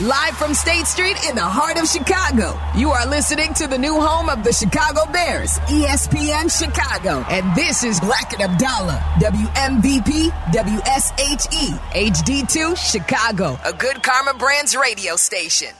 Live 0.00 0.36
from 0.36 0.54
State 0.54 0.86
Street 0.86 1.16
in 1.28 1.36
the 1.36 1.44
heart 1.44 1.78
of 1.78 1.86
Chicago, 1.86 2.58
you 2.74 2.90
are 2.90 3.06
listening 3.06 3.54
to 3.54 3.66
the 3.66 3.78
new 3.78 4.00
home 4.00 4.28
of 4.28 4.42
the 4.42 4.52
Chicago 4.52 5.04
Bears, 5.12 5.50
ESPN 5.68 6.50
Chicago. 6.50 7.24
And 7.28 7.54
this 7.54 7.84
is 7.84 8.00
Bleck 8.00 8.32
and 8.32 8.50
Abdalla, 8.50 8.98
WMVP, 9.20 10.30
WSHE, 10.50 11.78
HD2, 11.92 12.76
Chicago, 12.76 13.58
a 13.64 13.72
good 13.72 14.02
Karma 14.02 14.34
Brands 14.34 14.74
radio 14.74 15.14
station. 15.14 15.74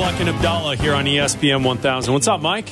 You're 0.00 0.08
on 0.08 0.14
with 0.14 0.24
Bleck 0.24 0.26
and 0.28 0.38
Abdalla 0.38 0.76
here 0.80 0.94
on 0.94 1.04
ESPN 1.04 1.62
1000. 1.62 2.14
What's 2.14 2.26
up, 2.26 2.40
Mike? 2.40 2.70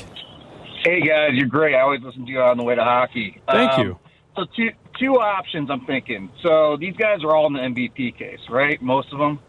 Hey 0.82 1.02
guys, 1.06 1.32
you're 1.34 1.46
great. 1.46 1.74
I 1.74 1.80
always 1.80 2.00
listen 2.00 2.24
to 2.24 2.32
you 2.32 2.40
on 2.40 2.56
the 2.56 2.62
way 2.62 2.74
to 2.74 2.82
hockey. 2.82 3.42
Thank 3.46 3.72
Um, 3.72 3.86
you. 3.86 3.98
So 4.34 4.46
two 4.56 4.70
two 4.98 5.20
options 5.20 5.68
I'm 5.70 5.84
thinking. 5.84 6.30
So 6.42 6.78
these 6.80 6.94
guys 6.96 7.22
are 7.24 7.36
all 7.36 7.46
in 7.48 7.52
the 7.52 7.58
MVP 7.60 8.16
case, 8.16 8.38
right? 8.48 8.80
Most 8.80 9.12
of 9.12 9.18
them, 9.18 9.40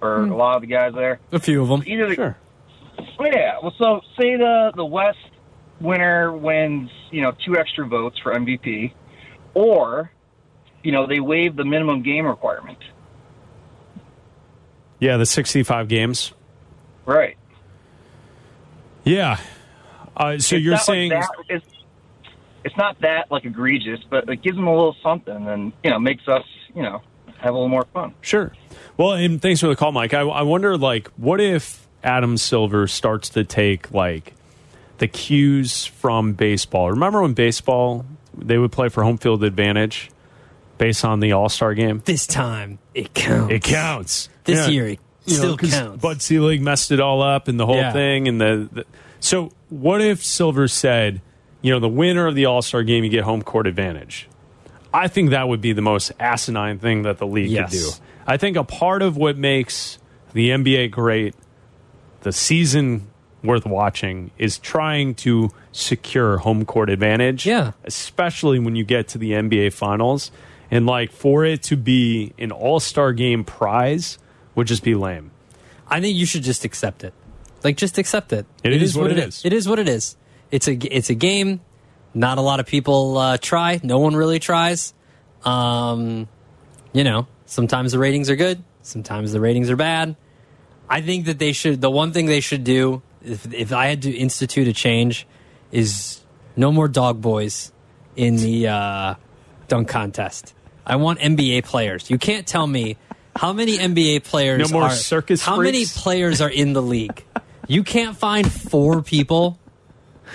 or 0.00 0.22
a 0.26 0.36
lot 0.36 0.54
of 0.54 0.60
the 0.62 0.68
guys 0.68 0.92
there. 0.94 1.18
A 1.32 1.40
few 1.40 1.60
of 1.60 1.68
them. 1.68 1.82
Either 1.86 2.08
the, 2.08 2.14
Sure. 2.14 2.36
Well, 3.18 3.32
yeah. 3.32 3.56
Well, 3.60 3.74
so 3.78 4.00
say 4.16 4.36
the 4.36 4.70
the 4.76 4.84
West 4.84 5.18
winner 5.80 6.30
wins, 6.32 6.88
you 7.10 7.20
know, 7.22 7.32
two 7.44 7.56
extra 7.56 7.84
votes 7.84 8.16
for 8.22 8.32
MVP, 8.32 8.92
or 9.54 10.12
you 10.84 10.92
know 10.92 11.08
they 11.08 11.18
waive 11.18 11.56
the 11.56 11.64
minimum 11.64 12.02
game 12.04 12.26
requirement. 12.26 12.78
Yeah, 15.00 15.16
the 15.16 15.26
65 15.26 15.88
games. 15.88 16.32
Right. 17.06 17.36
Yeah. 19.04 19.38
Uh, 20.16 20.38
so 20.38 20.56
It's 20.56 20.64
you're 20.64 20.72
not 20.72 20.76
like 20.78 20.84
saying 20.86 21.10
that, 21.10 21.28
it's, 21.48 21.66
it's 22.64 22.76
not 22.76 23.00
that 23.00 23.30
like 23.30 23.44
egregious, 23.44 24.00
but 24.08 24.28
it 24.28 24.42
gives 24.42 24.56
them 24.56 24.66
a 24.66 24.74
little 24.74 24.96
something, 25.02 25.48
and 25.48 25.72
you 25.82 25.90
know 25.90 25.98
makes 25.98 26.26
us 26.28 26.44
you 26.74 26.82
know 26.82 27.02
have 27.38 27.50
a 27.50 27.56
little 27.56 27.68
more 27.68 27.84
fun. 27.92 28.14
Sure. 28.20 28.52
Well, 28.96 29.12
and 29.12 29.42
thanks 29.42 29.60
for 29.60 29.66
the 29.66 29.76
call, 29.76 29.92
Mike. 29.92 30.14
I, 30.14 30.20
I 30.20 30.42
wonder, 30.42 30.78
like, 30.78 31.08
what 31.16 31.40
if 31.40 31.86
Adam 32.02 32.36
Silver 32.36 32.86
starts 32.86 33.28
to 33.30 33.44
take 33.44 33.92
like 33.92 34.32
the 34.98 35.08
cues 35.08 35.84
from 35.84 36.32
baseball? 36.34 36.90
Remember 36.90 37.20
when 37.20 37.34
baseball 37.34 38.06
they 38.36 38.56
would 38.56 38.72
play 38.72 38.88
for 38.88 39.02
home 39.02 39.18
field 39.18 39.42
advantage 39.44 40.10
based 40.78 41.04
on 41.04 41.20
the 41.20 41.32
All 41.32 41.48
Star 41.48 41.74
game? 41.74 42.02
This 42.04 42.26
time 42.26 42.78
it 42.94 43.12
counts. 43.14 43.52
It 43.52 43.62
counts. 43.64 44.28
This 44.44 44.68
Yeah. 44.68 44.72
year 44.72 44.86
it 44.88 45.00
You 45.26 45.34
know, 45.34 45.38
still 45.38 45.56
'cause 45.56 45.70
counts. 45.72 46.02
Bud 46.02 46.20
Selig 46.22 46.60
messed 46.60 46.90
it 46.92 47.00
all 47.00 47.22
up 47.22 47.48
and 47.48 47.58
the 47.58 47.66
whole 47.66 47.76
Yeah. 47.76 47.92
thing, 47.92 48.28
and 48.28 48.40
the, 48.40 48.68
the 48.72 48.84
so 49.20 49.50
what 49.70 50.00
if 50.00 50.22
Silver 50.24 50.68
said, 50.68 51.20
you 51.62 51.72
know, 51.72 51.80
the 51.80 51.88
winner 51.88 52.26
of 52.26 52.34
the 52.34 52.44
All 52.46 52.60
Star 52.62 52.82
game, 52.82 53.04
you 53.04 53.10
get 53.10 53.24
home 53.24 53.42
court 53.42 53.66
advantage. 53.66 54.28
I 54.92 55.08
think 55.08 55.30
that 55.30 55.48
would 55.48 55.60
be 55.60 55.72
the 55.72 55.82
most 55.82 56.12
asinine 56.20 56.78
thing 56.78 57.02
that 57.02 57.18
the 57.18 57.26
league 57.26 57.50
Yes. 57.50 57.70
could 57.70 57.78
do. 57.78 57.90
I 58.26 58.36
think 58.36 58.56
a 58.56 58.64
part 58.64 59.02
of 59.02 59.16
what 59.16 59.36
makes 59.36 59.98
the 60.34 60.50
NBA 60.50 60.88
great, 60.88 61.34
the 62.22 62.32
season 62.32 63.06
worth 63.42 63.66
watching, 63.66 64.30
is 64.38 64.56
trying 64.58 65.14
to 65.14 65.50
secure 65.72 66.38
home 66.38 66.64
court 66.64 66.88
advantage. 66.90 67.44
Yeah. 67.46 67.72
Especially 67.84 68.58
when 68.58 68.76
you 68.76 68.84
get 68.84 69.08
to 69.08 69.18
the 69.18 69.32
NBA 69.34 69.70
finals. 69.72 70.30
And 70.70 70.86
like 70.86 71.12
for 71.12 71.44
it 71.44 71.62
to 71.64 71.76
be 71.76 72.32
an 72.38 72.50
all 72.52 72.80
star 72.80 73.12
game 73.12 73.44
prize 73.44 74.18
would 74.54 74.66
just 74.66 74.82
be 74.82 74.94
lame. 74.94 75.30
I 75.88 76.00
think 76.00 76.16
you 76.16 76.26
should 76.26 76.42
just 76.42 76.64
accept 76.64 77.04
it. 77.04 77.12
Like, 77.62 77.76
just 77.76 77.98
accept 77.98 78.32
it. 78.32 78.46
It 78.62 78.82
is 78.82 78.96
what 78.96 79.10
it 79.10 79.18
is. 79.18 79.44
It 79.44 79.52
is 79.52 79.68
what 79.68 79.78
it 79.78 79.88
is. 79.88 80.16
It's 80.50 80.68
a 80.68 80.74
it's 80.74 81.10
a 81.10 81.14
game. 81.14 81.60
Not 82.12 82.38
a 82.38 82.42
lot 82.42 82.60
of 82.60 82.66
people 82.66 83.18
uh, 83.18 83.38
try. 83.38 83.80
No 83.82 83.98
one 83.98 84.14
really 84.14 84.38
tries. 84.38 84.94
Um, 85.44 86.28
you 86.92 87.02
know, 87.02 87.26
sometimes 87.46 87.92
the 87.92 87.98
ratings 87.98 88.30
are 88.30 88.36
good. 88.36 88.62
Sometimes 88.82 89.32
the 89.32 89.40
ratings 89.40 89.68
are 89.70 89.76
bad. 89.76 90.14
I 90.88 91.00
think 91.00 91.26
that 91.26 91.38
they 91.38 91.52
should. 91.52 91.80
The 91.80 91.90
one 91.90 92.12
thing 92.12 92.26
they 92.26 92.40
should 92.40 92.62
do, 92.62 93.02
if 93.22 93.52
if 93.52 93.72
I 93.72 93.86
had 93.86 94.02
to 94.02 94.10
institute 94.10 94.68
a 94.68 94.72
change, 94.72 95.26
is 95.72 96.20
no 96.56 96.70
more 96.70 96.86
dog 96.86 97.20
boys 97.20 97.72
in 98.14 98.36
the 98.36 98.68
uh, 98.68 99.14
dunk 99.68 99.88
contest. 99.88 100.54
I 100.86 100.96
want 100.96 101.18
NBA 101.18 101.64
players. 101.64 102.10
You 102.10 102.18
can't 102.18 102.46
tell 102.46 102.66
me 102.66 102.96
how 103.36 103.52
many 103.52 103.78
NBA 103.78 104.24
players 104.24 104.70
No 104.70 104.78
more 104.78 104.88
are 104.88 104.90
circus 104.90 105.42
how 105.42 105.60
many 105.60 105.84
players 105.86 106.40
are 106.40 106.50
in 106.50 106.72
the 106.72 106.82
league. 106.82 107.24
You 107.66 107.82
can't 107.82 108.16
find 108.16 108.50
four 108.50 109.02
people. 109.02 109.58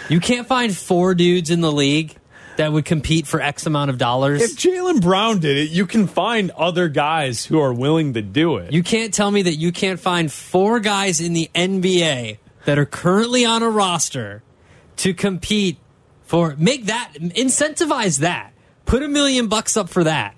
You 0.10 0.20
can't 0.20 0.48
find 0.48 0.76
four 0.76 1.16
dudes 1.16 1.50
in 1.50 1.62
the 1.62 1.72
league 1.72 2.16
that 2.58 2.74
would 2.74 2.86
compete 2.86 3.26
for 3.26 3.40
X 3.42 3.66
amount 3.66 3.90
of 3.90 3.98
dollars. 3.98 4.42
If 4.42 4.58
Jaylen 4.58 5.02
Brown 5.02 5.40
did 5.40 5.56
it, 5.58 5.70
you 5.70 5.86
can 5.86 6.08
find 6.08 6.52
other 6.52 6.90
guys 6.90 7.46
who 7.46 7.60
are 7.62 7.74
willing 7.74 8.16
to 8.16 8.22
do 8.22 8.58
it. 8.58 8.74
You 8.74 8.84
can't 8.84 9.14
tell 9.14 9.32
me 9.32 9.44
that 9.44 9.56
you 9.56 9.72
can't 9.72 10.00
find 10.00 10.32
four 10.32 10.82
guys 10.82 11.22
in 11.22 11.34
the 11.34 11.50
NBA 11.56 12.38
that 12.66 12.78
are 12.78 12.86
currently 12.86 13.46
on 13.46 13.64
a 13.64 13.70
roster 13.70 14.44
to 14.98 15.14
compete 15.14 15.78
for 16.24 16.56
make 16.58 16.88
that 16.88 17.14
incentivize 17.18 18.20
that. 18.20 18.52
Put 18.86 19.04
a 19.04 19.08
million 19.08 19.48
bucks 19.48 19.78
up 19.78 19.88
for 19.88 20.04
that. 20.04 20.36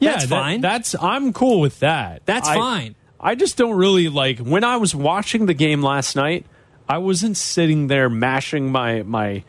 That's 0.00 0.26
that- 0.26 0.28
fine. 0.28 0.60
That's 0.60 0.94
I'm 1.00 1.32
cool 1.32 1.60
with 1.60 1.80
that. 1.80 2.22
That's 2.26 2.48
I- 2.48 2.54
fine. 2.56 2.94
I 3.22 3.34
just 3.34 3.56
don't 3.58 3.76
really 3.76 4.08
like 4.08 4.38
when 4.38 4.64
I 4.64 4.76
was 4.78 4.94
watching 4.94 5.44
the 5.46 5.54
game 5.54 5.82
last 5.82 6.16
night. 6.16 6.46
I 6.88 6.98
wasn't 6.98 7.36
sitting 7.36 7.86
there 7.88 8.08
mashing 8.08 8.72
my 8.72 9.02
my 9.02 9.44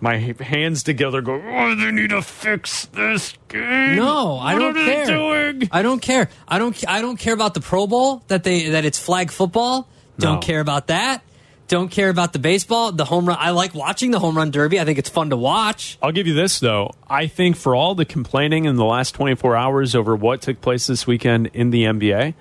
my 0.00 0.18
hands 0.18 0.82
together, 0.82 1.22
going, 1.22 1.42
"Oh, 1.46 1.74
they 1.74 1.90
need 1.90 2.10
to 2.10 2.20
fix 2.20 2.84
this 2.86 3.32
game." 3.48 3.96
No, 3.96 4.36
I 4.36 4.52
What 4.52 4.60
don't 4.60 4.76
are 4.76 4.84
they 4.84 4.94
care. 4.96 5.06
doing? 5.52 5.68
I 5.72 5.80
don't 5.82 6.00
care. 6.02 6.28
I 6.46 6.58
don't. 6.58 6.84
I 6.86 7.00
don't 7.00 7.16
care 7.18 7.32
about 7.32 7.54
the 7.54 7.60
Pro 7.62 7.86
Bowl 7.86 8.22
that 8.28 8.44
they 8.44 8.68
that 8.68 8.84
it's 8.84 8.98
flag 8.98 9.30
football. 9.30 9.88
Don't 10.18 10.34
No. 10.34 10.40
care 10.40 10.60
about 10.60 10.88
that. 10.88 11.22
Don't 11.68 11.90
care 11.90 12.10
about 12.10 12.32
the 12.32 12.38
baseball, 12.38 12.92
the 12.92 13.04
home 13.04 13.26
run. 13.26 13.38
I 13.40 13.50
like 13.50 13.74
watching 13.74 14.12
the 14.12 14.20
home 14.20 14.36
run 14.36 14.52
derby. 14.52 14.78
I 14.78 14.84
think 14.84 14.98
it's 14.98 15.08
fun 15.08 15.30
to 15.30 15.36
watch. 15.36 15.98
I'll 16.00 16.12
give 16.12 16.26
you 16.26 16.34
this 16.34 16.60
though. 16.60 16.92
I 17.08 17.26
think 17.26 17.56
for 17.56 17.74
all 17.74 17.94
the 17.94 18.04
complaining 18.04 18.66
in 18.66 18.76
the 18.76 18.84
last 18.84 19.12
24 19.16 19.56
hours 19.56 19.94
over 19.94 20.14
what 20.14 20.42
took 20.42 20.60
place 20.60 20.86
this 20.86 21.06
weekend 21.06 21.48
in 21.48 21.70
the 21.70 21.84
NBA, 21.84 22.34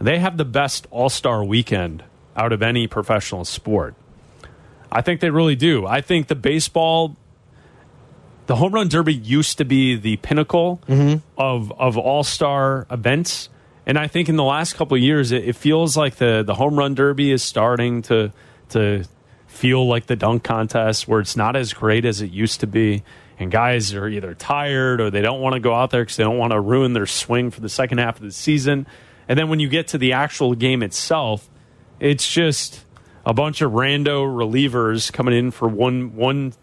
they 0.00 0.18
have 0.18 0.36
the 0.36 0.44
best 0.44 0.88
All-Star 0.90 1.44
weekend 1.44 2.02
out 2.36 2.52
of 2.52 2.62
any 2.62 2.88
professional 2.88 3.44
sport. 3.44 3.94
I 4.90 5.00
think 5.00 5.20
they 5.20 5.30
really 5.30 5.56
do. 5.56 5.86
I 5.86 6.00
think 6.00 6.26
the 6.26 6.34
baseball 6.34 7.16
the 8.46 8.56
home 8.56 8.72
run 8.72 8.88
derby 8.88 9.14
used 9.14 9.58
to 9.58 9.64
be 9.64 9.94
the 9.96 10.16
pinnacle 10.16 10.82
mm-hmm. 10.88 11.18
of 11.38 11.72
of 11.72 11.96
all-star 11.96 12.86
events. 12.90 13.48
And 13.86 13.98
I 13.98 14.08
think 14.08 14.28
in 14.28 14.36
the 14.36 14.44
last 14.44 14.74
couple 14.74 14.96
of 14.96 15.02
years 15.02 15.32
it, 15.32 15.48
it 15.48 15.56
feels 15.56 15.96
like 15.96 16.16
the 16.16 16.42
the 16.42 16.54
home 16.54 16.76
run 16.76 16.94
derby 16.94 17.30
is 17.30 17.42
starting 17.42 18.02
to 18.02 18.32
to 18.72 19.04
feel 19.46 19.86
like 19.86 20.06
the 20.06 20.16
dunk 20.16 20.42
contest 20.44 21.06
where 21.06 21.20
it's 21.20 21.36
not 21.36 21.56
as 21.56 21.72
great 21.72 22.04
as 22.04 22.20
it 22.22 22.30
used 22.30 22.60
to 22.60 22.66
be 22.66 23.02
and 23.38 23.50
guys 23.50 23.92
are 23.94 24.08
either 24.08 24.34
tired 24.34 25.00
or 25.00 25.10
they 25.10 25.20
don't 25.20 25.40
want 25.40 25.54
to 25.54 25.60
go 25.60 25.74
out 25.74 25.90
there 25.90 26.02
because 26.02 26.16
they 26.16 26.24
don't 26.24 26.38
want 26.38 26.52
to 26.52 26.60
ruin 26.60 26.92
their 26.94 27.06
swing 27.06 27.50
for 27.50 27.60
the 27.60 27.68
second 27.68 27.98
half 27.98 28.16
of 28.16 28.22
the 28.22 28.30
season 28.32 28.86
and 29.28 29.38
then 29.38 29.48
when 29.48 29.60
you 29.60 29.68
get 29.68 29.88
to 29.88 29.98
the 29.98 30.12
actual 30.12 30.54
game 30.54 30.82
itself 30.82 31.50
it's 32.00 32.30
just 32.32 32.84
a 33.26 33.34
bunch 33.34 33.60
of 33.60 33.72
rando 33.72 34.24
relievers 34.24 35.12
coming 35.12 35.34
in 35.34 35.50
for 35.50 35.68
one 35.68 36.16
one 36.16 36.54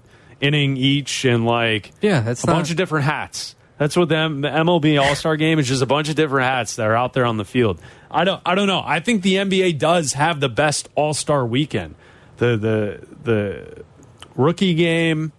inning 0.41 0.76
each 0.78 1.26
and 1.26 1.46
like 1.46 1.91
Yeah, 2.02 2.22
that's 2.22 2.44
a 2.44 2.47
not- 2.47 2.53
bunch 2.53 2.72
of 2.72 2.78
different 2.78 3.06
hats. 3.06 3.56
That's 3.79 3.95
what 3.95 4.09
the, 4.09 4.17
M- 4.17 4.41
the 4.41 4.50
MLB 4.50 5.01
All 5.01 5.16
Star 5.16 5.38
Game 5.38 5.57
is. 5.57 5.67
Just 5.67 5.81
a 5.81 5.85
bunch 5.88 6.09
of 6.09 6.16
different 6.16 6.45
hats 6.47 6.75
that 6.75 6.85
are 6.85 6.95
out 6.95 7.13
there 7.13 7.25
on 7.25 7.38
the 7.38 7.45
field. 7.45 7.81
I 8.12 8.25
don't. 8.25 8.41
I 8.45 8.53
don't 8.53 8.67
know. 8.67 8.84
I 8.85 9.00
think 9.00 9.23
the 9.23 9.35
NBA 9.35 9.79
does 9.79 10.13
have 10.13 10.41
the 10.41 10.50
best 10.50 10.90
All 10.95 11.13
Star 11.13 11.45
weekend. 11.45 11.95
The 12.37 12.58
the 12.58 13.08
the 13.23 13.84
rookie 14.35 14.73
game, 14.73 15.31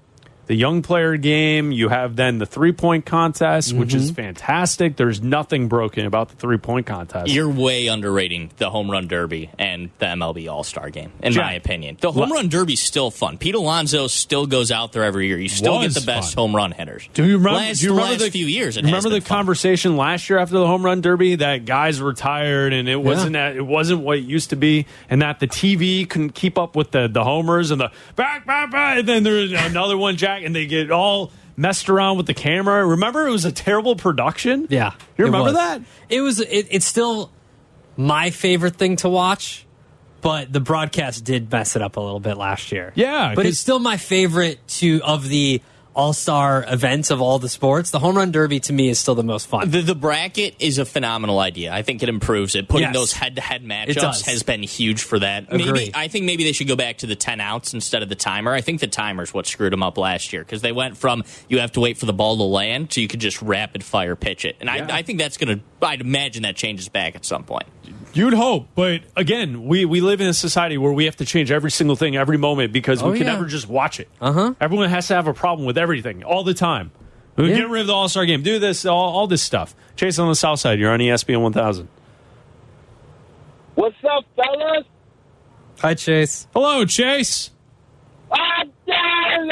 the 0.51 0.57
young 0.57 0.83
player 0.83 1.17
game. 1.17 1.71
You 1.71 1.89
have 1.91 2.17
then 2.17 2.39
the 2.39 2.45
three 2.47 2.73
point 2.73 3.07
contest, 3.07 3.73
which 3.73 3.91
Mm-hmm. 3.91 3.99
is 3.99 4.11
fantastic. 4.11 4.97
There's 4.97 5.23
nothing 5.23 5.69
broken 5.69 6.07
about 6.07 6.29
the 6.31 6.35
three 6.35 6.57
point 6.57 6.87
contest. 6.87 7.31
You're 7.31 7.49
way 7.49 7.87
underrating 7.87 8.51
the 8.57 8.69
home 8.69 8.91
run 8.91 9.07
derby 9.07 9.49
and 9.61 9.91
the 10.01 10.07
MLB 10.07 10.51
All 10.51 10.65
Star 10.65 10.91
game, 10.91 11.13
in 11.23 11.33
Jack, 11.35 11.45
my 11.45 11.53
opinion. 11.53 11.99
The 12.01 12.11
home 12.11 12.33
run 12.33 12.49
derby's 12.49 12.83
still 12.83 13.13
fun. 13.13 13.39
Pete 13.39 13.55
Alonso 13.55 14.09
still 14.09 14.45
goes 14.49 14.73
out 14.73 14.91
there 14.93 15.05
every 15.05 15.29
year. 15.29 15.39
You 15.39 15.49
still 15.49 15.81
get 15.83 15.95
the 15.95 16.01
best 16.01 16.35
fun. 16.35 16.43
home 16.49 16.57
run 16.57 16.73
hitters. 16.73 17.09
Do 17.15 17.25
you 17.25 17.37
remember? 17.39 17.59
Last, 17.61 17.79
do 17.79 17.87
you 17.87 17.93
remember 17.95 18.17
the 18.25 18.31
few 18.33 18.47
years? 18.47 18.77
It 18.77 18.85
remember 18.85 19.09
the 19.09 19.21
fun. 19.21 19.37
conversation 19.37 19.97
last 19.97 20.29
year 20.29 20.41
after 20.41 20.55
the 20.59 20.67
home 20.67 20.85
run 20.85 21.01
derby 21.01 21.37
that 21.37 21.65
guys 21.65 22.01
were 22.01 22.13
tired 22.13 22.73
and 22.73 22.89
it 22.89 22.97
wasn't 23.01 23.37
at, 23.37 23.55
it 23.55 23.65
wasn't 23.65 24.01
what 24.01 24.19
it 24.19 24.25
used 24.25 24.51
to 24.51 24.57
be, 24.57 24.87
and 25.09 25.23
that 25.23 25.39
the 25.39 25.47
TV 25.47 26.11
couldn't 26.11 26.31
keep 26.35 26.59
up 26.59 26.75
with 26.75 26.91
the 26.91 27.07
the 27.07 27.23
homers 27.23 27.71
and 27.71 27.81
the 27.81 27.93
back 28.17 28.45
back 28.47 28.73
back, 28.73 28.99
and 28.99 29.09
then 29.09 29.23
there's 29.23 29.53
another 29.53 29.97
one, 29.97 30.17
Jack, 30.17 30.40
and 30.45 30.55
they 30.55 30.67
get 30.67 30.91
all 30.91 31.33
messed 31.57 31.89
around 31.89 32.17
with 32.17 32.27
the 32.27 32.35
camera. 32.35 32.85
Remember, 32.87 33.27
it 33.27 33.31
was 33.31 33.45
a 33.45 33.53
terrible 33.53 33.97
production. 33.97 34.67
Yeah, 34.71 34.93
you 35.19 35.25
it 35.25 35.29
remember 35.29 35.47
was. 35.47 35.55
that? 35.55 35.83
It 36.09 36.21
was. 36.21 36.41
It, 36.41 36.67
it's 36.71 36.87
still 36.87 37.31
my 37.97 38.31
favorite 38.31 38.77
thing 38.77 38.97
to 38.97 39.09
watch. 39.09 39.67
but 40.23 40.53
the 40.53 40.61
broadcast 40.61 41.25
did 41.25 41.51
mess 41.51 41.77
it 41.77 41.83
up 41.83 41.97
a 41.97 42.01
little 42.01 42.21
bit 42.21 42.37
last 42.37 42.73
year. 42.73 42.93
Yeah, 42.95 43.35
but 43.35 43.47
it's 43.47 43.59
still 43.59 43.79
my 43.79 43.97
favorite 43.97 44.67
to 44.79 45.01
of 45.03 45.29
the 45.29 45.61
All 45.93 46.13
Star 46.13 46.65
events 46.69 47.11
of 47.11 47.21
all 47.21 47.39
the 47.41 47.49
sports. 47.49 47.91
The 47.91 47.99
home 47.99 48.17
run 48.17 48.31
derby 48.31 48.61
to 48.61 48.73
me 48.73 48.89
is 48.89 48.99
still 49.01 49.17
the 49.17 49.25
most 49.25 49.49
fun. 49.49 49.71
The, 49.71 49.81
the 49.83 49.95
bracket 49.97 50.55
is 50.61 50.79
a 50.79 50.85
phenomenal 50.85 51.41
idea. 51.41 51.73
I 51.73 51.83
think 51.83 52.03
it 52.03 52.09
improves 52.09 52.55
it. 52.55 52.69
Putting 52.69 52.87
Yes. 52.89 52.95
those 52.95 53.13
head-to-head 53.13 53.67
does. 53.67 53.97
matchups 53.97 54.27
has 54.27 54.43
been 54.45 54.63
huge 54.63 55.03
for 55.03 55.19
that. 55.19 55.53
Agree. 55.53 55.65
Maybe 55.73 55.91
I 55.95 56.07
think 56.09 56.27
maybe 56.27 56.45
they 56.45 56.53
should 56.53 56.69
go 56.69 56.77
back 56.77 56.99
to 56.99 57.07
the 57.07 57.17
ten 57.17 57.41
outs 57.41 57.75
instead 57.75 58.03
of 58.05 58.09
the 58.09 58.15
timer. 58.15 58.53
I 58.55 58.61
think 58.61 58.81
the 58.81 58.87
timer's 58.87 59.35
what 59.35 59.47
screwed 59.47 59.73
them 59.73 59.83
up 59.83 59.99
last 59.99 60.33
year 60.33 60.43
because 60.43 60.63
they 60.63 60.73
went 60.73 60.97
from 60.97 61.25
you 61.49 61.59
have 61.59 61.73
to 61.73 61.81
wait 61.81 61.99
for 61.99 62.07
the 62.07 62.13
ball 62.13 62.37
to 62.37 62.45
land 62.45 62.91
to 62.91 63.01
you 63.03 63.09
could 63.09 63.21
just 63.21 63.43
rapid 63.43 63.83
fire 63.83 64.15
pitch 64.15 64.45
it. 64.45 64.57
And 64.61 64.69
Yeah. 64.69 64.87
I, 64.91 64.99
I 64.99 65.03
think 65.03 65.19
that's 65.19 65.37
gonna. 65.39 65.59
I'd 65.83 66.01
imagine 66.01 66.45
that 66.45 66.55
changes 66.57 66.89
back 66.89 67.17
at 67.17 67.25
some 67.25 67.43
point. 67.43 67.67
You'd 68.13 68.35
hope, 68.35 68.69
but 68.75 69.03
again, 69.17 69.67
we, 69.67 69.85
we 69.85 70.01
live 70.01 70.21
in 70.21 70.27
a 70.27 70.35
society 70.35 70.77
where 70.77 70.93
we 70.93 71.05
have 71.05 71.17
to 71.17 71.25
change 71.25 71.53
every 71.53 71.71
single 71.71 71.95
thing 71.95 72.17
every 72.17 72.37
moment 72.39 72.73
because 72.73 73.03
Oh, 73.03 73.13
we 73.13 73.19
can 73.19 73.27
yeah. 73.27 73.35
never 73.35 73.47
just 73.47 73.69
watch 73.69 74.01
it. 74.01 74.09
Uh 74.21 74.33
huh. 74.33 74.55
Everyone 74.61 74.89
has 74.91 75.07
to 75.09 75.15
have 75.15 75.29
a 75.29 75.35
problem 75.35 75.65
with 75.65 75.79
everything 75.79 76.25
all 76.25 76.43
the 76.43 76.55
time. 76.55 76.91
We 77.37 77.51
Yeah. 77.51 77.59
Get 77.59 77.69
rid 77.71 77.83
of 77.83 77.87
the 77.87 77.93
All 77.95 78.09
Star 78.09 78.27
game. 78.27 78.43
Do 78.43 78.59
this, 78.59 78.85
all, 78.85 79.11
all 79.15 79.27
this 79.29 79.43
stuff. 79.43 79.75
Chase 79.97 80.19
on 80.19 80.29
the 80.29 80.35
South 80.35 80.59
Side. 80.59 80.81
You're 80.81 80.91
on 80.93 80.99
ESPN 80.99 81.41
1000. 81.41 81.89
What's 83.77 83.95
up, 84.05 84.25
fellas? 84.35 84.85
Hi, 85.81 85.95
Chase. 85.95 86.49
Hello, 86.53 86.85
Chase. 86.85 87.51
Damn. 88.87 89.51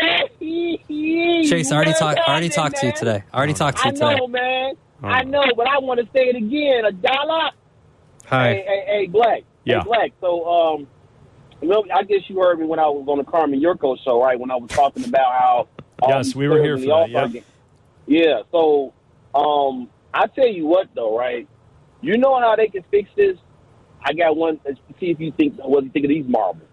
Chase, 1.49 1.71
I 1.71 1.77
already 1.77 1.91
You 1.93 1.97
talked. 1.97 2.19
I 2.19 2.31
already 2.33 2.49
talked 2.49 2.77
to 2.79 2.87
you 2.87 2.93
today. 2.93 3.23
I 3.33 3.37
already 3.37 3.55
talked 3.55 3.79
to 3.79 3.89
you 3.89 3.93
today. 3.95 4.05
I 4.07 4.15
know, 4.19 4.27
man. 4.27 4.75
I 5.03 5.21
Oh. 5.23 5.29
know, 5.29 5.45
but 5.57 5.69
I 5.69 5.79
want 5.79 6.01
to 6.01 6.07
say 6.07 6.25
it 6.29 6.37
again. 6.37 6.85
A 6.85 6.93
dollar. 6.93 7.51
Hi. 8.29 8.49
Hey, 8.49 8.65
hey, 8.67 8.85
hey, 8.87 9.09
Bleck. 9.09 9.45
Yeah. 9.65 9.83
Hey, 9.83 9.89
Bleck. 9.89 10.13
So, 10.21 10.47
um, 10.47 10.87
I 11.93 12.03
guess 12.03 12.21
you 12.29 12.39
heard 12.41 12.59
me 12.61 12.67
when 12.67 12.79
I 12.79 12.87
was 12.87 13.07
on 13.09 13.19
the 13.19 13.25
Carmen 13.25 13.61
Jurko 13.61 13.97
show, 14.05 14.23
right? 14.23 14.39
When 14.39 14.51
I 14.51 14.57
was 14.57 14.71
talking 14.71 15.05
about 15.05 15.33
how. 15.33 15.69
Yes, 16.07 16.35
we 16.35 16.49
were 16.49 16.63
here 16.63 16.77
for 16.77 16.85
that, 16.85 16.93
All-Star 16.93 17.43
yeah. 18.07 18.43
So, 18.53 18.93
um, 19.35 19.89
I 20.15 20.27
tell 20.29 20.47
you 20.47 20.67
what, 20.67 20.89
though, 20.95 21.17
right? 21.17 21.49
You 22.01 22.17
know 22.17 22.39
how 22.39 22.57
they 22.57 22.69
can 22.69 22.85
fix 22.91 23.11
this? 23.17 23.37
I 24.03 24.13
got 24.13 24.37
one. 24.37 24.61
Let's 24.65 24.79
see 25.01 25.11
if 25.11 25.21
you 25.21 25.33
think 25.33 25.57
what 25.59 25.85
you 25.85 25.91
think 25.91 26.05
of 26.05 26.09
these 26.09 26.27
marbles. 26.27 26.69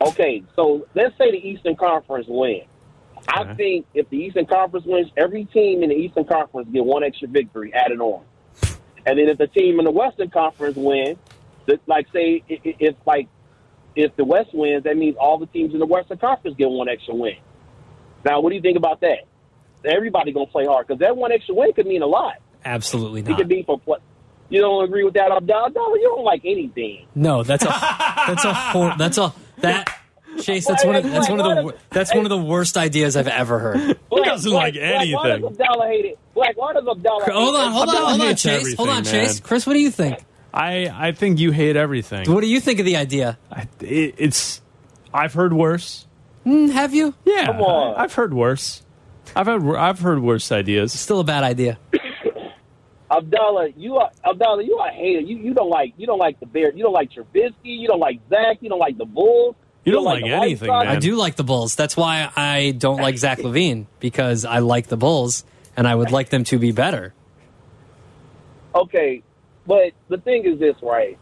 Okay, 0.00 0.42
so 0.56 0.86
let's 0.94 1.16
say 1.18 1.30
the 1.30 1.36
Eastern 1.36 1.76
Conference 1.76 2.26
wins. 2.28 2.64
I 3.28 3.54
think 3.54 3.86
if 3.94 4.08
the 4.10 4.16
Eastern 4.16 4.46
Conference 4.46 4.84
wins, 4.86 5.10
every 5.16 5.44
team 5.44 5.82
in 5.82 5.90
the 5.90 5.94
Eastern 5.94 6.24
Conference 6.24 6.68
get 6.72 6.84
one 6.84 7.04
extra 7.04 7.28
victory 7.28 7.72
added 7.72 8.00
on. 8.00 8.24
And 9.06 9.18
then 9.18 9.28
if 9.28 9.38
the 9.38 9.46
team 9.48 9.78
in 9.78 9.84
the 9.84 9.90
Western 9.90 10.30
Conference 10.30 10.76
wins, 10.76 11.18
like 11.86 12.06
say 12.12 12.42
i- 12.50 12.52
i- 12.64 12.76
if 12.78 12.94
like 13.06 13.28
if 13.96 14.14
the 14.16 14.24
West 14.24 14.50
wins, 14.54 14.84
that 14.84 14.96
means 14.96 15.16
all 15.20 15.38
the 15.38 15.46
teams 15.46 15.72
in 15.74 15.80
the 15.80 15.86
Western 15.86 16.18
Conference 16.18 16.56
get 16.56 16.70
one 16.70 16.88
extra 16.88 17.14
win. 17.14 17.36
Now, 18.24 18.40
what 18.40 18.50
do 18.50 18.56
you 18.56 18.62
think 18.62 18.76
about 18.78 19.00
that? 19.00 19.24
Everybody 19.84 20.32
gonna 20.32 20.46
play 20.46 20.64
hard 20.66 20.86
because 20.86 21.00
that 21.00 21.16
one 21.16 21.32
extra 21.32 21.54
win 21.54 21.72
could 21.72 21.86
mean 21.86 22.02
a 22.02 22.06
lot. 22.06 22.34
Absolutely 22.64 23.22
not. 23.22 23.32
It 23.32 23.36
could 23.36 23.48
be 23.48 23.62
for 23.64 23.78
play. 23.80 23.98
You 24.48 24.60
don't 24.60 24.84
agree 24.84 25.02
with 25.02 25.14
that, 25.14 25.30
Abdalla? 25.30 25.70
Abdalla, 25.72 25.94
You 25.96 26.12
don't 26.14 26.24
like 26.24 26.42
anything. 26.44 27.06
No, 27.14 27.42
that's 27.42 27.64
a 27.64 27.68
that's 28.28 28.44
a 28.44 28.52
hor- 28.54 28.94
that's 28.98 29.18
a 29.18 29.32
that 29.58 29.98
Chase. 30.40 30.66
That's 30.66 30.84
one 30.84 30.96
of 30.96 31.04
that's 31.04 31.28
one 31.28 31.40
of 31.40 31.46
the 31.46 31.74
that's 31.90 32.14
one 32.14 32.24
of 32.24 32.30
the 32.30 32.38
worst 32.38 32.76
ideas 32.76 33.16
I've 33.16 33.28
ever 33.28 33.58
heard. 33.58 33.98
Bleck, 34.10 34.24
doesn't 34.24 34.50
Bleck, 34.50 34.54
like 34.54 34.76
anything. 34.76 35.42
does 35.42 35.56
Abdalla 35.56 35.88
hate 35.88 36.04
it? 36.06 36.18
Bleck, 36.34 36.52
why 36.56 36.72
does 36.72 36.84
Abdalla 36.84 37.30
Hold 37.30 37.54
on, 37.56 37.72
hold 37.72 37.88
on, 37.88 37.94
Abdalla 37.94 38.08
hold 38.08 38.20
on, 38.22 38.36
Chase. 38.36 38.74
Hold 38.76 38.88
on, 38.88 38.98
everything, 38.98 39.20
Chase. 39.26 39.40
Chris, 39.40 39.66
what 39.66 39.74
do 39.74 39.80
you 39.80 39.90
think? 39.90 40.18
I, 40.54 40.90
I 40.92 41.12
think 41.12 41.38
you 41.38 41.50
hate 41.50 41.76
everything. 41.76 42.30
What 42.30 42.42
do 42.42 42.46
you 42.46 42.60
think 42.60 42.78
of 42.78 42.84
the 42.86 42.96
idea? 42.96 43.38
I, 43.50 43.68
it, 43.80 44.14
it's. 44.18 44.60
I've 45.14 45.32
heard 45.32 45.52
worse. 45.52 46.06
Hmm, 46.44 46.68
have 46.68 46.94
you? 46.94 47.14
Yeah, 47.24 47.46
Come 47.46 47.60
on. 47.60 47.96
I, 47.96 48.02
have 48.02 48.14
heard 48.14 48.34
worse. 48.34 48.82
I've 49.36 49.46
had 49.46 49.62
I've 49.64 50.00
heard 50.00 50.20
worse 50.20 50.50
ideas. 50.52 50.92
Still 50.98 51.20
a 51.20 51.24
bad 51.24 51.44
idea. 51.44 51.78
Abdalla, 53.10 53.72
you 53.76 53.96
are 53.96 54.10
Abdalla, 54.24 54.64
you 54.64 54.76
are 54.78 54.88
a 54.88 54.92
hater. 54.92 55.20
You 55.20 55.36
you 55.38 55.54
don't 55.54 55.68
like 55.70 55.94
you 55.96 56.06
don't 56.06 56.18
like 56.18 56.40
the 56.40 56.46
Bears. 56.46 56.74
You 56.76 56.82
don't 56.82 56.92
like 56.92 57.10
Trubisky. 57.12 57.54
You 57.62 57.88
don't 57.88 58.00
like 58.00 58.20
Zach. 58.28 58.58
You 58.60 58.70
don't 58.70 58.78
like 58.78 58.98
the 58.98 59.04
Bulls. 59.04 59.54
You 59.84 59.92
don't 59.92 60.04
like 60.04 60.22
the 60.22 60.30
White 60.30 60.42
anything, 60.42 60.68
man. 60.68 60.86
I 60.86 60.98
do 60.98 61.16
like 61.16 61.36
the 61.36 61.44
Bulls. 61.44 61.74
That's 61.74 61.96
why 61.96 62.30
I 62.36 62.70
don't 62.70 63.00
like 63.00 63.18
Zach 63.18 63.38
LaVine 63.38 63.86
because 63.98 64.44
I 64.44 64.58
like 64.58 64.86
the 64.86 64.96
Bulls 64.96 65.44
and 65.76 65.88
I 65.88 65.94
would 65.94 66.12
like 66.12 66.28
them 66.28 66.44
to 66.44 66.58
be 66.58 66.70
better. 66.72 67.14
Okay, 68.74 69.22
but 69.66 69.92
the 70.08 70.18
thing 70.18 70.44
is 70.44 70.58
this, 70.58 70.76
right? 70.82 71.18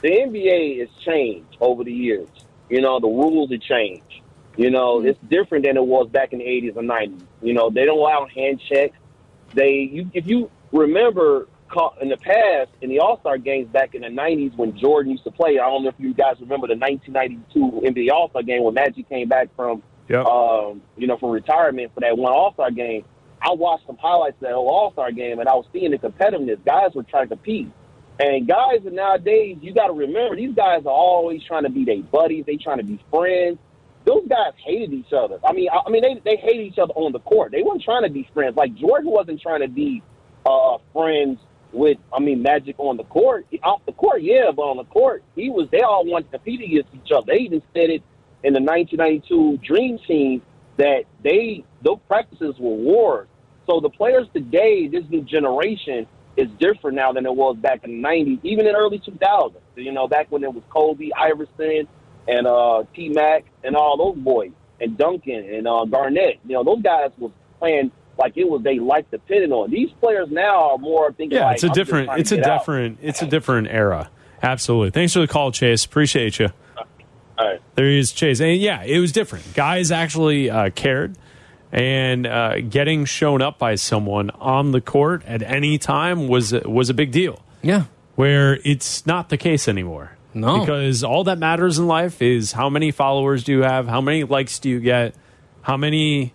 The 0.00 0.10
NBA 0.10 0.80
has 0.80 0.88
changed 1.04 1.56
over 1.60 1.84
the 1.84 1.92
years. 1.92 2.28
You 2.68 2.80
know, 2.80 3.00
the 3.00 3.08
rules 3.08 3.50
have 3.50 3.60
changed. 3.60 4.20
You 4.56 4.70
know, 4.70 5.00
hmm. 5.00 5.08
it's 5.08 5.18
different 5.28 5.64
than 5.64 5.76
it 5.76 5.84
was 5.84 6.08
back 6.08 6.32
in 6.32 6.38
the 6.38 6.44
eighties 6.44 6.76
and 6.76 6.86
nineties. 6.86 7.22
You 7.42 7.54
know, 7.54 7.70
they 7.70 7.84
don't 7.84 7.98
allow 7.98 8.26
hand 8.26 8.60
checks. 8.68 8.96
They, 9.54 9.88
you, 9.92 10.10
if 10.14 10.26
you 10.26 10.50
remember 10.72 11.48
ca- 11.74 11.94
in 12.00 12.08
the 12.08 12.16
past 12.16 12.70
in 12.80 12.88
the 12.90 13.00
All 13.00 13.18
Star 13.20 13.36
games 13.38 13.68
back 13.68 13.94
in 13.94 14.02
the 14.02 14.08
nineties 14.08 14.52
when 14.56 14.76
Jordan 14.78 15.12
used 15.12 15.24
to 15.24 15.30
play. 15.30 15.58
I 15.58 15.66
don't 15.68 15.82
know 15.82 15.88
if 15.90 15.94
you 15.98 16.14
guys 16.14 16.36
remember 16.40 16.66
the 16.68 16.76
1992 16.76 17.82
NBA 17.90 18.10
All 18.12 18.30
Star 18.30 18.42
game 18.42 18.62
when 18.62 18.74
Magic 18.74 19.08
came 19.08 19.28
back 19.28 19.48
from 19.56 19.82
Yep. 20.08 20.26
um, 20.26 20.82
you 20.98 21.06
know, 21.06 21.16
from 21.16 21.30
retirement 21.30 21.90
for 21.94 22.00
that 22.00 22.16
one 22.16 22.32
All 22.32 22.52
Star 22.54 22.70
game. 22.70 23.04
I 23.40 23.52
watched 23.52 23.86
some 23.86 23.96
highlights 23.96 24.36
of 24.36 24.40
that 24.40 24.52
whole 24.52 24.68
All 24.68 24.92
Star 24.92 25.10
game, 25.12 25.38
and 25.40 25.48
I 25.48 25.54
was 25.54 25.66
seeing 25.72 25.90
the 25.90 25.98
competitiveness. 25.98 26.64
Guys 26.64 26.90
were 26.94 27.02
trying 27.02 27.24
to 27.28 27.36
compete, 27.36 27.70
and 28.20 28.46
guys 28.46 28.80
nowadays, 28.84 29.56
you 29.60 29.72
got 29.74 29.88
to 29.88 29.92
remember, 29.92 30.36
these 30.36 30.54
guys 30.54 30.82
are 30.86 30.92
always 30.92 31.42
trying 31.44 31.64
to 31.64 31.70
be 31.70 31.84
their 31.84 32.02
buddies. 32.02 32.44
They 32.46 32.56
trying 32.56 32.78
to 32.78 32.84
be 32.84 32.98
friends. 33.10 33.58
Those 34.04 34.26
guys 34.28 34.52
hated 34.62 34.92
each 34.92 35.12
other. 35.14 35.38
I 35.42 35.52
mean, 35.54 35.68
I, 35.72 35.80
I 35.86 35.90
mean, 35.90 36.02
they 36.02 36.20
they 36.24 36.36
hated 36.36 36.66
each 36.66 36.78
other 36.78 36.92
on 36.94 37.12
the 37.12 37.20
court. 37.20 37.52
They 37.52 37.62
weren't 37.62 37.82
trying 37.82 38.02
to 38.02 38.10
be 38.10 38.28
friends. 38.34 38.56
Like 38.56 38.74
Jordan 38.74 39.10
wasn't 39.10 39.40
trying 39.40 39.60
to 39.62 39.68
be 39.68 40.02
uh, 40.44 40.76
friends 40.92 41.38
with, 41.74 41.98
I 42.12 42.20
mean, 42.20 42.42
Magic 42.42 42.76
on 42.78 42.96
the 42.96 43.04
court. 43.04 43.46
Off 43.62 43.84
the 43.86 43.92
court, 43.92 44.22
yeah, 44.22 44.50
but 44.54 44.62
on 44.62 44.76
the 44.76 44.84
court, 44.84 45.22
he 45.34 45.50
was. 45.50 45.68
They 45.70 45.80
all 45.80 46.04
wanted 46.06 46.30
to 46.30 46.38
compete 46.38 46.62
against 46.62 46.94
each 46.94 47.12
other. 47.12 47.26
They 47.26 47.40
even 47.40 47.62
said 47.74 47.90
it 47.90 48.02
in 48.42 48.52
the 48.52 48.60
1992 48.60 49.58
Dream 49.58 49.98
Team 50.06 50.42
that 50.76 51.04
they 51.22 51.64
those 51.82 51.98
practices 52.08 52.54
were 52.58 52.74
wars. 52.74 53.28
So 53.66 53.80
the 53.80 53.90
players 53.90 54.26
today, 54.34 54.88
this 54.88 55.04
new 55.08 55.22
generation, 55.22 56.06
is 56.36 56.48
different 56.58 56.96
now 56.96 57.12
than 57.12 57.26
it 57.26 57.34
was 57.34 57.56
back 57.56 57.84
in 57.84 58.02
the 58.02 58.08
90s, 58.08 58.40
even 58.42 58.66
in 58.66 58.74
early 58.74 58.98
2000s. 58.98 59.54
You 59.76 59.92
know, 59.92 60.08
back 60.08 60.30
when 60.30 60.44
it 60.44 60.52
was 60.52 60.62
Kobe, 60.70 61.10
Iverson, 61.16 61.88
and 62.28 62.46
uh, 62.46 62.84
T 62.94 63.08
Mac, 63.08 63.44
and 63.62 63.76
all 63.76 63.96
those 63.96 64.22
boys, 64.22 64.52
and 64.80 64.96
Duncan 64.96 65.48
and 65.48 65.66
uh, 65.66 65.84
Garnett. 65.84 66.40
You 66.46 66.54
know, 66.54 66.64
those 66.64 66.82
guys 66.82 67.10
was 67.18 67.32
playing 67.58 67.90
like 68.18 68.36
it 68.36 68.48
was 68.48 68.62
they 68.62 68.78
life 68.78 69.04
depended 69.10 69.50
on. 69.52 69.70
These 69.70 69.90
players 70.00 70.28
now 70.30 70.72
are 70.72 70.78
more 70.78 71.12
thinking. 71.12 71.38
Yeah, 71.38 71.46
like, 71.46 71.54
it's 71.56 71.64
a 71.64 71.68
I'm 71.68 71.72
different 71.72 72.10
it's 72.18 72.32
a 72.32 72.36
get 72.36 72.46
out. 72.46 72.58
different 72.60 72.98
it's 73.02 73.22
a 73.22 73.26
different 73.26 73.68
era. 73.68 74.10
Absolutely. 74.42 74.90
Thanks 74.90 75.12
for 75.12 75.20
the 75.20 75.26
call, 75.28 75.52
Chase. 75.52 75.84
Appreciate 75.84 76.38
you. 76.38 76.48
All 77.36 77.46
right. 77.50 77.60
There 77.74 77.88
he 77.88 77.98
is, 77.98 78.12
Chase. 78.12 78.40
And 78.40 78.60
yeah, 78.60 78.82
it 78.82 78.98
was 78.98 79.10
different. 79.10 79.54
Guys 79.54 79.90
actually 79.90 80.50
uh, 80.50 80.70
cared, 80.70 81.16
and 81.72 82.26
uh, 82.26 82.60
getting 82.60 83.06
shown 83.06 83.42
up 83.42 83.58
by 83.58 83.74
someone 83.74 84.30
on 84.30 84.70
the 84.70 84.80
court 84.80 85.24
at 85.26 85.42
any 85.42 85.78
time 85.78 86.28
was 86.28 86.52
was 86.52 86.90
a 86.90 86.94
big 86.94 87.10
deal. 87.10 87.42
Yeah. 87.62 87.84
Where 88.14 88.60
it's 88.64 89.06
not 89.06 89.28
the 89.30 89.36
case 89.36 89.66
anymore. 89.66 90.12
No. 90.36 90.60
because 90.60 91.04
all 91.04 91.24
that 91.24 91.38
matters 91.38 91.78
in 91.78 91.86
life 91.86 92.20
is 92.20 92.50
how 92.50 92.68
many 92.68 92.90
followers 92.90 93.44
do 93.44 93.52
you 93.52 93.62
have, 93.62 93.86
how 93.86 94.00
many 94.00 94.24
likes 94.24 94.58
do 94.58 94.68
you 94.68 94.80
get, 94.80 95.14
how 95.62 95.76
many 95.76 96.34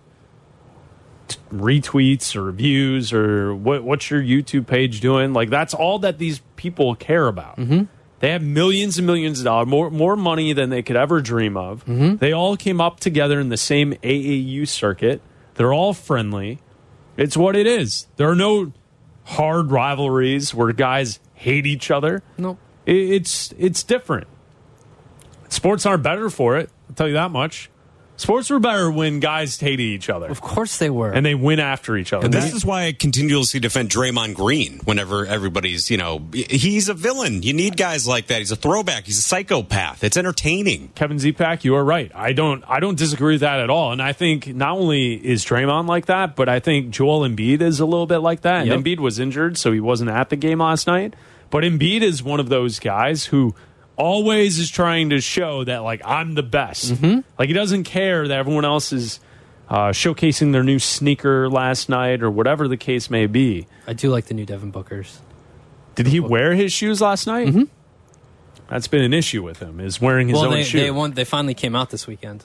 t- 1.30 1.38
retweets 1.52 2.36
or 2.36 2.52
views 2.52 3.12
or 3.12 3.54
what 3.54 3.82
what's 3.82 4.10
your 4.10 4.22
YouTube 4.22 4.66
page 4.66 5.00
doing? 5.00 5.32
Like 5.32 5.50
that's 5.50 5.72
all 5.74 5.98
that 6.00 6.18
these 6.18 6.40
people 6.56 6.94
care 6.94 7.26
about. 7.26 7.56
Mm-hmm. 7.56 7.84
They 8.20 8.30
have 8.32 8.42
millions 8.42 8.98
and 8.98 9.06
millions 9.06 9.38
of 9.40 9.44
dollars, 9.46 9.66
more 9.68 9.90
more 9.90 10.14
money 10.16 10.52
than 10.52 10.68
they 10.70 10.82
could 10.82 10.96
ever 10.96 11.20
dream 11.20 11.56
of. 11.56 11.84
Mm-hmm. 11.86 12.16
They 12.16 12.32
all 12.32 12.56
came 12.56 12.80
up 12.80 13.00
together 13.00 13.40
in 13.40 13.48
the 13.48 13.56
same 13.56 13.94
AAU 14.02 14.68
circuit. 14.68 15.22
They're 15.54 15.72
all 15.72 15.94
friendly. 15.94 16.58
It's 17.16 17.36
what 17.36 17.56
it 17.56 17.66
is. 17.66 18.06
There 18.16 18.28
are 18.30 18.34
no 18.36 18.72
hard 19.24 19.70
rivalries 19.70 20.54
where 20.54 20.72
guys 20.72 21.18
hate 21.34 21.66
each 21.66 21.90
other. 21.90 22.22
No. 22.38 22.58
I- 22.86 22.90
It's 22.90 23.54
it's 23.58 23.82
different. 23.82 24.26
Sports 25.48 25.84
aren't 25.86 26.02
better 26.02 26.30
for 26.30 26.56
it. 26.56 26.70
I'll 26.88 26.94
tell 26.94 27.08
you 27.08 27.14
that 27.14 27.30
much. 27.30 27.70
Sports 28.20 28.50
were 28.50 28.58
better 28.60 28.90
when 28.90 29.18
guys 29.18 29.58
hated 29.58 29.80
each 29.82 30.10
other 30.10 30.28
Of 30.28 30.40
course 30.42 30.76
they 30.76 30.90
were. 30.90 31.10
and 31.10 31.24
they 31.24 31.34
went 31.34 31.60
after 31.60 31.96
each 31.96 32.12
other. 32.12 32.26
And 32.26 32.34
this 32.34 32.52
is 32.54 32.64
why 32.64 32.84
I 32.84 32.92
continuously 32.92 33.60
defend 33.60 33.88
Draymond 33.88 34.34
Green 34.34 34.80
whenever 34.84 35.24
everybody's, 35.24 35.90
you 35.90 35.96
know, 35.96 36.22
he's 36.32 36.88
a 36.90 36.94
villain. 36.94 37.42
You 37.42 37.54
need 37.54 37.76
guys 37.78 38.06
like 38.06 38.26
that. 38.26 38.38
He's 38.40 38.50
a 38.52 38.56
throwback. 38.56 39.06
He's 39.06 39.18
a 39.18 39.22
psychopath. 39.22 40.04
It's 40.04 40.16
entertaining. 40.18 40.88
Kevin 40.94 41.16
Zepak, 41.16 41.64
you 41.64 41.74
are 41.76 41.84
right. 41.84 42.12
I 42.14 42.32
don't 42.34 42.62
I 42.68 42.78
don't 42.80 42.98
disagree 42.98 43.34
with 43.34 43.40
that 43.40 43.58
at 43.60 43.70
all. 43.70 43.92
And 43.92 44.02
I 44.02 44.12
think 44.12 44.54
not 44.54 44.76
only 44.76 45.14
is 45.14 45.44
Draymond 45.44 45.86
like 45.88 46.06
that, 46.06 46.36
but 46.36 46.48
I 46.48 46.60
think 46.60 46.90
Joel 46.90 47.20
Embiid 47.28 47.62
is 47.62 47.80
a 47.80 47.86
little 47.86 48.06
bit 48.06 48.18
like 48.18 48.42
that. 48.42 48.66
Yep. 48.66 48.74
And 48.76 48.84
Embiid 48.84 49.00
was 49.00 49.18
injured, 49.18 49.56
so 49.56 49.72
he 49.72 49.80
wasn't 49.80 50.10
at 50.10 50.28
the 50.28 50.36
game 50.36 50.58
last 50.60 50.86
night. 50.86 51.14
But 51.48 51.64
Embiid 51.64 52.02
is 52.02 52.22
one 52.22 52.38
of 52.38 52.48
those 52.48 52.78
guys 52.78 53.24
who 53.24 53.54
always 53.96 54.58
is 54.58 54.70
trying 54.70 55.10
to 55.10 55.20
show 55.20 55.64
that 55.64 55.78
like 55.78 56.02
I'm 56.04 56.34
the 56.34 56.42
best. 56.42 56.92
Mm-hmm. 56.94 57.20
Like 57.38 57.48
he 57.48 57.52
doesn't 57.52 57.84
care 57.84 58.26
that 58.28 58.38
everyone 58.38 58.64
else 58.64 58.92
is 58.92 59.20
uh, 59.68 59.90
showcasing 59.90 60.52
their 60.52 60.64
new 60.64 60.78
sneaker 60.78 61.48
last 61.48 61.88
night 61.88 62.22
or 62.22 62.30
whatever 62.30 62.66
the 62.66 62.76
case 62.76 63.10
may 63.10 63.26
be. 63.26 63.66
I 63.86 63.92
do 63.92 64.10
like 64.10 64.26
the 64.26 64.34
new 64.34 64.46
Devin 64.46 64.72
Bookers. 64.72 65.18
Did 65.94 66.06
he 66.06 66.20
wear 66.20 66.54
his 66.54 66.72
shoes 66.72 67.00
last 67.00 67.26
night? 67.26 67.48
Mm-hmm. 67.48 67.62
That's 68.68 68.86
been 68.88 69.02
an 69.02 69.12
issue 69.12 69.42
with 69.42 69.58
him 69.58 69.80
is 69.80 70.00
wearing 70.00 70.28
his 70.28 70.36
well, 70.36 70.46
own 70.46 70.52
they 70.52 70.62
shoe. 70.62 70.80
they 70.80 70.90
won, 70.90 71.12
they 71.12 71.24
finally 71.24 71.54
came 71.54 71.74
out 71.74 71.90
this 71.90 72.06
weekend. 72.06 72.44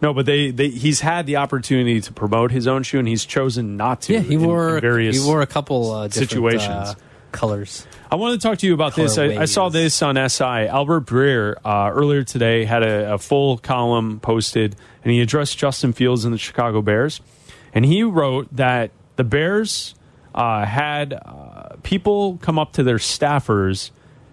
no, 0.00 0.12
but 0.14 0.24
they, 0.26 0.50
they 0.50 0.68
he's 0.70 1.00
had 1.00 1.26
the 1.26 1.36
opportunity 1.36 2.00
to 2.00 2.12
promote 2.12 2.50
his 2.50 2.66
own 2.66 2.82
shoe 2.82 2.98
and 2.98 3.06
he's 3.06 3.24
chosen 3.26 3.76
not 3.76 4.00
to. 4.02 4.14
Yeah, 4.14 4.20
he 4.20 4.34
in- 4.34 4.40
in 4.40 4.46
wore 4.46 4.80
various 4.80 5.22
he 5.22 5.26
wore 5.26 5.42
a 5.42 5.46
couple 5.46 5.92
uh, 5.92 6.08
situations. 6.08 6.68
uh, 6.70 6.94
colors. 7.36 7.86
I 8.10 8.16
want 8.16 8.40
to 8.40 8.48
talk 8.48 8.58
to 8.58 8.66
you 8.66 8.74
about 8.74 8.96
this. 8.96 9.18
I, 9.18 9.36
I 9.36 9.44
saw 9.44 9.68
this 9.68 10.02
on 10.02 10.16
SI. 10.28 10.44
Albert 10.44 11.06
Breer 11.06 11.56
uh, 11.64 11.90
earlier 11.92 12.24
today 12.24 12.64
had 12.64 12.82
a, 12.82 13.14
a 13.14 13.18
full 13.18 13.58
column 13.58 14.20
posted, 14.20 14.74
and 15.04 15.12
he 15.12 15.20
addressed 15.20 15.58
Justin 15.58 15.92
Fields 15.92 16.24
and 16.24 16.32
the 16.32 16.38
Chicago 16.38 16.82
Bears. 16.82 17.20
And 17.72 17.84
he 17.84 18.02
wrote 18.02 18.48
that 18.56 18.90
the 19.16 19.24
Bears 19.24 19.94
uh, 20.34 20.64
had 20.64 21.12
uh, 21.12 21.76
people 21.82 22.38
come 22.42 22.58
up 22.58 22.72
to 22.74 22.82
their 22.82 22.96
staffers 22.96 23.90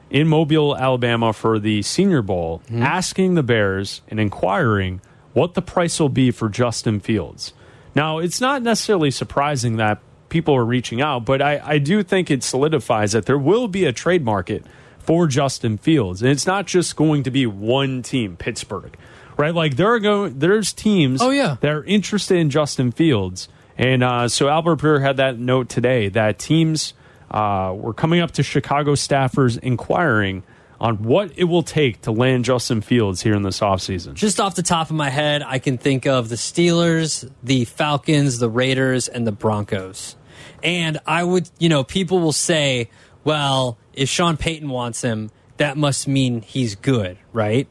in 0.10 0.28
Mobile, 0.28 0.78
Alabama 0.78 1.34
for 1.34 1.60
the 1.60 1.82
Senior 1.82 2.22
Bowl, 2.22 2.62
asking 2.72 3.34
the 3.34 3.44
Bears 3.44 4.02
and 4.08 4.20
inquiring 4.20 5.02
what 5.34 5.56
the 5.56 5.62
price 5.62 6.00
will 6.00 6.10
be 6.10 6.30
for 6.30 6.50
Justin 6.50 7.00
Fields. 7.00 7.54
Now, 7.96 8.20
it's 8.20 8.40
not 8.40 8.62
necessarily 8.62 9.12
surprising 9.12 9.78
that 9.78 10.00
people 10.34 10.54
are 10.56 10.66
reaching 10.66 11.00
out, 11.02 11.24
but 11.24 11.42
I, 11.42 11.62
I 11.64 11.78
do 11.78 12.04
think 12.04 12.30
it 12.30 12.44
solidifies 12.44 13.12
that 13.14 13.26
there 13.28 13.38
will 13.38 13.68
be 13.70 13.86
a 13.86 13.94
trade 13.94 14.26
market 14.26 14.66
for 15.00 15.28
Justin 15.28 15.78
Fields. 15.78 16.22
And 16.22 16.32
it's 16.32 16.46
not 16.48 16.66
just 16.66 16.96
going 16.96 17.24
to 17.24 17.32
be 17.32 17.46
one 17.46 18.02
team, 18.02 18.36
Pittsburgh. 18.36 18.98
Right? 19.38 19.54
Like 19.54 19.76
there 19.78 19.92
are 19.94 20.00
go 20.00 20.30
there's 20.30 20.74
teams 20.74 21.22
Oh, 21.22 21.30
yeah. 21.32 21.58
that 21.62 21.72
are 21.72 21.84
interested 21.86 22.38
in 22.38 22.50
Justin 22.50 22.92
Fields. 22.92 23.48
And 23.78 24.04
uh, 24.04 24.28
so 24.28 24.48
Albert 24.50 24.80
Breer 24.80 25.02
had 25.02 25.18
that 25.18 25.40
note 25.40 25.70
today 25.70 26.10
that 26.10 26.38
teams 26.40 26.94
uh, 27.32 27.74
were 27.76 27.94
coming 27.94 28.20
up 28.20 28.32
to 28.34 28.44
Chicago 28.44 28.94
staffers 28.94 29.58
inquiring 29.58 30.44
on 30.80 31.02
what 31.02 31.32
it 31.38 31.46
will 31.46 31.64
take 31.64 32.02
to 32.02 32.12
land 32.12 32.46
Justin 32.46 32.82
Fields 32.82 33.22
here 33.24 33.34
in 33.34 33.42
this 33.42 33.60
offseason. 33.62 34.14
Just 34.16 34.40
off 34.40 34.54
the 34.56 34.62
top 34.64 34.90
of 34.90 34.96
my 34.96 35.10
head, 35.10 35.42
I 35.42 35.58
can 35.58 35.78
think 35.78 36.06
of 36.06 36.28
the 36.30 36.36
Steelers, 36.36 37.28
the 37.42 37.66
Falcons, 37.66 38.38
the 38.40 38.50
Raiders, 38.50 39.08
and 39.08 39.26
the 39.26 39.32
Broncos. 39.32 40.16
And 40.62 41.00
I 41.06 41.24
would, 41.24 41.50
you 41.60 41.70
know, 41.70 41.84
people 41.84 42.20
will 42.20 42.32
say, 42.32 42.90
well, 43.24 43.78
if 43.94 44.10
Sean 44.10 44.38
Payton 44.38 44.70
wants 44.70 45.02
him, 45.02 45.32
that 45.58 45.78
must 45.78 46.08
mean 46.08 46.42
he's 46.42 46.76
good, 46.76 47.18
right? 47.32 47.68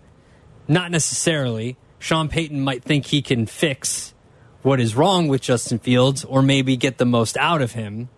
Not 0.68 0.90
necessarily. 0.90 1.76
Sean 1.98 2.28
Payton 2.28 2.60
might 2.60 2.82
think 2.82 3.06
he 3.06 3.22
can 3.22 3.46
fix 3.46 4.14
what 4.62 4.80
is 4.80 4.94
wrong 4.94 5.28
with 5.28 5.40
Justin 5.40 5.78
Fields 5.78 6.24
or 6.24 6.42
maybe 6.42 6.76
get 6.76 6.98
the 6.98 7.04
most 7.04 7.36
out 7.36 7.60
of 7.60 7.72
him 7.72 8.08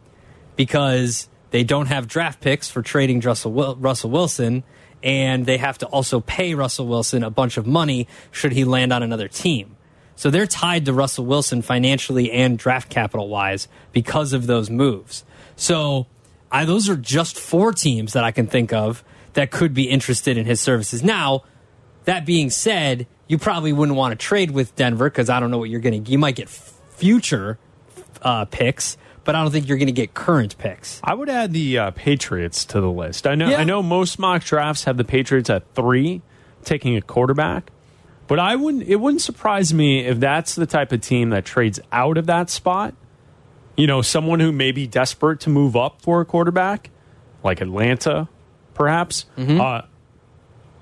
because 0.56 1.28
they 1.50 1.64
don't 1.64 1.87
have 1.87 2.06
draft 2.06 2.40
picks 2.40 2.70
for 2.70 2.82
trading 2.82 3.20
Russell, 3.20 3.76
Russell 3.76 4.11
Wilson, 4.11 4.62
and 5.02 5.46
they 5.46 5.56
have 5.58 5.78
to 5.78 5.87
also 5.87 6.20
pay 6.20 6.54
Russell 6.54 6.87
Wilson 6.87 7.23
a 7.23 7.30
bunch 7.30 7.56
of 7.56 7.66
money 7.66 8.08
should 8.30 8.52
he 8.52 8.64
land 8.64 8.92
on 8.92 9.02
another 9.02 9.28
team. 9.28 9.74
So 10.16 10.30
they're 10.30 10.47
tied 10.47 10.85
to 10.87 10.92
Russell 10.92 11.26
Wilson 11.26 11.62
financially 11.62 12.30
and 12.30 12.59
draft 12.59 12.88
capital 12.88 13.28
wise 13.28 13.68
because 13.92 14.33
of 14.33 14.47
those 14.47 14.71
moves. 14.71 15.25
So 15.56 16.06
I, 16.50 16.64
those 16.64 16.88
are 16.88 16.97
just 16.97 17.38
four 17.38 17.73
teams 17.73 18.12
that 18.12 18.25
I 18.25 18.30
can 18.30 18.47
think 18.47 18.73
of 18.73 19.02
that 19.33 19.50
could 19.50 19.75
be 19.75 19.85
interested 19.85 20.38
in 20.38 20.47
his 20.47 20.61
services. 20.61 21.02
Now, 21.02 21.42
that 22.04 22.25
being 22.25 22.50
said, 22.50 23.06
you 23.26 23.38
probably 23.38 23.73
wouldn't 23.73 23.97
want 23.99 24.12
to 24.12 24.16
trade 24.16 24.50
with 24.52 24.76
Denver 24.76 25.11
because 25.11 25.28
I 25.28 25.40
don't 25.40 25.50
know 25.50 25.59
what 25.59 25.71
you're 25.71 25.80
going 25.80 26.04
to. 26.04 26.11
You 26.11 26.18
might 26.18 26.37
get 26.37 26.49
future 26.49 27.59
uh, 28.23 28.44
picks, 28.44 28.97
but 29.25 29.35
I 29.35 29.42
don't 29.42 29.50
think 29.50 29.66
you're 29.68 29.78
going 29.78 29.87
to 29.87 29.92
get 29.92 30.14
current 30.14 30.56
picks. 30.59 31.00
I 31.02 31.14
would 31.14 31.28
add 31.28 31.52
the 31.52 31.78
uh, 31.78 31.90
Patriots 31.92 32.64
to 32.66 32.80
the 32.80 32.90
list. 32.90 33.26
I 33.26 33.35
know 33.35 33.49
Yeah. 33.49 33.56
I 33.59 33.64
know 33.64 33.83
most 33.83 34.18
mock 34.18 34.44
drafts 34.44 34.85
have 34.85 34.97
the 34.97 35.04
Patriots 35.04 35.50
at 35.50 35.75
three, 35.75 36.23
taking 36.62 36.97
a 36.97 37.02
quarterback. 37.02 37.71
But 38.26 38.38
I 38.38 38.57
wouldn't 38.57 38.85
it 38.85 38.97
wouldn't 38.97 39.21
surprise 39.21 39.75
me 39.75 40.00
if 40.07 40.19
that's 40.21 40.54
the 40.54 40.66
type 40.66 40.93
of 40.93 41.00
team 41.00 41.31
that 41.31 41.45
trades 41.45 41.78
out 41.93 42.16
of 42.16 42.26
that 42.26 42.50
spot. 42.50 42.95
You 43.76 43.87
know, 43.87 44.02
someone 44.02 44.40
who 44.40 44.52
may 44.52 44.73
be 44.73 44.87
desperate 44.87 45.40
to 45.40 45.50
move 45.50 45.76
up 45.76 46.00
for 46.00 46.21
a 46.21 46.25
quarterback, 46.25 46.90
like 47.43 47.61
Atlanta, 47.61 48.28
perhaps. 48.73 49.26
Uh, 49.61 49.83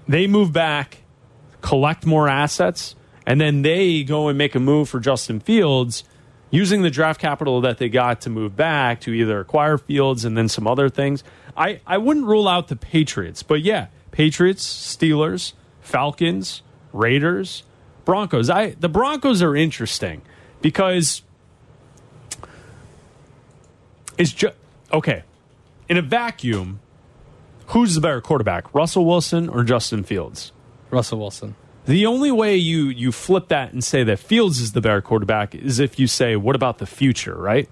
they 0.06 0.26
move 0.26 0.52
back, 0.52 0.99
collect 1.62 2.04
more 2.04 2.28
assets, 2.28 2.94
and 3.26 3.40
then 3.40 3.62
they 3.62 4.02
go 4.02 4.28
and 4.28 4.37
make 4.37 4.54
a 4.54 4.61
move 4.61 4.88
for 4.88 5.00
Justin 5.00 5.40
Fields 5.40 6.04
using 6.50 6.82
the 6.82 6.90
draft 6.90 7.20
capital 7.20 7.62
that 7.62 7.78
they 7.78 7.88
got 7.88 8.20
to 8.22 8.30
move 8.30 8.54
back 8.56 9.00
to 9.00 9.12
either 9.12 9.40
acquire 9.40 9.78
Fields 9.78 10.25
and 10.25 10.37
then 10.37 10.49
some 10.49 10.66
other 10.66 10.88
things. 10.90 11.25
I, 11.56 11.80
I 11.87 11.99
wouldn't 11.99 12.26
rule 12.26 12.46
out 12.46 12.68
the 12.68 12.76
Patriots, 12.76 13.42
but 13.42 13.62
yeah, 13.62 13.87
Patriots, 14.11 14.64
Steelers, 14.64 15.54
Falcons, 15.80 16.62
Raiders, 16.92 17.62
Broncos. 18.04 18.50
I 18.50 18.70
the 18.70 18.88
Broncos 18.88 19.42
are 19.42 19.56
interesting 19.56 20.22
because 20.61 21.22
it's 24.18 24.32
just 24.32 24.54
okay. 24.92 25.25
In 25.88 25.96
a 25.96 26.02
vacuum, 26.02 26.80
who's 27.66 27.94
the 27.94 28.00
better 28.00 28.20
quarterback, 28.20 28.72
Russell 28.75 29.04
Wilson 29.04 29.49
or 29.49 29.64
Justin 29.64 30.04
Fields? 30.04 30.52
Russell 30.90 31.18
Wilson. 31.18 31.54
The 31.84 32.06
only 32.06 32.30
way 32.30 32.56
you 32.56 32.87
you 32.87 33.11
flip 33.11 33.49
that 33.49 33.72
and 33.72 33.82
say 33.82 34.04
that 34.04 34.18
Fields 34.18 34.61
is 34.61 34.72
the 34.72 34.80
better 34.80 35.02
quarterback 35.02 35.54
is 35.54 35.80
if 35.80 35.99
you 35.99 36.06
say, 36.06 36.37
"What 36.37 36.54
about 36.54 36.78
the 36.78 36.87
future?" 36.87 37.34
Right? 37.34 37.68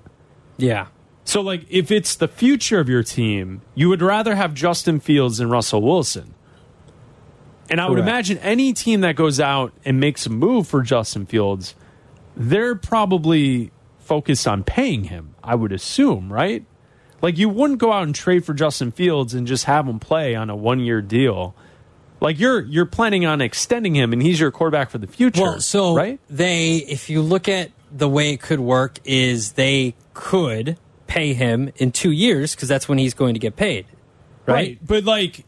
Yeah. 0.56 0.86
So, 1.24 1.40
like, 1.40 1.64
if 1.70 1.92
it's 1.92 2.16
the 2.16 2.26
future 2.26 2.80
of 2.80 2.88
your 2.88 3.04
team, 3.04 3.60
you 3.74 3.88
would 3.88 4.02
rather 4.02 4.34
have 4.34 4.52
Justin 4.52 4.98
Fields 4.98 5.38
than 5.38 5.48
Russell 5.48 5.80
Wilson. 5.82 6.34
And 7.70 7.80
I 7.80 7.88
would 7.88 8.00
imagine 8.00 8.38
any 8.38 8.72
team 8.72 9.02
that 9.02 9.14
goes 9.14 9.38
out 9.38 9.72
and 9.84 10.00
makes 10.00 10.26
a 10.26 10.30
move 10.30 10.66
for 10.66 10.82
Justin 10.82 11.24
Fields, 11.24 11.74
they're 12.36 12.74
probably 12.74 13.70
focused 14.00 14.48
on 14.48 14.64
paying 14.64 15.04
him, 15.04 15.34
I 15.42 15.54
would 15.54 15.70
assume, 15.70 16.32
right? 16.32 16.64
Like, 17.22 17.38
you 17.38 17.48
wouldn't 17.48 17.78
go 17.78 17.92
out 17.92 18.02
and 18.02 18.14
trade 18.14 18.44
for 18.44 18.54
Justin 18.54 18.90
Fields 18.90 19.34
and 19.34 19.46
just 19.46 19.66
have 19.66 19.86
him 19.86 20.00
play 20.00 20.34
on 20.34 20.50
a 20.50 20.56
one 20.56 20.80
year 20.80 21.00
deal. 21.00 21.54
Like 22.20 22.38
you're 22.38 22.60
you're 22.60 22.86
planning 22.86 23.24
on 23.24 23.40
extending 23.40 23.94
him, 23.94 24.12
and 24.12 24.22
he's 24.22 24.38
your 24.38 24.50
quarterback 24.50 24.90
for 24.90 24.98
the 24.98 25.06
future. 25.06 25.42
Well, 25.42 25.60
so 25.60 25.94
right? 25.94 26.20
they, 26.28 26.76
if 26.76 27.08
you 27.08 27.22
look 27.22 27.48
at 27.48 27.70
the 27.90 28.08
way 28.08 28.32
it 28.32 28.40
could 28.40 28.60
work, 28.60 28.98
is 29.04 29.52
they 29.52 29.94
could 30.12 30.76
pay 31.06 31.32
him 31.32 31.72
in 31.76 31.92
two 31.92 32.10
years 32.10 32.54
because 32.54 32.68
that's 32.68 32.88
when 32.88 32.98
he's 32.98 33.14
going 33.14 33.34
to 33.34 33.40
get 33.40 33.56
paid, 33.56 33.86
right? 34.46 34.78
But 34.86 35.04
like, 35.04 35.44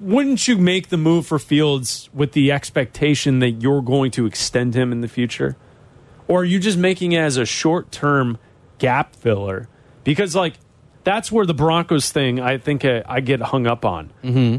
wouldn't 0.00 0.46
you 0.46 0.58
make 0.58 0.88
the 0.88 0.96
move 0.96 1.26
for 1.26 1.38
Fields 1.38 2.10
with 2.12 2.32
the 2.32 2.52
expectation 2.52 3.38
that 3.38 3.62
you're 3.62 3.82
going 3.82 4.10
to 4.12 4.26
extend 4.26 4.74
him 4.74 4.92
in 4.92 5.00
the 5.00 5.08
future? 5.08 5.56
Or 6.28 6.40
are 6.40 6.44
you 6.44 6.58
just 6.58 6.76
making 6.78 7.12
it 7.12 7.20
as 7.20 7.36
a 7.36 7.46
short 7.46 7.90
term 7.92 8.38
gap 8.78 9.14
filler? 9.16 9.68
Because, 10.04 10.34
like, 10.34 10.54
that's 11.04 11.30
where 11.30 11.46
the 11.46 11.54
Broncos 11.54 12.10
thing 12.10 12.40
I 12.40 12.58
think 12.58 12.84
I, 12.84 13.02
I 13.06 13.20
get 13.20 13.40
hung 13.40 13.66
up 13.66 13.84
on. 13.84 14.12
Mm-hmm. 14.24 14.56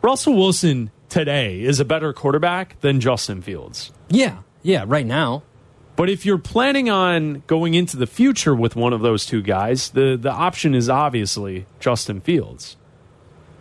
Russell 0.00 0.34
Wilson 0.36 0.90
today 1.08 1.60
is 1.60 1.80
a 1.80 1.84
better 1.84 2.12
quarterback 2.12 2.80
than 2.80 3.00
Justin 3.00 3.42
Fields. 3.42 3.92
Yeah, 4.08 4.38
yeah. 4.62 4.84
Right 4.86 5.06
now, 5.06 5.42
But 5.96 6.08
if 6.08 6.24
you're 6.24 6.38
planning 6.38 6.88
on 6.88 7.42
going 7.48 7.74
into 7.74 7.96
the 7.96 8.06
future 8.06 8.54
with 8.54 8.76
one 8.76 8.92
of 8.92 9.00
those 9.00 9.26
two 9.26 9.42
guys, 9.42 9.90
the, 9.90 10.16
the 10.16 10.30
option 10.30 10.72
is 10.72 10.88
obviously 10.88 11.66
Justin 11.80 12.20
Fields. 12.20 12.76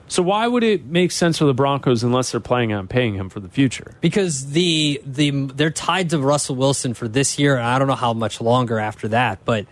So 0.10 0.24
why 0.24 0.48
would 0.48 0.64
it 0.64 0.86
make 0.86 1.12
sense 1.12 1.38
for 1.38 1.46
the 1.46 1.54
Broncos 1.54 2.02
unless 2.04 2.32
they're 2.32 2.40
planning 2.40 2.72
on 2.74 2.88
paying 2.88 3.16
him 3.16 3.30
for 3.30 3.40
the 3.40 3.50
future? 3.50 3.96
because 4.02 4.52
the 4.52 5.02
the 5.06 5.32
they're 5.32 5.70
tied 5.70 6.10
to 6.12 6.20
Russell 6.20 6.56
Wilson 6.56 6.94
for 6.94 7.08
this 7.08 7.38
year, 7.38 7.56
and 7.58 7.66
I 7.66 7.78
don't 7.78 7.88
know 7.88 7.96
how 7.96 8.14
much 8.14 8.40
longer 8.40 8.80
after 8.80 9.08
that, 9.10 9.40
but 9.46 9.66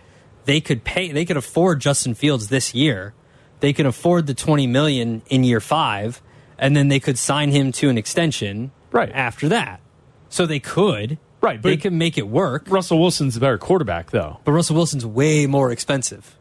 they 0.44 0.60
could 0.60 0.84
pay. 0.84 1.10
They 1.10 1.24
could 1.24 1.36
afford 1.38 1.80
Justin 1.80 2.14
Fields 2.14 2.48
this 2.48 2.74
year. 2.74 3.14
They 3.60 3.72
could 3.72 3.86
afford 3.86 4.26
the 4.26 4.34
twenty 4.34 4.66
million 4.66 5.22
in 5.28 5.42
year 5.42 5.60
five, 5.60 6.20
and 6.58 6.76
then 6.76 6.88
they 6.88 7.00
could 7.00 7.16
sign 7.18 7.50
him 7.50 7.72
to 7.72 7.88
an 7.88 7.96
extension 7.98 8.70
Right. 8.92 9.10
after 9.12 9.48
that. 9.48 9.80
So 10.28 10.44
they 10.46 10.60
could, 10.60 11.18
Right, 11.40 11.60
They 11.62 11.76
could 11.76 11.92
make 11.92 12.16
it 12.18 12.26
work. 12.28 12.64
Russell 12.68 12.98
Wilson's 12.98 13.36
a 13.36 13.40
better 13.40 13.58
quarterback, 13.58 14.10
though. 14.10 14.38
But 14.44 14.52
Russell 14.52 14.74
Wilson's 14.76 15.04
way 15.06 15.46
more 15.46 15.70
expensive. 15.70 16.36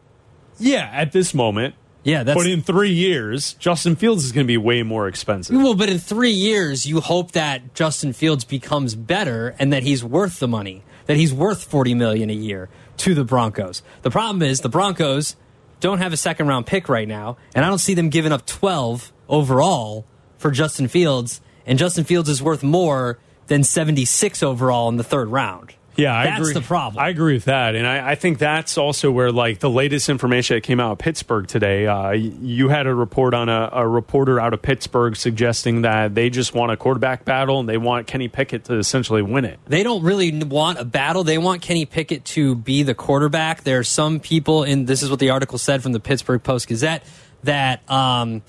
Yeah, 0.58 0.90
at 0.94 1.12
this 1.12 1.34
moment. 1.34 1.76
Yeah, 2.06 2.24
that's 2.24 2.38
but 2.38 2.48
in 2.48 2.62
three 2.62 2.92
years, 2.92 3.54
Justin 3.56 3.96
Fields 3.96 4.24
is 4.24 4.32
going 4.32 4.46
to 4.46 4.48
be 4.48 4.58
way 4.58 4.84
more 4.84 5.08
expensive. 5.08 5.56
Well, 5.56 5.74
but 5.74 5.90
in 5.90 5.98
three 5.98 6.32
years, 6.32 6.86
you 6.86 7.02
hope 7.02 7.32
that 7.32 7.74
Justin 7.74 8.14
Fields 8.14 8.46
becomes 8.46 8.94
better 8.94 9.56
and 9.58 9.74
that 9.74 9.82
he's 9.82 10.04
worth 10.04 10.40
the 10.40 10.48
money, 10.48 10.84
that 11.08 11.18
he's 11.18 11.34
worth 11.34 11.64
forty 11.64 11.96
million 11.96 12.30
a 12.30 12.34
year 12.34 12.70
to 12.98 13.16
the 13.16 13.24
Broncos. 13.24 13.82
The 14.04 14.12
problem 14.12 14.44
is 14.44 14.62
the 14.62 14.70
Broncos 14.70 15.36
don't 15.80 15.98
have 15.98 16.14
a 16.14 16.18
second 16.18 16.48
round 16.48 16.68
pick 16.68 16.90
right 16.90 17.08
now, 17.08 17.38
and 17.56 17.66
I 17.66 17.70
don't 17.70 17.80
see 17.80 17.96
them 17.96 18.10
giving 18.10 18.32
up 18.32 18.46
twelve 18.46 19.12
overall 19.28 20.06
for 20.38 20.52
Justin 20.52 20.88
Fields, 20.88 21.42
and 21.66 21.80
Justin 21.80 22.04
Fields 22.04 22.30
is 22.30 22.42
worth 22.42 22.62
more 22.62 23.18
than 23.48 23.64
76 23.64 24.42
overall 24.42 24.90
in 24.90 24.98
the 24.98 25.04
third 25.04 25.28
round. 25.30 25.75
Yeah, 25.98 26.16
I 26.16 26.26
That's 26.26 26.42
agree. 26.42 26.54
the 26.54 26.62
problem. 26.62 27.04
I 27.04 27.10
agree 27.10 27.34
with 27.36 27.46
that, 27.46 27.76
and 27.76 27.88
I, 27.88 28.12
I 28.12 28.16
think 28.16 28.38
that's 28.38 28.78
also 28.78 29.12
where 29.12 29.32
like 29.32 29.60
the 29.60 29.70
latest 29.70 30.10
information 30.10 30.58
that 30.58 30.62
came 30.62 30.80
out 30.80 30.92
of 30.94 30.98
Pittsburgh 30.98 31.48
today. 31.48 31.88
Uh, 31.88 32.12
you 32.12 32.70
had 32.70 32.86
a 32.88 32.94
report 32.94 33.34
on 33.34 33.50
a, 33.50 33.70
a 33.72 33.88
reporter 33.88 34.40
out 34.40 34.54
of 34.54 34.62
Pittsburgh 34.62 35.16
suggesting 35.16 35.84
that 35.84 36.14
they 36.16 36.30
just 36.30 36.54
want 36.54 36.72
a 36.72 36.78
quarterback 36.78 37.24
battle 37.24 37.60
and 37.60 37.70
they 37.70 37.78
want 37.78 38.08
Kenny 38.08 38.28
Pickett 38.28 38.66
to 38.66 38.78
essentially 38.78 39.22
win 39.22 39.46
it. 39.46 39.60
they 39.68 39.84
don't 39.84 40.04
really 40.04 40.44
want 40.44 40.80
a 40.80 40.86
battle. 40.86 41.24
They 41.24 41.38
want 41.38 41.62
Kenny 41.62 41.86
Pickett 41.86 42.26
to 42.26 42.56
be 42.56 42.84
the 42.84 42.96
quarterback. 42.96 43.64
There 43.64 43.80
are 43.80 43.84
some 43.84 44.20
people, 44.20 44.64
and 44.64 44.88
this 44.88 45.02
is 45.02 45.10
what 45.10 45.20
the 45.20 45.30
article 45.30 45.58
said 45.58 45.82
from 45.82 45.94
the 45.94 46.00
Pittsburgh 46.00 46.44
Post 46.44 46.68
Gazette, 46.68 47.04
that 47.44 47.90
um, 47.90 48.42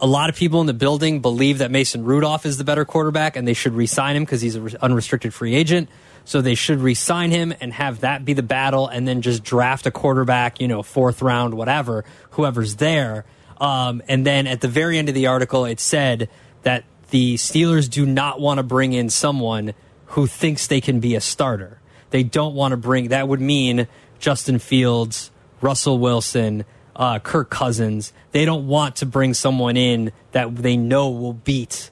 a 0.00 0.06
lot 0.06 0.28
of 0.28 0.36
people 0.36 0.60
in 0.60 0.66
the 0.66 0.74
building 0.74 1.20
believe 1.20 1.58
that 1.58 1.70
Mason 1.70 2.04
Rudolph 2.04 2.46
is 2.46 2.58
the 2.58 2.64
better 2.64 2.84
quarterback 2.84 3.36
and 3.36 3.46
they 3.46 3.54
should 3.54 3.74
re 3.74 3.86
sign 3.86 4.16
him 4.16 4.24
because 4.24 4.40
he's 4.40 4.54
an 4.54 4.76
unrestricted 4.82 5.32
free 5.32 5.54
agent. 5.54 5.88
So 6.30 6.40
they 6.40 6.54
should 6.54 6.78
re 6.78 6.94
sign 6.94 7.32
him 7.32 7.52
and 7.60 7.72
have 7.72 8.02
that 8.02 8.24
be 8.24 8.34
the 8.34 8.42
battle 8.44 8.86
and 8.86 9.08
then 9.08 9.20
just 9.20 9.42
draft 9.42 9.86
a 9.86 9.90
quarterback, 9.90 10.60
you 10.60 10.68
know, 10.68 10.80
fourth 10.80 11.22
round, 11.22 11.54
whatever, 11.54 12.04
whoever's 12.30 12.76
there. 12.76 13.24
Um, 13.60 14.00
and 14.06 14.24
then 14.24 14.46
at 14.46 14.60
the 14.60 14.68
very 14.68 14.96
end 14.96 15.08
of 15.08 15.16
the 15.16 15.26
article, 15.26 15.64
it 15.64 15.80
said 15.80 16.28
that 16.62 16.84
the 17.10 17.34
Steelers 17.34 17.90
do 17.90 18.06
not 18.06 18.40
want 18.40 18.58
to 18.58 18.62
bring 18.62 18.92
in 18.92 19.10
someone 19.10 19.74
who 20.06 20.28
thinks 20.28 20.68
they 20.68 20.80
can 20.80 21.00
be 21.00 21.16
a 21.16 21.20
starter. 21.20 21.80
They 22.10 22.22
don't 22.22 22.54
want 22.54 22.70
to 22.70 22.76
bring 22.76 23.08
that 23.08 23.26
would 23.26 23.40
mean 23.40 23.88
Justin 24.20 24.60
Fields, 24.60 25.32
Russell 25.60 25.98
Wilson, 25.98 26.64
uh, 26.94 27.18
Kirk 27.18 27.50
Cousins. 27.50 28.12
They 28.30 28.44
don't 28.44 28.68
want 28.68 28.94
to 28.96 29.04
bring 29.04 29.34
someone 29.34 29.76
in 29.76 30.12
that 30.30 30.54
they 30.54 30.76
know 30.76 31.10
will 31.10 31.32
beat 31.32 31.90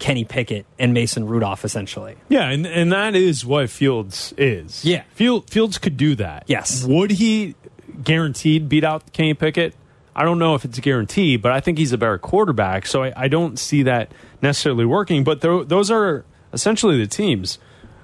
Kenny 0.00 0.24
Pickett 0.24 0.66
and 0.78 0.92
Mason 0.92 1.26
Rudolph, 1.26 1.64
essentially. 1.64 2.16
Yeah, 2.28 2.48
and 2.48 2.66
and 2.66 2.90
that 2.90 3.14
is 3.14 3.44
what 3.46 3.70
Fields 3.70 4.34
is. 4.36 4.84
Yeah. 4.84 5.04
Field, 5.14 5.48
Fields 5.48 5.78
could 5.78 5.96
do 5.96 6.16
that. 6.16 6.44
Yes. 6.48 6.84
Would 6.84 7.12
he 7.12 7.54
guaranteed 8.02 8.68
beat 8.68 8.82
out 8.82 9.12
Kenny 9.12 9.34
Pickett? 9.34 9.74
I 10.16 10.24
don't 10.24 10.38
know 10.38 10.54
if 10.54 10.64
it's 10.64 10.78
a 10.78 10.80
guarantee, 10.80 11.36
but 11.36 11.52
I 11.52 11.60
think 11.60 11.78
he's 11.78 11.92
a 11.92 11.98
better 11.98 12.18
quarterback. 12.18 12.86
So 12.86 13.04
I, 13.04 13.12
I 13.14 13.28
don't 13.28 13.58
see 13.58 13.84
that 13.84 14.10
necessarily 14.42 14.84
working. 14.84 15.22
But 15.22 15.42
tho- 15.42 15.64
those 15.64 15.90
are 15.90 16.24
essentially 16.52 16.98
the 16.98 17.06
teams: 17.06 17.58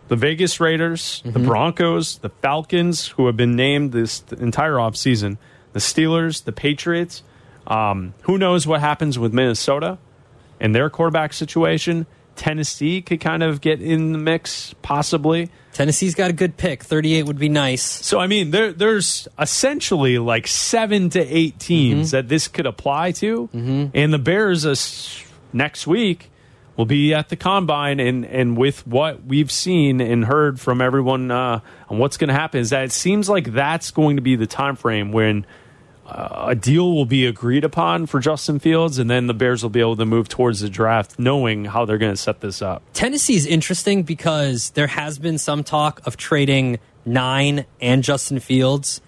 the 0.09 0.17
Vegas 0.17 0.61
Raiders, 0.61 1.23
the 1.25 1.41
Broncos, 1.41 2.19
the 2.19 2.29
Falcons, 2.29 3.09
who 3.09 3.27
have 3.27 3.37
been 3.37 3.57
named 3.57 3.93
this 3.93 4.23
entire 4.39 4.75
offseason, 4.75 5.39
the 5.73 5.81
Steelers, 5.81 6.45
the 6.45 6.53
Patriots. 6.53 7.23
Um, 7.67 8.15
who 8.23 8.39
knows 8.39 8.67
what 8.67 8.81
happens 8.81 9.19
with 9.19 9.33
Minnesota? 9.33 9.99
And 10.61 10.75
their 10.75 10.91
quarterback 10.91 11.33
situation. 11.33 12.07
Tennessee 12.37 13.01
could 13.01 13.21
kind 13.21 13.43
of 13.43 13.61
get 13.61 13.81
in 13.81 14.13
the 14.13 14.19
mix, 14.19 14.75
possibly. 14.83 15.51
Tennessee's 15.73 16.15
got 16.15 16.31
a 16.31 16.35
good 16.35 16.57
pick. 16.57 16.83
38 16.83 17.25
would 17.25 17.39
be 17.39 17.49
nice. 17.49 17.83
So, 17.83 18.19
I 18.19 18.27
mean, 18.27 18.51
there, 18.51 18.73
there's 18.73 19.27
essentially 19.39 20.19
like 20.19 20.47
seven 20.47 21.11
to 21.11 21.21
eight 21.21 21.59
teams 21.59 22.11
that 22.11 22.29
this 22.29 22.47
could 22.49 22.67
apply 22.67 23.13
to. 23.13 23.49
And 23.95 24.13
the 24.13 24.19
Bears 24.19 24.67
uh, 24.67 24.75
next 25.53 25.87
week 25.87 26.31
will 26.77 26.85
be 26.87 27.15
at 27.15 27.31
the 27.31 27.37
combine. 27.37 28.01
And, 28.01 28.25
and 28.27 28.57
with 28.57 28.87
what 28.87 29.25
we've 29.25 29.51
seen 29.51 30.01
and 30.01 30.25
heard 30.25 30.61
from 30.61 30.81
everyone 30.83 31.31
uh, 31.31 31.61
on 31.89 31.99
what's 31.99 32.19
going 32.19 32.29
to 32.29 32.35
happen, 32.35 32.61
is 32.61 32.71
that 32.71 32.85
it 32.85 32.93
seems 32.93 33.29
like 33.29 33.53
that's 33.53 33.91
going 33.91 34.17
to 34.17 34.23
be 34.23 34.37
the 34.37 34.47
time 34.47 34.77
frame 34.77 35.11
when 35.13 35.47
a 36.09 36.55
deal 36.55 36.93
will 36.93 37.07
be 37.07 37.27
agreed 37.27 37.65
upon 37.65 38.07
for 38.07 38.21
Justin 38.21 38.59
Fields, 38.59 38.99
and 38.99 39.11
then 39.11 39.27
the 39.27 39.35
Bears 39.35 39.63
will 39.63 39.71
be 39.71 39.81
able 39.81 39.97
to 39.97 40.07
move 40.07 40.29
towards 40.29 40.61
the 40.61 40.69
draft, 40.69 41.19
knowing 41.19 41.65
how 41.65 41.85
they're 41.85 41.99
going 41.99 42.13
to 42.13 42.17
set 42.17 42.41
this 42.41 42.63
up. 42.63 42.83
Tennessee 42.93 43.35
is 43.35 43.47
interesting 43.47 44.03
because 44.03 44.71
there 44.71 44.87
has 44.87 45.19
been 45.19 45.39
some 45.39 45.65
talk 45.65 46.01
of 46.07 46.17
trading 46.17 46.79
nine 47.05 47.67
and 47.81 48.03
Justin 48.03 48.41
Fields 48.41 49.01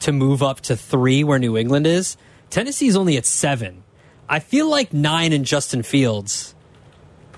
to 0.00 0.12
move 0.12 0.42
up 0.42 0.60
to 0.62 0.76
three 0.76 1.24
where 1.24 1.38
New 1.38 1.56
England 1.56 1.86
is. 1.86 2.16
Tennessee's 2.50 2.96
only 2.96 3.16
at 3.16 3.26
seven. 3.26 3.82
I 4.28 4.40
feel 4.40 4.68
like 4.68 4.92
nine 4.92 5.32
and 5.32 5.44
Justin 5.44 5.82
Fields 5.82 6.54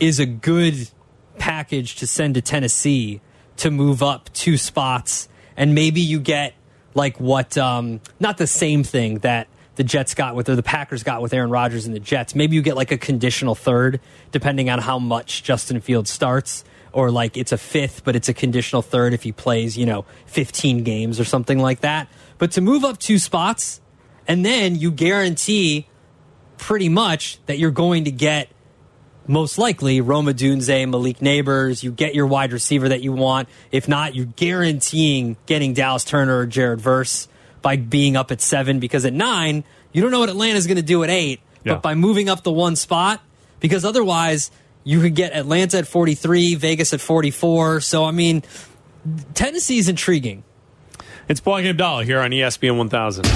is 0.00 0.18
a 0.18 0.26
good 0.26 0.90
package 1.38 1.96
to 1.96 2.06
send 2.06 2.34
to 2.34 2.42
Tennessee 2.42 3.20
to 3.58 3.70
move 3.70 4.02
up 4.02 4.32
two 4.32 4.56
spots, 4.56 5.28
and 5.56 5.74
maybe 5.74 6.00
you 6.00 6.20
get 6.20 6.54
like 6.98 7.18
what 7.18 7.56
um, 7.56 8.00
not 8.20 8.36
the 8.36 8.46
same 8.46 8.84
thing 8.84 9.20
that 9.20 9.48
the 9.76 9.84
Jets 9.84 10.12
got 10.14 10.34
with 10.34 10.48
or 10.48 10.56
the 10.56 10.62
Packers 10.62 11.04
got 11.04 11.22
with 11.22 11.32
Aaron 11.32 11.50
Rodgers 11.50 11.86
and 11.86 11.94
the 11.94 12.00
Jets. 12.00 12.34
Maybe 12.34 12.56
you 12.56 12.62
get 12.62 12.76
like 12.76 12.90
a 12.90 12.98
conditional 12.98 13.54
third, 13.54 14.00
depending 14.32 14.68
on 14.68 14.80
how 14.80 14.98
much 14.98 15.44
Justin 15.44 15.80
Fields 15.80 16.10
starts, 16.10 16.64
or 16.92 17.12
like 17.12 17.36
it's 17.36 17.52
a 17.52 17.56
fifth, 17.56 18.02
but 18.04 18.16
it's 18.16 18.28
a 18.28 18.34
conditional 18.34 18.82
third 18.82 19.14
if 19.14 19.22
he 19.22 19.30
plays, 19.30 19.78
you 19.78 19.86
know, 19.86 20.04
15 20.26 20.82
games 20.82 21.20
or 21.20 21.24
something 21.24 21.60
like 21.60 21.80
that. 21.80 22.08
But 22.38 22.50
to 22.52 22.60
move 22.60 22.84
up 22.84 22.98
two 22.98 23.18
spots, 23.18 23.80
and 24.26 24.44
then 24.44 24.74
you 24.74 24.90
guarantee 24.90 25.86
pretty 26.56 26.88
much 26.88 27.38
that 27.46 27.58
you're 27.58 27.70
going 27.70 28.04
to 28.04 28.10
get 28.10 28.48
most 29.28 29.58
likely 29.58 30.00
Rome 30.00 30.26
Odunze, 30.26 30.88
Malik 30.88 31.18
Nabers. 31.18 31.82
You 31.82 31.92
get 31.92 32.14
your 32.14 32.26
wide 32.26 32.52
receiver 32.52 32.88
that 32.88 33.02
you 33.02 33.12
want. 33.12 33.48
If 33.70 33.86
not, 33.86 34.14
you're 34.14 34.26
guaranteeing 34.26 35.36
getting 35.46 35.74
Dallas 35.74 36.02
Turner 36.02 36.38
or 36.38 36.46
Jared 36.46 36.80
Verse 36.80 37.28
by 37.62 37.76
being 37.76 38.16
up 38.16 38.32
at 38.32 38.40
seven 38.40 38.80
because 38.80 39.04
at 39.04 39.12
nine, 39.12 39.64
you 39.92 40.02
don't 40.02 40.10
know 40.10 40.20
what 40.20 40.30
Atlanta's 40.30 40.66
going 40.66 40.76
to 40.76 40.82
do 40.82 41.04
at 41.04 41.10
eight. 41.10 41.40
Yeah. 41.64 41.74
But 41.74 41.82
by 41.82 41.94
moving 41.94 42.28
up 42.28 42.42
the 42.42 42.52
one 42.52 42.74
spot, 42.74 43.20
because 43.60 43.84
otherwise 43.84 44.50
you 44.84 45.00
could 45.00 45.14
get 45.14 45.32
Atlanta 45.34 45.78
at 45.78 45.86
43, 45.86 46.54
Vegas 46.54 46.94
at 46.94 47.00
44. 47.00 47.80
So, 47.80 48.04
I 48.04 48.10
mean, 48.10 48.42
Tennessee's 49.34 49.88
intriguing. 49.88 50.44
It's 51.28 51.40
and 51.40 51.78
Abdalla 51.78 52.04
here 52.04 52.20
on 52.20 52.30
ESPN 52.30 52.78
1000. 52.78 53.26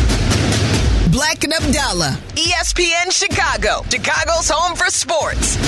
Bleck 1.11 1.45
and 1.45 1.53
Abdalla, 1.53 2.13
ESPN 2.37 3.11
Chicago, 3.11 3.83
Chicago's 3.91 4.49
home 4.49 4.77
for 4.77 4.87
sports. 4.87 5.59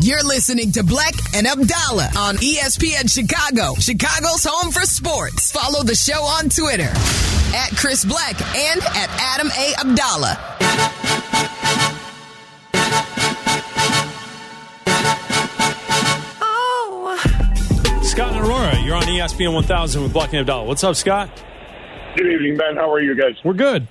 You're 0.00 0.22
listening 0.22 0.70
to 0.72 0.82
Bleck 0.82 1.36
and 1.36 1.46
Abdalla 1.46 2.14
on 2.16 2.36
ESPN 2.36 3.10
Chicago, 3.12 3.74
Chicago's 3.80 4.44
home 4.48 4.70
for 4.70 4.82
sports. 4.82 5.50
Follow 5.50 5.82
the 5.82 5.94
show 5.94 6.22
on 6.22 6.48
Twitter 6.48 6.90
at 7.54 7.70
Chris 7.76 8.04
Bleck 8.04 8.40
and 8.54 8.80
at 8.82 9.10
Adam 9.20 9.48
A. 9.48 9.72
Abdalla. 9.78 11.44
Scott 18.04 18.32
and 18.34 18.46
Aurora, 18.46 18.78
you're 18.80 18.94
on 18.94 19.02
ESPN 19.04 19.52
1000 19.54 20.02
with 20.02 20.12
Bleck 20.12 20.32
and 20.32 20.46
Abdalla. 20.46 20.66
What's 20.66 20.84
up, 20.84 20.94
Scott? 20.94 21.28
Good 22.16 22.30
evening, 22.30 22.56
Ben. 22.56 22.76
How 22.76 22.92
are 22.92 23.00
you 23.00 23.16
guys? 23.16 23.34
We're 23.44 23.54
good. 23.54 23.88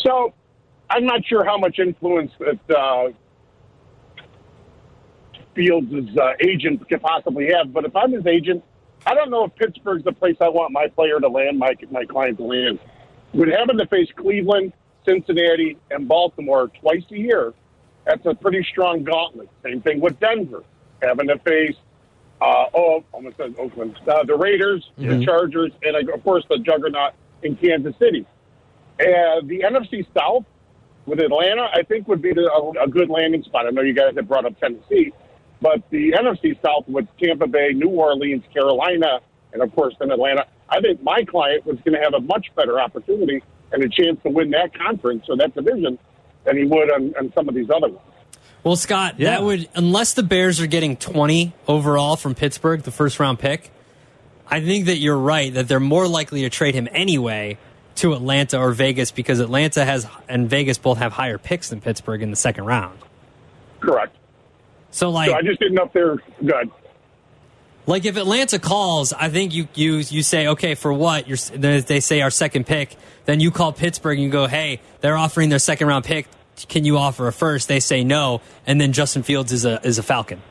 So, 0.00 0.34
I'm 0.90 1.06
not 1.06 1.24
sure 1.24 1.46
how 1.46 1.56
much 1.56 1.78
influence 1.78 2.30
that 2.38 2.76
uh, 2.76 3.08
Fields' 5.54 6.14
uh, 6.18 6.32
agent 6.46 6.86
could 6.86 7.00
possibly 7.00 7.50
have, 7.56 7.72
but 7.72 7.86
if 7.86 7.96
I'm 7.96 8.12
his 8.12 8.26
agent, 8.26 8.62
I 9.06 9.14
don't 9.14 9.30
know 9.30 9.44
if 9.44 9.54
Pittsburgh's 9.54 10.04
the 10.04 10.12
place 10.12 10.36
I 10.42 10.50
want 10.50 10.72
my 10.72 10.88
player 10.88 11.18
to 11.18 11.28
land, 11.28 11.58
my 11.58 11.74
my 11.90 12.04
client 12.04 12.36
to 12.36 12.44
land. 12.44 12.80
With 13.32 13.48
having 13.48 13.78
to 13.78 13.86
face 13.86 14.08
Cleveland, 14.14 14.74
Cincinnati, 15.06 15.78
and 15.90 16.06
Baltimore 16.06 16.68
twice 16.80 17.04
a 17.10 17.16
year, 17.16 17.54
that's 18.04 18.26
a 18.26 18.34
pretty 18.34 18.62
strong 18.70 19.04
gauntlet. 19.04 19.48
Same 19.62 19.80
thing 19.80 20.00
with 20.00 20.20
Denver, 20.20 20.64
having 21.00 21.28
to 21.28 21.38
face 21.38 21.76
uh, 22.40 22.66
oh, 22.74 23.04
almost 23.12 23.36
said 23.36 23.54
Oakland, 23.58 23.98
uh, 24.08 24.24
the 24.24 24.36
Raiders, 24.36 24.88
the 25.18 25.24
Chargers, 25.24 25.72
and 25.82 26.08
of 26.08 26.22
course 26.22 26.44
the 26.48 26.58
juggernaut 26.58 27.14
in 27.42 27.56
Kansas 27.56 27.94
City. 27.98 28.26
And 28.98 29.48
the 29.48 29.60
NFC 29.60 30.06
South 30.16 30.44
with 31.06 31.20
Atlanta, 31.20 31.68
I 31.72 31.82
think 31.82 32.08
would 32.08 32.20
be 32.20 32.32
the, 32.32 32.50
a, 32.50 32.84
a 32.84 32.88
good 32.88 33.08
landing 33.08 33.42
spot. 33.42 33.66
I 33.66 33.70
know 33.70 33.82
you 33.82 33.94
guys 33.94 34.14
have 34.16 34.28
brought 34.28 34.44
up 34.44 34.58
Tennessee, 34.58 35.12
but 35.60 35.82
the 35.90 36.12
NFC 36.12 36.60
South 36.62 36.88
with 36.88 37.06
Tampa 37.22 37.46
Bay, 37.46 37.72
New 37.72 37.88
Orleans, 37.88 38.44
Carolina, 38.52 39.20
and 39.52 39.62
of 39.62 39.74
course 39.74 39.94
then 39.98 40.10
Atlanta. 40.10 40.46
I 40.68 40.80
think 40.80 41.02
my 41.02 41.22
client 41.24 41.64
was 41.64 41.78
going 41.84 41.94
to 41.94 42.02
have 42.02 42.14
a 42.14 42.20
much 42.20 42.48
better 42.56 42.80
opportunity 42.80 43.42
and 43.72 43.82
a 43.82 43.88
chance 43.88 44.20
to 44.24 44.30
win 44.30 44.50
that 44.50 44.76
conference 44.78 45.26
or 45.28 45.36
that 45.36 45.54
division 45.54 45.98
than 46.44 46.56
he 46.56 46.64
would 46.64 46.92
on, 46.92 47.14
on 47.16 47.32
some 47.34 47.48
of 47.48 47.54
these 47.54 47.70
other 47.70 47.88
ones. 47.88 48.15
Well, 48.66 48.74
Scott, 48.74 49.14
Yeah. 49.18 49.30
that 49.30 49.44
would 49.44 49.68
unless 49.76 50.14
the 50.14 50.24
Bears 50.24 50.60
are 50.60 50.66
getting 50.66 50.96
20 50.96 51.52
overall 51.68 52.16
from 52.16 52.34
Pittsburgh, 52.34 52.82
the 52.82 52.90
first 52.90 53.20
round 53.20 53.38
pick, 53.38 53.70
I 54.50 54.60
think 54.60 54.86
that 54.86 54.96
you're 54.96 55.16
right 55.16 55.54
that 55.54 55.68
they're 55.68 55.78
more 55.78 56.08
likely 56.08 56.40
to 56.40 56.50
trade 56.50 56.74
him 56.74 56.88
anyway 56.90 57.58
to 57.96 58.12
Atlanta 58.12 58.58
or 58.58 58.72
Vegas 58.72 59.12
because 59.12 59.38
Atlanta 59.38 59.84
has 59.84 60.08
and 60.28 60.50
Vegas 60.50 60.78
both 60.78 60.98
have 60.98 61.12
higher 61.12 61.38
picks 61.38 61.68
than 61.68 61.80
Pittsburgh 61.80 62.22
in 62.22 62.30
the 62.30 62.36
second 62.36 62.64
round. 62.64 62.98
Correct. 63.78 64.16
So 64.90 65.10
like 65.10 65.28
So 65.30 65.36
I 65.36 65.42
just 65.42 65.60
didn't 65.60 65.74
know 65.76 65.88
there. 65.94 66.16
good. 66.44 66.68
like 67.86 68.04
if 68.04 68.16
Atlanta 68.16 68.58
calls, 68.58 69.12
I 69.12 69.28
think 69.28 69.54
you 69.54 69.68
you 69.76 69.98
you 69.98 70.24
say 70.24 70.48
okay 70.48 70.74
for 70.74 70.92
what 70.92 71.28
you're 71.28 71.38
they 71.56 72.00
say 72.00 72.20
our 72.20 72.32
second 72.32 72.66
pick, 72.66 72.96
then 73.26 73.38
you 73.38 73.52
call 73.52 73.72
Pittsburgh 73.72 74.18
and 74.18 74.24
you 74.24 74.30
go, 74.30 74.48
"Hey, 74.48 74.80
they're 75.02 75.16
offering 75.16 75.50
their 75.50 75.60
second 75.60 75.86
round 75.86 76.04
pick 76.04 76.26
can 76.68 76.84
you 76.84 76.98
offer 76.98 77.26
a 77.28 77.32
first? 77.32 77.68
They 77.68 77.80
say 77.80 78.04
no, 78.04 78.40
and 78.66 78.80
then 78.80 78.92
Justin 78.92 79.22
Fields 79.22 79.52
is 79.52 79.64
a 79.64 79.80
is 79.86 79.98
a 79.98 80.02
Falcon. 80.02 80.42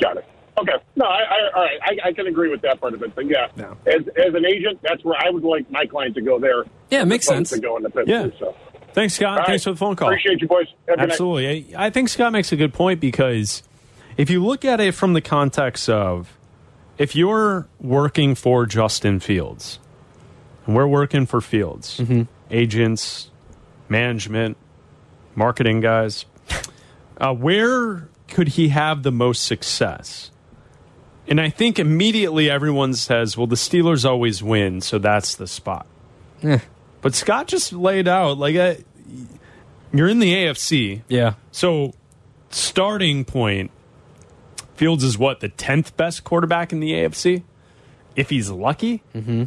Got 0.00 0.18
it. 0.18 0.24
Okay. 0.58 0.72
No, 0.96 1.04
I, 1.04 1.18
I 1.20 1.50
all 1.54 1.62
right. 1.62 1.78
I, 1.82 2.08
I 2.08 2.12
can 2.12 2.26
agree 2.26 2.48
with 2.48 2.62
that 2.62 2.80
part 2.80 2.94
of 2.94 3.02
it. 3.02 3.14
But 3.14 3.26
yeah, 3.26 3.48
No. 3.56 3.76
as 3.86 4.06
as 4.08 4.34
an 4.34 4.44
agent, 4.44 4.80
that's 4.82 5.04
where 5.04 5.16
I 5.18 5.30
would 5.30 5.44
like 5.44 5.70
my 5.70 5.86
client 5.86 6.14
to 6.16 6.20
go 6.20 6.38
there. 6.38 6.64
Yeah, 6.90 7.02
it 7.02 7.06
makes 7.06 7.26
sense. 7.26 7.50
To 7.50 7.60
go 7.60 7.76
into 7.76 7.90
Pittsburgh. 7.90 8.32
Yeah. 8.32 8.38
So. 8.38 8.54
Thanks, 8.92 9.14
Scott. 9.14 9.40
All 9.40 9.46
Thanks 9.46 9.64
right. 9.66 9.70
for 9.70 9.74
the 9.74 9.76
phone 9.76 9.96
call. 9.96 10.08
Appreciate 10.08 10.40
you, 10.40 10.48
boys. 10.48 10.66
Have 10.88 10.94
a 10.94 11.02
night. 11.02 11.10
Absolutely. 11.10 11.76
I 11.76 11.86
I 11.86 11.90
think 11.90 12.08
Scott 12.08 12.32
makes 12.32 12.50
a 12.52 12.56
good 12.56 12.72
point 12.74 13.00
because 13.00 13.62
if 14.16 14.30
you 14.30 14.44
look 14.44 14.64
at 14.64 14.80
it 14.80 14.94
from 14.94 15.12
the 15.12 15.20
context 15.20 15.88
of 15.88 16.36
if 16.96 17.14
you're 17.14 17.68
working 17.80 18.34
for 18.34 18.66
Justin 18.66 19.20
Fields, 19.20 19.78
and 20.66 20.74
we're 20.74 20.88
working 20.88 21.26
for 21.26 21.40
Fields, 21.40 21.98
mm-hmm. 21.98 22.22
agents, 22.50 23.30
management, 23.88 24.56
marketing 25.38 25.80
guys, 25.80 26.26
uh, 27.18 27.32
where 27.32 28.08
could 28.28 28.48
he 28.48 28.68
have 28.68 29.02
the 29.02 29.12
most 29.12 29.44
success? 29.44 30.30
And 31.26 31.40
I 31.40 31.50
think 31.50 31.78
immediately 31.78 32.50
everyone 32.50 32.94
says, 32.94 33.36
well, 33.36 33.46
the 33.46 33.56
Steelers 33.56 34.04
always 34.08 34.42
win, 34.42 34.80
so 34.80 34.98
that's 34.98 35.34
the 35.34 35.46
spot. 35.46 35.86
But 37.00 37.14
Scott 37.14 37.46
just 37.46 37.72
laid 37.72 38.08
out 38.08 38.38
like 38.38 38.54
a, 38.54 38.78
you're 39.92 40.08
in 40.08 40.18
the 40.18 40.34
AFC. 40.34 41.02
Yeah. 41.08 41.34
So, 41.52 41.94
starting 42.50 43.24
point, 43.24 43.70
Fields 44.74 45.04
is 45.04 45.18
what 45.18 45.40
the 45.40 45.48
tenth 45.48 45.96
best 45.96 46.24
quarterback 46.24 46.72
in 46.72 46.80
the 46.80 46.92
AFC, 46.92 47.42
if 48.16 48.30
he's 48.30 48.50
lucky. 48.50 49.02
Mm-hmm. 49.14 49.44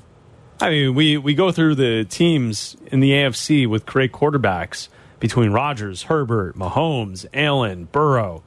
I 0.60 0.70
mean, 0.70 0.94
we 0.94 1.18
we 1.18 1.34
go 1.34 1.52
through 1.52 1.76
the 1.76 2.06
teams 2.06 2.78
in 2.88 3.00
the 3.00 3.12
AFC 3.12 3.68
with 3.68 3.86
great 3.86 4.12
quarterbacks 4.12 4.90
between 5.22 5.52
Rodgers, 5.52 6.04
Herbert, 6.04 6.58
Mahomes, 6.58 7.26
Allen, 7.34 7.86
Burrow, 7.86 8.44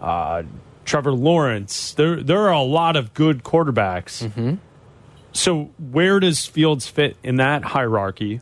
uh, 0.00 0.44
Trevor 0.86 1.12
Lawrence. 1.12 1.92
There 1.92 2.22
there 2.22 2.40
are 2.40 2.52
a 2.52 2.62
lot 2.62 2.96
of 2.96 3.12
good 3.12 3.44
quarterbacks. 3.44 4.26
Mm-hmm. 4.26 4.54
So, 5.34 5.70
where 5.78 6.20
does 6.20 6.46
Fields 6.46 6.86
fit 6.88 7.16
in 7.22 7.36
that 7.36 7.62
hierarchy? 7.64 8.40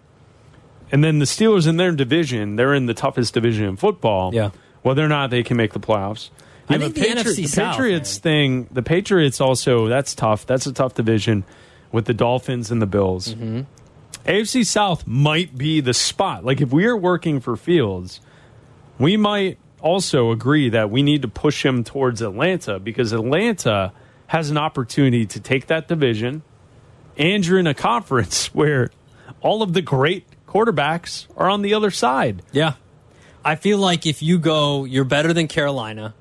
And 0.92 1.04
then 1.04 1.18
the 1.20 1.24
Steelers 1.24 1.68
in 1.68 1.76
their 1.76 1.92
division, 1.92 2.56
they're 2.56 2.74
in 2.74 2.86
the 2.86 2.94
toughest 2.94 3.34
division 3.34 3.64
in 3.64 3.76
football. 3.76 4.34
Yeah. 4.34 4.50
Whether 4.82 5.04
or 5.04 5.08
not 5.08 5.30
they 5.30 5.42
can 5.42 5.56
make 5.56 5.72
the 5.72 5.78
playoffs. 5.80 6.30
I 6.68 6.74
Yeah, 6.74 6.78
think 6.80 6.94
the 6.94 7.00
Patri- 7.02 7.22
NFC 7.32 7.36
the 7.36 7.46
South, 7.46 7.76
Patriots 7.76 8.16
man. 8.16 8.22
thing, 8.22 8.68
the 8.72 8.82
Patriots 8.82 9.40
also, 9.40 9.86
that's 9.88 10.14
tough. 10.14 10.46
That's 10.46 10.66
a 10.66 10.72
tough 10.72 10.94
division 10.94 11.44
with 11.92 12.06
the 12.06 12.14
Dolphins 12.14 12.70
and 12.72 12.80
the 12.82 12.86
Bills. 12.86 13.34
Mm-hmm. 13.34 13.60
AFC 14.24 14.64
South 14.66 15.06
might 15.06 15.56
be 15.56 15.80
the 15.80 15.94
spot. 15.94 16.44
Like 16.44 16.60
if 16.60 16.72
we 16.72 16.86
are 16.86 16.96
working 16.96 17.40
for 17.40 17.56
Fields, 17.56 18.20
we 18.98 19.16
might 19.16 19.58
also 19.80 20.30
agree 20.30 20.68
that 20.68 20.90
we 20.90 21.02
need 21.02 21.22
to 21.22 21.28
push 21.28 21.64
him 21.64 21.84
towards 21.84 22.20
Atlanta 22.20 22.78
because 22.78 23.12
Atlanta 23.12 23.92
has 24.26 24.50
an 24.50 24.58
opportunity 24.58 25.26
to 25.26 25.40
take 25.40 25.66
that 25.66 25.88
division 25.88 26.42
and 27.16 27.44
you're 27.44 27.58
in 27.58 27.66
a 27.66 27.74
conference 27.74 28.46
where 28.54 28.90
all 29.40 29.62
of 29.62 29.72
the 29.72 29.82
great 29.82 30.26
quarterbacks 30.46 31.26
are 31.36 31.48
on 31.48 31.62
the 31.62 31.74
other 31.74 31.90
side. 31.90 32.42
Yeah. 32.52 32.74
I 33.44 33.56
feel 33.56 33.78
like 33.78 34.06
if 34.06 34.22
you 34.22 34.38
go, 34.38 34.84
you're 34.84 35.04
better 35.04 35.32
than 35.32 35.48
Carolina. 35.48 36.14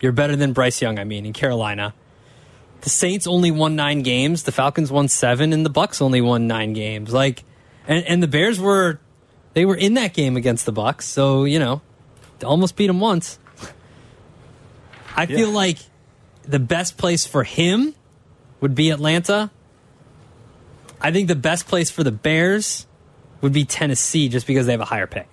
You're 0.00 0.12
better 0.12 0.36
than 0.36 0.52
Bryce 0.52 0.80
Young, 0.80 0.98
I 0.98 1.04
mean, 1.04 1.26
in 1.26 1.32
Carolina. 1.32 1.94
The 2.82 2.90
Saints 2.90 3.26
only 3.26 3.50
won 3.50 3.76
nine 3.76 4.02
games. 4.02 4.42
The 4.42 4.52
Falcons 4.52 4.90
won 4.90 5.08
seven, 5.08 5.52
and 5.52 5.64
the 5.64 5.70
Bucs 5.70 6.02
only 6.02 6.20
won 6.20 6.46
nine 6.46 6.72
games. 6.72 7.12
Like, 7.12 7.44
and, 7.86 8.04
and 8.06 8.22
the 8.22 8.28
Bears 8.28 8.60
were, 8.60 8.98
they 9.54 9.64
were 9.64 9.76
in 9.76 9.94
that 9.94 10.14
game 10.14 10.36
against 10.36 10.66
the 10.66 10.72
Bucs. 10.72 11.02
So 11.02 11.44
you 11.44 11.58
know, 11.58 11.80
they 12.38 12.46
almost 12.46 12.76
beat 12.76 12.88
them 12.88 13.00
once. 13.00 13.38
I 15.16 15.26
feel 15.26 15.50
like 15.50 15.78
the 16.42 16.58
best 16.58 16.96
place 16.96 17.26
for 17.26 17.44
him 17.44 17.94
would 18.60 18.74
be 18.74 18.90
Atlanta. 18.90 19.50
I 21.00 21.12
think 21.12 21.28
the 21.28 21.36
best 21.36 21.66
place 21.66 21.90
for 21.90 22.02
the 22.02 22.12
Bears 22.12 22.86
would 23.40 23.52
be 23.52 23.64
Tennessee, 23.64 24.28
just 24.28 24.46
because 24.46 24.66
they 24.66 24.72
have 24.72 24.80
a 24.80 24.86
higher 24.86 25.06
pick. 25.06 25.28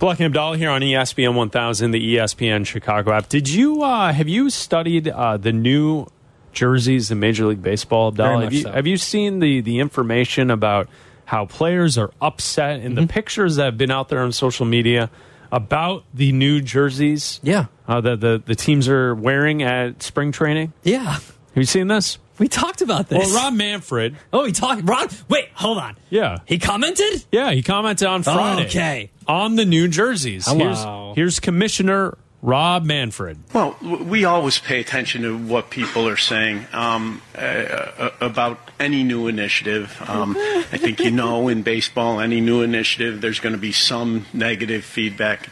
Bleck 0.00 0.18
and 0.18 0.34
Abdalla 0.34 0.56
here 0.56 0.70
on 0.70 0.80
ESPN 0.80 1.34
1000, 1.34 1.90
the 1.90 2.16
ESPN 2.16 2.66
Chicago 2.66 3.12
app. 3.12 3.28
Did 3.28 3.48
you 3.48 3.82
uh, 3.82 4.12
have 4.12 4.28
you 4.28 4.50
studied 4.50 5.08
uh, 5.08 5.36
the 5.36 5.52
new 5.52 6.06
jerseys 6.52 7.10
in 7.10 7.20
Major 7.20 7.46
League 7.46 7.62
Baseball, 7.62 8.12
Abdalla? 8.12 8.44
Have 8.44 8.52
you, 8.52 8.62
so. 8.62 8.72
have 8.72 8.86
you 8.86 8.96
seen 8.96 9.38
the 9.40 9.60
the 9.60 9.78
information 9.80 10.50
about 10.50 10.88
how 11.24 11.46
players 11.46 11.96
are 11.98 12.10
upset 12.20 12.80
and 12.80 12.96
Mm-hmm. 12.96 13.06
the 13.06 13.12
pictures 13.12 13.56
that 13.56 13.64
have 13.66 13.78
been 13.78 13.90
out 13.90 14.08
there 14.08 14.20
on 14.20 14.32
social 14.32 14.66
media 14.66 15.10
about 15.52 16.04
the 16.14 16.32
new 16.32 16.60
jerseys? 16.60 17.40
Yeah. 17.42 17.66
uh, 17.88 18.00
that 18.00 18.20
the 18.20 18.42
the 18.44 18.54
teams 18.54 18.88
are 18.88 19.14
wearing 19.14 19.62
at 19.62 20.02
spring 20.02 20.32
training. 20.32 20.72
Yeah. 20.82 21.04
Have 21.04 21.32
you 21.56 21.64
seen 21.64 21.88
this? 21.88 22.18
We 22.38 22.48
talked 22.48 22.80
about 22.80 23.08
this. 23.10 23.18
Well, 23.18 23.34
Rob 23.44 23.52
Manfred, 23.54 24.16
Oh, 24.32 24.46
he 24.46 24.52
talked. 24.52 24.88
Ron, 24.88 25.08
wait, 25.28 25.48
hold 25.52 25.76
on. 25.76 25.96
yeah, 26.08 26.38
He 26.46 26.58
commented? 26.58 27.22
yeah, 27.30 27.50
he 27.52 27.60
commented 27.62 28.08
on 28.08 28.22
Friday. 28.22 28.64
Okay. 28.66 29.10
on 29.26 29.56
the 29.56 29.66
new 29.66 29.86
jerseys. 29.88 30.48
Oh, 30.48 30.54
here's, 30.56 30.78
wow. 30.78 31.12
here's 31.14 31.38
Commissioner 31.38 32.16
Rob 32.42 32.84
Manfred. 32.84 33.38
Well, 33.52 33.76
we 33.82 34.24
always 34.24 34.58
pay 34.58 34.80
attention 34.80 35.22
to 35.22 35.36
what 35.36 35.68
people 35.68 36.08
are 36.08 36.16
saying 36.16 36.66
um, 36.72 37.20
uh, 37.36 37.38
uh, 37.40 38.10
about 38.20 38.58
any 38.78 39.02
new 39.02 39.28
initiative. 39.28 40.02
Um, 40.08 40.36
I 40.38 40.78
think 40.78 41.00
you 41.00 41.10
know 41.10 41.48
in 41.48 41.62
baseball, 41.62 42.18
any 42.18 42.40
new 42.40 42.62
initiative, 42.62 43.20
there's 43.20 43.40
going 43.40 43.54
to 43.54 43.60
be 43.60 43.72
some 43.72 44.24
negative 44.32 44.84
feedback. 44.84 45.50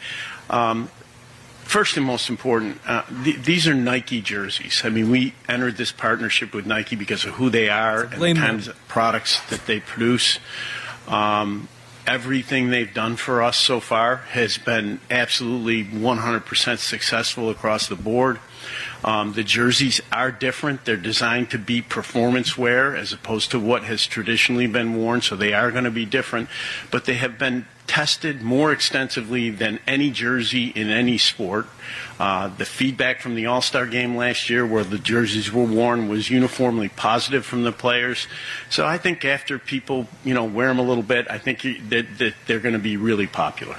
Um, 0.49 0.89
first 1.61 1.95
and 1.95 2.05
most 2.07 2.27
important, 2.27 2.79
uh, 2.87 3.03
th- 3.23 3.43
these 3.43 3.67
are 3.67 3.75
Nike 3.75 4.19
jerseys. 4.21 4.81
I 4.83 4.89
mean, 4.89 5.11
we 5.11 5.35
entered 5.47 5.77
this 5.77 5.91
partnership 5.91 6.55
with 6.55 6.65
Nike 6.65 6.95
because 6.95 7.23
of 7.23 7.35
who 7.35 7.51
they 7.51 7.69
are 7.69 8.05
and 8.05 8.19
the 8.19 8.33
kinds 8.33 8.67
of 8.67 8.87
products 8.87 9.47
that 9.51 9.67
they 9.67 9.79
produce. 9.79 10.39
Um, 11.07 11.67
everything 12.09 12.71
they've 12.71 12.93
done 12.93 13.15
for 13.15 13.43
us 13.43 13.55
so 13.55 13.79
far 13.79 14.15
has 14.31 14.57
been 14.57 14.99
absolutely 15.11 15.85
100% 15.85 16.77
successful 16.79 17.51
across 17.51 17.87
the 17.87 17.95
board. 17.95 18.39
Um, 19.03 19.33
the 19.33 19.43
jerseys 19.43 20.01
are 20.11 20.31
different. 20.31 20.85
They're 20.85 20.97
designed 20.97 21.51
to 21.51 21.59
be 21.59 21.83
performance 21.83 22.57
wear 22.57 22.95
as 22.95 23.13
opposed 23.13 23.51
to 23.51 23.59
what 23.59 23.83
has 23.83 24.07
traditionally 24.07 24.65
been 24.65 24.95
worn, 24.95 25.21
so 25.21 25.35
they 25.35 25.53
are 25.53 25.69
going 25.69 25.83
to 25.83 25.91
be 25.91 26.05
different. 26.05 26.49
But 26.89 27.05
they 27.05 27.13
have 27.13 27.37
been 27.37 27.67
tested 27.85 28.41
more 28.41 28.71
extensively 28.71 29.51
than 29.51 29.79
any 29.85 30.09
jersey 30.09 30.67
in 30.75 30.89
any 30.89 31.19
sport. 31.19 31.67
Uh, 32.19 32.49
the 32.57 32.65
feedback 32.65 33.21
from 33.21 33.35
the 33.35 33.45
All 33.45 33.61
Star 33.61 33.85
game 33.85 34.17
last 34.17 34.49
year, 34.49 34.65
where 34.65 34.83
the 34.83 34.99
jerseys 34.99 35.53
were 35.53 35.63
worn, 35.63 36.09
was 36.09 36.29
uniformly 36.29 36.89
positive 36.89 37.45
from 37.45 37.63
the 37.63 37.71
players. 37.71 38.27
So 38.69 38.85
I 38.85 38.97
think 38.97 39.23
after 39.23 39.57
people, 39.57 40.05
you 40.25 40.33
know, 40.33 40.43
wear 40.43 40.67
them 40.67 40.79
a 40.79 40.83
little 40.83 41.03
bit, 41.03 41.27
I 41.29 41.37
think 41.37 41.61
that, 41.89 42.17
that 42.17 42.33
they're 42.45 42.59
going 42.59 42.73
to 42.73 42.79
be 42.79 42.97
really 42.97 43.27
popular. 43.27 43.77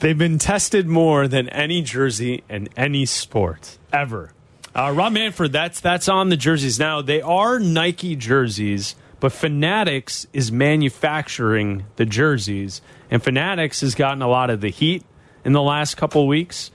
They've 0.00 0.16
been 0.16 0.38
tested 0.38 0.88
more 0.88 1.28
than 1.28 1.50
any 1.50 1.82
jersey 1.82 2.42
in 2.48 2.70
any 2.74 3.04
sport 3.04 3.76
ever. 3.92 4.32
Uh, 4.74 4.90
Rob 4.96 5.12
Manfred, 5.12 5.52
that's 5.52 5.80
that's 5.80 6.08
on 6.08 6.30
the 6.30 6.38
jerseys 6.38 6.78
now. 6.78 7.02
They 7.02 7.20
are 7.20 7.60
Nike 7.60 8.16
jerseys, 8.16 8.96
but 9.20 9.30
Fanatics 9.30 10.26
is 10.32 10.50
manufacturing 10.50 11.84
the 11.96 12.06
jerseys, 12.06 12.80
and 13.10 13.22
Fanatics 13.22 13.82
has 13.82 13.94
gotten 13.94 14.22
a 14.22 14.28
lot 14.28 14.48
of 14.48 14.62
the 14.62 14.70
heat 14.70 15.04
in 15.44 15.52
the 15.52 15.60
last 15.60 15.96
couple 15.98 16.26
weeks 16.26 16.70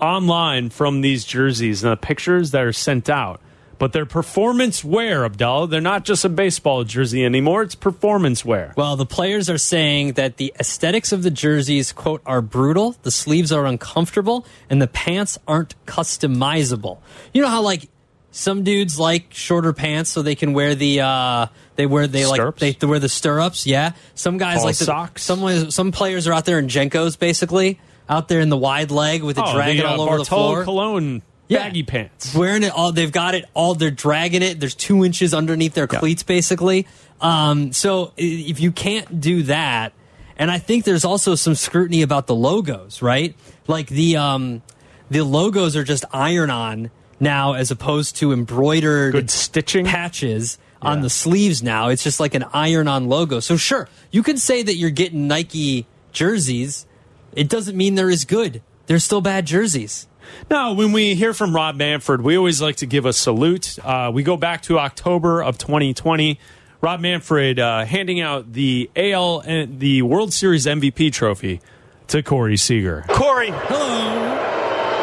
online 0.00 0.70
from 0.70 1.00
these 1.00 1.24
jerseys 1.24 1.82
and 1.82 1.92
the 1.92 1.96
pictures 1.96 2.50
that 2.52 2.62
are 2.62 2.72
sent 2.72 3.08
out. 3.08 3.40
But 3.78 3.94
they're 3.94 4.04
performance 4.04 4.84
wear, 4.84 5.26
Abdalla. 5.26 5.70
They're 5.70 5.80
not 5.80 6.04
just 6.04 6.22
a 6.26 6.28
baseball 6.28 6.84
jersey 6.84 7.24
anymore. 7.24 7.62
It's 7.62 7.74
performance 7.74 8.44
wear. 8.44 8.74
Well, 8.76 8.94
the 8.96 9.06
players 9.06 9.48
are 9.48 9.56
saying 9.56 10.12
that 10.14 10.36
the 10.36 10.52
aesthetics 10.60 11.12
of 11.12 11.22
the 11.22 11.30
jerseys, 11.30 11.90
quote, 11.90 12.20
are 12.26 12.42
brutal, 12.42 12.96
the 13.04 13.10
sleeves 13.10 13.52
are 13.52 13.64
uncomfortable, 13.64 14.44
and 14.68 14.82
the 14.82 14.86
pants 14.86 15.38
aren't 15.48 15.74
customizable. 15.86 16.98
You 17.32 17.40
know 17.40 17.48
how, 17.48 17.62
like, 17.62 17.88
some 18.32 18.62
dudes 18.62 18.98
like 18.98 19.32
shorter 19.32 19.72
pants 19.72 20.10
so 20.10 20.22
they 20.22 20.34
can 20.34 20.52
wear 20.52 20.74
the 20.74 21.00
uh 21.00 21.46
they 21.76 21.86
wear 21.86 22.06
they 22.06 22.26
like 22.26 22.78
they 22.78 22.86
wear 22.86 23.00
the 23.00 23.08
stirrups 23.08 23.66
yeah 23.66 23.92
some 24.14 24.38
guys 24.38 24.58
Tall 24.58 24.66
like 24.66 24.76
the, 24.76 24.84
socks? 24.84 25.22
some 25.22 25.70
some 25.70 25.90
players 25.90 26.28
are 26.28 26.32
out 26.32 26.44
there 26.44 26.58
in 26.58 26.68
JNCOs 26.68 27.18
basically 27.18 27.80
out 28.10 28.28
there 28.28 28.40
in 28.40 28.48
the 28.50 28.56
wide 28.58 28.90
leg 28.90 29.22
with 29.22 29.38
it 29.38 29.44
Oh, 29.46 29.54
dragging 29.54 29.82
the, 29.82 29.88
uh, 29.88 29.92
all 29.92 30.00
over 30.02 30.10
the 30.18 30.24
Bartolo 30.24 30.52
floor 30.52 30.64
Colon 30.64 31.22
Yeah. 31.48 31.60
baggy 31.64 31.84
pants. 31.84 32.34
wearing 32.34 32.62
it 32.64 32.72
all 32.72 32.92
they've 32.92 33.10
got 33.12 33.34
it 33.34 33.44
all 33.54 33.74
they're 33.74 33.90
dragging 33.90 34.42
it 34.42 34.60
there's 34.60 34.74
two 34.74 35.04
inches 35.04 35.32
underneath 35.32 35.72
their 35.74 35.88
Yeah. 35.90 35.98
cleats 36.00 36.22
basically 36.24 36.86
um, 37.22 37.72
so 37.72 38.12
if 38.16 38.60
you 38.60 38.72
can't 38.72 39.20
do 39.20 39.44
that 39.44 39.92
and 40.36 40.50
i 40.50 40.58
think 40.58 40.84
there's 40.84 41.04
also 41.04 41.34
some 41.34 41.54
scrutiny 41.54 42.02
about 42.02 42.26
the 42.26 42.34
logos 42.34 43.00
right 43.02 43.34
like 43.68 43.88
the 43.88 44.16
um, 44.16 44.62
the 45.10 45.22
logos 45.24 45.76
are 45.76 45.84
just 45.84 46.04
iron 46.12 46.50
on 46.50 46.90
now 47.20 47.52
as 47.52 47.70
opposed 47.70 48.16
to 48.16 48.32
embroidered 48.32 49.12
Good 49.12 49.30
stitching. 49.30 49.84
patches 49.86 50.56
on 50.82 51.02
the 51.02 51.10
sleeves 51.10 51.62
now 51.62 51.88
it's 51.90 52.02
just 52.02 52.18
like 52.20 52.34
an 52.34 52.44
iron 52.54 52.88
on 52.88 53.08
logo 53.08 53.38
so 53.40 53.56
sure 53.58 53.86
you 54.10 54.22
can 54.22 54.36
say 54.38 54.62
that 54.62 54.76
you're 54.76 54.88
getting 54.90 55.28
nike 55.28 55.86
jerseys 56.12 56.86
it 57.34 57.48
doesn't 57.48 57.76
mean 57.76 57.94
they're 57.94 58.10
as 58.10 58.24
good. 58.24 58.62
They're 58.86 58.98
still 58.98 59.20
bad 59.20 59.46
jerseys. 59.46 60.06
Now, 60.50 60.72
when 60.72 60.92
we 60.92 61.14
hear 61.14 61.34
from 61.34 61.54
Rob 61.54 61.76
Manfred, 61.76 62.22
we 62.22 62.36
always 62.36 62.60
like 62.60 62.76
to 62.76 62.86
give 62.86 63.06
a 63.06 63.12
salute. 63.12 63.78
Uh, 63.82 64.10
we 64.12 64.22
go 64.22 64.36
back 64.36 64.62
to 64.62 64.78
October 64.78 65.42
of 65.42 65.58
2020. 65.58 66.38
Rob 66.80 67.00
Manfred 67.00 67.58
uh, 67.58 67.84
handing 67.84 68.20
out 68.20 68.52
the 68.52 68.90
AL 68.96 69.40
and 69.40 69.80
the 69.80 70.02
World 70.02 70.32
Series 70.32 70.66
MVP 70.66 71.12
trophy 71.12 71.60
to 72.08 72.22
Corey 72.22 72.56
Seager. 72.56 73.04
Corey, 73.08 73.48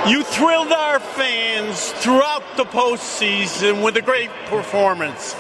you 0.10 0.24
thrilled 0.24 0.72
our 0.72 1.00
fans 1.00 1.92
throughout 1.94 2.44
the 2.58 2.66
postseason 2.66 3.84
with 3.84 3.96
a 3.98 4.02
great 4.02 4.32
performance. 4.48 5.36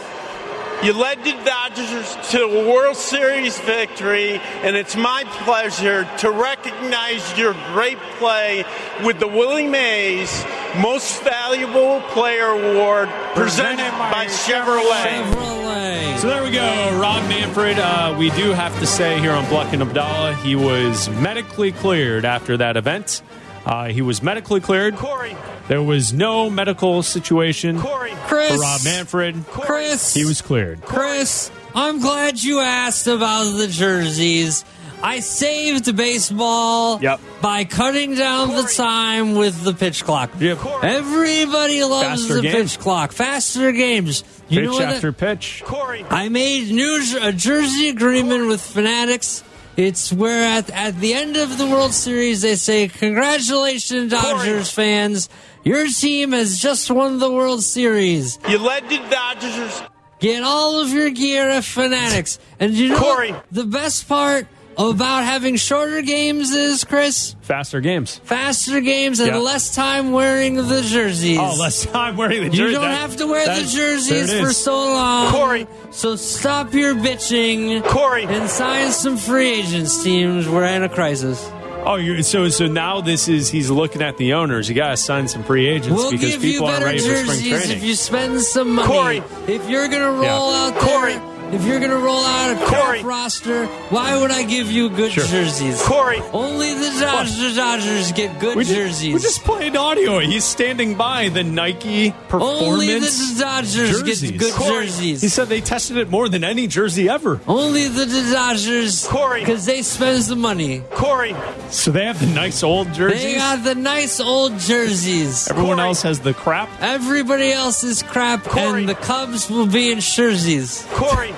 You 0.83 0.93
led 0.93 1.23
the 1.23 1.31
Dodgers 1.43 2.15
to 2.29 2.43
a 2.43 2.71
World 2.71 2.95
Series 2.95 3.59
victory, 3.61 4.39
and 4.61 4.75
it's 4.75 4.95
my 4.95 5.23
pleasure 5.43 6.07
to 6.19 6.29
recognize 6.29 7.35
your 7.35 7.53
great 7.73 7.97
play 8.19 8.63
with 9.03 9.19
the 9.19 9.27
Willie 9.27 9.65
Mays 9.65 10.45
Most 10.77 11.23
Valuable 11.23 12.01
Player 12.11 12.45
Award 12.45 13.09
presented 13.33 13.89
by 13.97 14.27
Chevrolet. 14.27 15.23
Chevrolet. 15.23 16.17
So 16.19 16.27
there 16.27 16.43
we 16.43 16.51
go, 16.51 16.99
Rob 17.01 17.27
Manfred. 17.27 17.79
Uh, 17.79 18.15
we 18.17 18.29
do 18.29 18.51
have 18.51 18.79
to 18.79 18.85
say 18.85 19.19
here 19.19 19.31
on 19.31 19.45
Bleck 19.45 19.73
and 19.73 19.81
Abdalla, 19.81 20.35
he 20.43 20.55
was 20.55 21.09
medically 21.09 21.71
cleared 21.71 22.23
after 22.23 22.55
that 22.55 22.77
event. 22.77 23.23
Uh, 23.67 23.85
he 23.89 24.01
was 24.01 24.23
medically 24.23 24.61
cleared. 24.61 24.95
Corey, 24.95 25.35
There 25.67 25.83
was 25.83 26.13
no 26.13 26.49
medical 26.49 27.03
situation 27.03 27.79
Corey, 27.81 28.13
Chris. 28.25 28.53
for 28.53 28.59
Rob 28.59 28.81
Manfred. 28.85 29.45
Chris. 29.47 30.13
He 30.13 30.23
was 30.25 30.41
cleared. 30.41 30.81
Chris, 30.83 31.51
I'm 31.75 31.99
glad 31.99 32.41
you 32.41 32.61
asked 32.61 33.07
about 33.07 33.57
the 33.57 33.67
jerseys. 33.67 34.63
I 35.03 35.19
saved 35.19 35.95
baseball 35.95 36.99
Yep. 37.01 37.19
by 37.41 37.65
cutting 37.65 38.15
down 38.15 38.55
the 38.55 38.63
time 38.63 39.35
with 39.35 39.63
the 39.63 39.73
pitch 39.73 40.03
clock. 40.03 40.31
Yep. 40.39 40.57
Everybody 40.81 41.83
loves 41.83 42.21
Faster 42.21 42.35
the 42.35 42.41
games. 42.41 42.71
pitch 42.75 42.79
clock. 42.79 43.11
Faster 43.11 43.71
games. 43.73 44.23
You 44.49 44.61
pitch 44.61 44.69
what? 44.71 44.81
after 44.83 45.11
pitch. 45.11 45.61
Corey. 45.65 46.03
I 46.09 46.29
made 46.29 46.71
new 46.71 47.03
a 47.21 47.31
jersey 47.31 47.89
agreement 47.89 48.47
with 48.47 48.61
Fanatics. 48.61 49.43
It's 49.77 50.11
where 50.11 50.43
at, 50.43 50.71
at 50.71 50.99
the 50.99 51.13
end 51.13 51.37
of 51.37 51.59
the 51.59 51.67
World 51.67 51.93
Series 51.93 52.41
they 52.41 52.55
say, 52.55 52.87
"Congratulations, 52.87 54.11
Dodgers 54.11 54.71
fans! 54.71 55.29
Your 55.63 55.87
team 55.87 56.31
has 56.31 56.59
just 56.59 56.89
won 56.89 57.19
the 57.19 57.31
World 57.31 57.63
Series. 57.63 58.39
You 58.49 58.57
led 58.57 58.89
the 58.89 58.97
Dodgers. 59.09 59.83
Get 60.19 60.41
all 60.41 60.79
of 60.79 60.89
your 60.89 61.11
gear 61.11 61.47
at 61.49 61.63
Fanatics." 61.63 62.39
And 62.59 62.73
you 62.73 62.89
know 62.89 62.99
Corey. 62.99 63.31
what? 63.33 63.45
the 63.51 63.65
best 63.65 64.09
part 64.09 64.47
about 64.77 65.23
having 65.23 65.55
shorter 65.55 66.01
games 66.01 66.51
is, 66.51 66.83
Chris, 66.83 67.35
Faster 67.41 67.81
games. 67.81 68.19
faster 68.23 68.79
games 68.81 69.19
and 69.19 69.29
Yeah. 69.29 69.37
less 69.37 69.73
time 69.73 70.11
wearing 70.11 70.55
the 70.55 70.81
jerseys. 70.81 71.39
Oh, 71.41 71.55
less 71.59 71.85
time 71.85 72.15
wearing 72.17 72.43
the 72.43 72.49
jerseys. 72.49 72.59
You 72.73 72.79
don't 72.79 72.81
That- 72.89 72.99
have 73.01 73.15
to 73.17 73.27
wear 73.27 73.45
the 73.45 73.63
jerseys 73.65 74.31
for 74.33 74.53
so 74.53 74.75
long. 74.77 75.31
Corey. 75.31 75.67
So 75.91 76.15
stop 76.15 76.73
your 76.73 76.93
bitching. 76.95 77.83
Corey. 77.85 78.25
And 78.25 78.49
sign 78.49 78.91
some 78.91 79.17
free 79.17 79.49
agents 79.49 80.03
teams. 80.03 80.47
We're 80.47 80.65
in 80.65 80.83
a 80.83 80.89
crisis. 80.89 81.43
Oh, 81.85 81.95
you're, 81.95 82.21
so 82.21 82.49
so 82.49 82.67
now 82.67 82.99
this 82.99 83.29
is 83.29 83.49
he's 83.49 83.69
looking 83.69 84.01
at 84.01 84.17
the 84.17 84.33
owners. 84.33 84.67
You 84.67 84.75
got 84.75 84.89
to 84.89 84.97
sign 84.97 85.27
some 85.29 85.43
free 85.43 85.67
agents 85.67 85.95
We'll 85.95 86.11
because 86.11 86.31
give 86.31 86.43
you 86.43 86.51
people 86.53 86.67
aren't 86.67 86.83
ready 86.83 86.99
for 86.99 87.05
spring 87.15 87.25
jerseys 87.27 87.49
training. 87.49 87.77
if 87.77 87.83
you 87.83 87.95
spend 87.95 88.41
some 88.41 88.71
money. 88.75 88.87
Corey. 88.87 89.23
If 89.47 89.69
you're 89.69 89.87
gonna 89.87 90.11
roll 90.11 90.23
Yeah. 90.51 90.65
out 90.65 90.73
there, 90.73 90.81
Corey. 90.83 91.15
If 91.53 91.63
you're 91.65 91.79
gonna 91.79 91.97
roll 91.97 92.23
out 92.23 92.51
a 92.61 92.65
Corey. 92.65 93.03
roster, 93.03 93.65
why 93.89 94.17
would 94.19 94.31
I 94.31 94.43
give 94.43 94.71
you 94.71 94.89
good 94.89 95.11
Sure. 95.11 95.23
jerseys? 95.25 95.81
Corey. 95.83 96.21
Only 96.33 96.73
the 96.73 96.97
Dodgers, 96.99 97.55
Dodgers 97.55 98.11
get 98.13 98.39
good 98.39 98.55
we 98.57 98.63
just, 98.63 98.75
jerseys. 98.75 99.13
we 99.13 99.19
just 99.19 99.43
played 99.43 99.75
audio. 99.75 100.19
He's 100.19 100.43
standing 100.45 100.95
by 100.95 101.29
the 101.29 101.43
Nike 101.43 102.11
performance 102.29 102.61
Only 102.63 102.87
the 102.99 103.35
Dodgers 103.39 104.01
jerseys. 104.01 104.31
get 104.31 104.39
good 104.39 104.53
Corey. 104.53 104.85
jerseys. 104.87 105.21
He 105.21 105.29
said 105.29 105.47
they 105.49 105.61
tested 105.61 105.97
it 105.97 106.09
more 106.09 106.27
than 106.29 106.43
any 106.43 106.67
jersey 106.67 107.07
ever. 107.09 107.39
Only 107.47 107.87
the 107.87 108.05
Dodgers, 108.33 109.05
Corey. 109.07 109.41
because 109.41 109.65
they 109.65 109.81
spend 109.83 110.07
the 110.23 110.35
money. 110.35 110.81
Corey. 110.91 111.35
So 111.69 111.91
they 111.91 112.05
have 112.05 112.19
the 112.19 112.27
nice 112.27 112.63
old 112.63 112.93
jerseys. 112.93 113.21
They 113.23 113.35
got 113.35 113.63
the 113.63 113.75
nice 113.75 114.19
old 114.19 114.57
jerseys. 114.57 115.47
Everyone 115.49 115.75
Corey. 115.77 115.87
else 115.89 116.01
has 116.03 116.19
the 116.21 116.33
crap. 116.33 116.69
Everybody 116.81 117.51
else 117.51 117.83
is 117.83 118.01
crap, 118.03 118.43
Corey. 118.43 118.81
and 118.81 118.89
the 118.89 118.95
Cubs 118.95 119.49
will 119.49 119.65
be 119.67 119.91
in 119.91 119.99
jerseys. 119.99 120.85
Corey. 120.93 121.33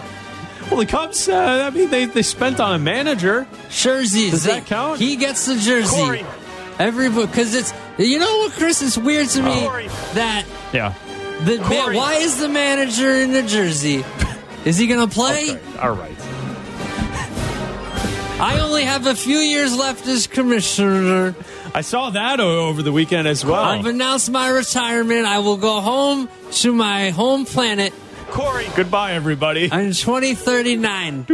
Well, 0.69 0.79
the 0.79 0.85
Cubs. 0.85 1.27
Uh, 1.27 1.35
I 1.65 1.69
mean, 1.75 1.89
they 1.89 2.05
they 2.05 2.21
spent 2.21 2.59
on 2.59 2.75
a 2.75 2.79
manager. 2.79 3.47
Jerseys. 3.69 4.31
Does 4.31 4.43
that 4.43 4.65
count? 4.67 4.99
He 4.99 5.15
gets 5.15 5.45
the 5.45 5.55
jersey. 5.55 5.95
Corey. 5.95 6.25
Everybody, 6.77 7.25
because 7.27 7.53
it's 7.55 7.73
you 7.97 8.19
know 8.19 8.37
what, 8.39 8.53
Chris? 8.53 8.81
is 8.81 8.97
weird 8.97 9.27
to 9.29 9.41
me 9.41 9.61
Corey. 9.61 9.87
that 10.13 10.45
Yeah. 10.71 10.93
the 11.43 11.57
man, 11.59 11.93
why 11.95 12.13
is 12.15 12.37
the 12.37 12.47
manager 12.47 13.09
in 13.15 13.33
the 13.33 13.43
jersey? 13.43 14.05
Is 14.63 14.77
he 14.77 14.87
going 14.87 15.05
to 15.07 15.13
play? 15.13 15.51
Okay. 15.55 15.77
All 15.79 15.91
right. 15.91 16.15
I 18.41 18.59
only 18.61 18.83
have 18.83 19.05
a 19.07 19.15
few 19.15 19.37
years 19.37 19.75
left 19.77 20.07
as 20.07 20.25
commissioner. 20.27 21.35
I 21.75 21.81
saw 21.81 22.11
that 22.11 22.39
over 22.39 22.81
the 22.81 22.91
weekend 22.93 23.27
as 23.27 23.43
well. 23.43 23.55
I've 23.61 23.85
announced 23.85 24.31
my 24.31 24.47
retirement. 24.49 25.25
I 25.25 25.39
will 25.39 25.57
go 25.57 25.81
home 25.81 26.29
to 26.51 26.73
my 26.73 27.09
home 27.09 27.45
planet 27.45 27.93
Corey. 28.31 28.65
Goodbye, 28.75 29.13
everybody. 29.13 29.65
in 29.65 29.69
2039. 29.93 31.25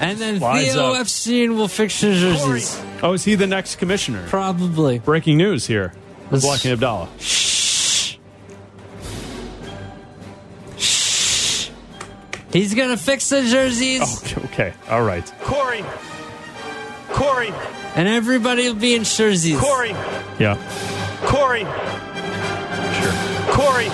And 0.00 0.18
then 0.18 0.40
Wise 0.40 0.72
Theo 0.72 0.92
up. 0.92 1.00
Epstein 1.00 1.56
will 1.56 1.68
fix 1.68 2.00
the 2.00 2.12
jerseys. 2.14 2.80
Oh, 3.02 3.12
is 3.12 3.24
he 3.24 3.34
the 3.36 3.46
next 3.46 3.76
commissioner? 3.76 4.24
Probably. 4.28 4.98
Breaking 4.98 5.36
news 5.36 5.66
here. 5.66 5.92
Let's- 6.30 6.44
Bleck 6.44 6.70
and 6.70 6.80
Abdalla. 6.80 7.08
He's 12.52 12.74
going 12.74 12.90
to 12.90 12.98
fix 12.98 13.30
the 13.30 13.42
jerseys, 13.42 14.02
oh, 14.02 14.20
Okay, 14.44 14.46
okay. 14.46 14.74
All 14.90 15.02
right. 15.02 15.24
Corey. 15.40 15.82
Corey. 17.08 17.50
and 17.94 18.08
everybody 18.08 18.64
will 18.68 18.74
be 18.74 18.94
in 18.94 19.04
jerseys. 19.04 19.58
Corey. 19.58 19.90
Yeah. 20.38 20.56
Corey. 21.24 21.64
Corey. 23.54 23.86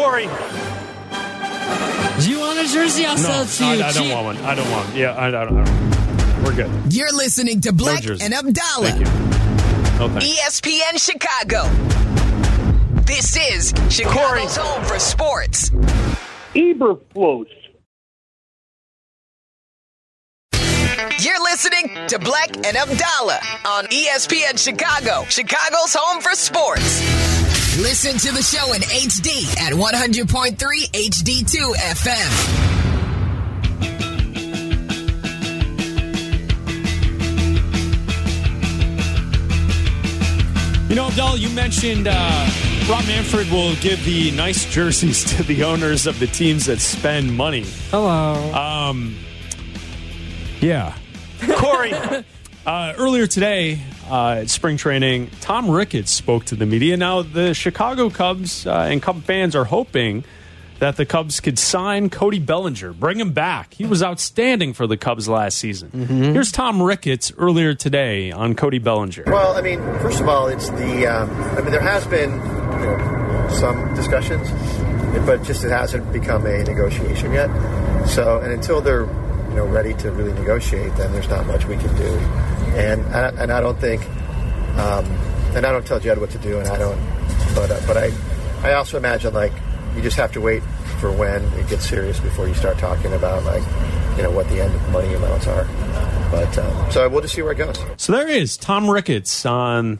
Corey. 0.00 0.24
Do 2.22 2.30
you 2.30 2.40
want 2.40 2.58
a 2.58 2.66
jersey? 2.72 3.04
I'll 3.04 3.16
No, 3.16 3.22
sell 3.22 3.42
it 3.42 3.48
to 3.48 3.64
I, 3.64 3.74
you. 3.74 3.82
I 3.82 3.92
don't 3.92 4.02
cheap. 4.04 4.12
want 4.14 4.24
one. 4.26 4.36
I 4.38 4.54
don't 4.54 4.70
want. 4.70 4.88
One. 4.88 4.96
Yeah, 4.96 5.12
I, 5.14 5.28
I, 5.28 5.30
don't, 5.30 5.58
I 5.58 5.64
don't. 5.64 6.44
We're 6.44 6.54
good. 6.56 6.92
You're 6.92 7.12
listening 7.12 7.60
to 7.62 7.72
Bleck 7.72 8.00
jersey. 8.00 8.24
and 8.24 8.32
Abdalla, 8.32 8.88
Thank 8.90 9.00
you. 9.00 10.08
No. 10.08 10.08
ESPN 10.20 10.98
Chicago. 10.98 11.68
This 13.02 13.36
is 13.36 13.74
Chicago's 13.94 14.56
home 14.56 14.82
for 14.84 14.98
sports. 14.98 15.68
Eberflus. 16.54 17.46
You're 21.20 21.42
listening 21.42 21.88
to 22.08 22.18
Bleck 22.18 22.56
and 22.56 22.76
Abdalla 22.76 23.38
on 23.66 23.84
ESPN 23.86 24.58
Chicago, 24.58 25.24
Chicago's 25.28 25.94
home 25.94 26.22
for 26.22 26.30
sports. 26.34 27.00
Listen 27.78 28.18
to 28.18 28.32
the 28.34 28.42
show 28.42 28.72
in 28.72 28.80
HD 28.82 29.56
at 29.60 29.72
100.3 29.72 30.56
HD2 30.90 31.74
FM. 31.76 32.70
You 40.90 40.96
know, 40.96 41.06
Abdalla, 41.08 41.38
you 41.38 41.48
mentioned 41.50 42.08
uh, 42.10 42.50
Rob 42.90 43.06
Manfred 43.06 43.48
will 43.52 43.76
give 43.76 44.04
the 44.04 44.32
nice 44.32 44.64
jerseys 44.64 45.22
to 45.36 45.44
the 45.44 45.62
owners 45.62 46.08
of 46.08 46.18
the 46.18 46.26
teams 46.26 46.66
that 46.66 46.80
spend 46.80 47.32
money. 47.32 47.64
Hello. 47.92 48.52
Um, 48.52 49.16
yeah. 50.60 50.96
Corey. 51.56 51.92
Uh, 52.66 52.92
earlier 52.98 53.26
today 53.26 53.80
uh, 54.10 54.46
spring 54.46 54.76
training, 54.76 55.30
Tom 55.40 55.70
Ricketts 55.70 56.10
spoke 56.10 56.44
to 56.46 56.56
the 56.56 56.66
media. 56.66 56.96
Now, 56.96 57.22
the 57.22 57.54
Chicago 57.54 58.10
Cubs 58.10 58.66
uh, 58.66 58.88
and 58.90 59.00
Cub 59.00 59.22
fans 59.24 59.54
are 59.54 59.64
hoping 59.64 60.24
that 60.80 60.96
the 60.96 61.06
Cubs 61.06 61.40
could 61.40 61.58
sign 61.58 62.08
Cody 62.10 62.38
Bellinger, 62.38 62.94
bring 62.94 63.20
him 63.20 63.32
back. 63.32 63.74
He 63.74 63.84
was 63.84 64.02
outstanding 64.02 64.72
for 64.72 64.86
the 64.86 64.96
Cubs 64.96 65.28
last 65.28 65.58
season. 65.58 65.90
Here's 66.32 66.50
Tom 66.50 66.82
Ricketts 66.82 67.32
earlier 67.36 67.74
today 67.74 68.32
on 68.32 68.54
Cody 68.54 68.78
Bellinger. 68.78 69.24
Well, 69.26 69.54
I 69.56 69.60
mean, 69.60 69.78
first 70.00 70.20
of 70.20 70.28
all, 70.28 70.48
it's 70.48 70.70
the. 70.70 71.06
Um, 71.06 71.30
I 71.30 71.60
mean, 71.60 71.70
there 71.70 71.80
has 71.80 72.06
been 72.06 72.30
you 72.32 72.86
know, 72.86 73.48
some 73.52 73.94
discussions, 73.94 74.50
but 75.26 75.42
just 75.42 75.64
it 75.64 75.70
hasn't 75.70 76.10
become 76.12 76.46
a 76.46 76.64
negotiation 76.64 77.32
yet. 77.32 77.48
So, 78.06 78.40
and 78.40 78.50
until 78.50 78.80
they're 78.80 79.04
you 79.50 79.56
know 79.56 79.66
ready 79.66 79.92
to 79.94 80.10
really 80.10 80.32
negotiate, 80.32 80.96
then 80.96 81.12
there's 81.12 81.28
not 81.28 81.46
much 81.46 81.66
we 81.66 81.76
can 81.76 81.94
do. 81.96 82.18
And 82.74 83.02
I, 83.14 83.28
and 83.42 83.52
I 83.52 83.60
don't 83.60 83.78
think, 83.80 84.02
um, 84.78 85.04
and 85.54 85.66
I 85.66 85.72
don't 85.72 85.86
tell 85.86 86.00
Jed 86.00 86.18
what 86.18 86.30
to 86.30 86.38
do, 86.38 86.58
and 86.58 86.68
I 86.68 86.78
don't. 86.78 86.98
But 87.54 87.70
uh, 87.70 87.80
but 87.86 87.96
I 87.96 88.10
I 88.62 88.74
also 88.74 88.96
imagine 88.96 89.34
like 89.34 89.52
you 89.96 90.02
just 90.02 90.16
have 90.16 90.32
to 90.32 90.40
wait 90.40 90.62
for 91.00 91.10
when 91.10 91.42
it 91.54 91.68
gets 91.68 91.88
serious 91.88 92.20
before 92.20 92.46
you 92.46 92.54
start 92.54 92.78
talking 92.78 93.12
about 93.12 93.42
like 93.44 93.62
you 94.16 94.22
know 94.22 94.30
what 94.30 94.48
the 94.48 94.60
end 94.60 94.92
money 94.92 95.12
amounts 95.14 95.46
are. 95.46 95.64
But 96.30 96.56
um, 96.58 96.90
so 96.92 97.08
we'll 97.08 97.22
just 97.22 97.34
see 97.34 97.42
where 97.42 97.52
it 97.52 97.56
goes. 97.56 97.76
So 97.96 98.12
there 98.12 98.28
is 98.28 98.56
Tom 98.56 98.88
Ricketts 98.88 99.44
on 99.44 99.98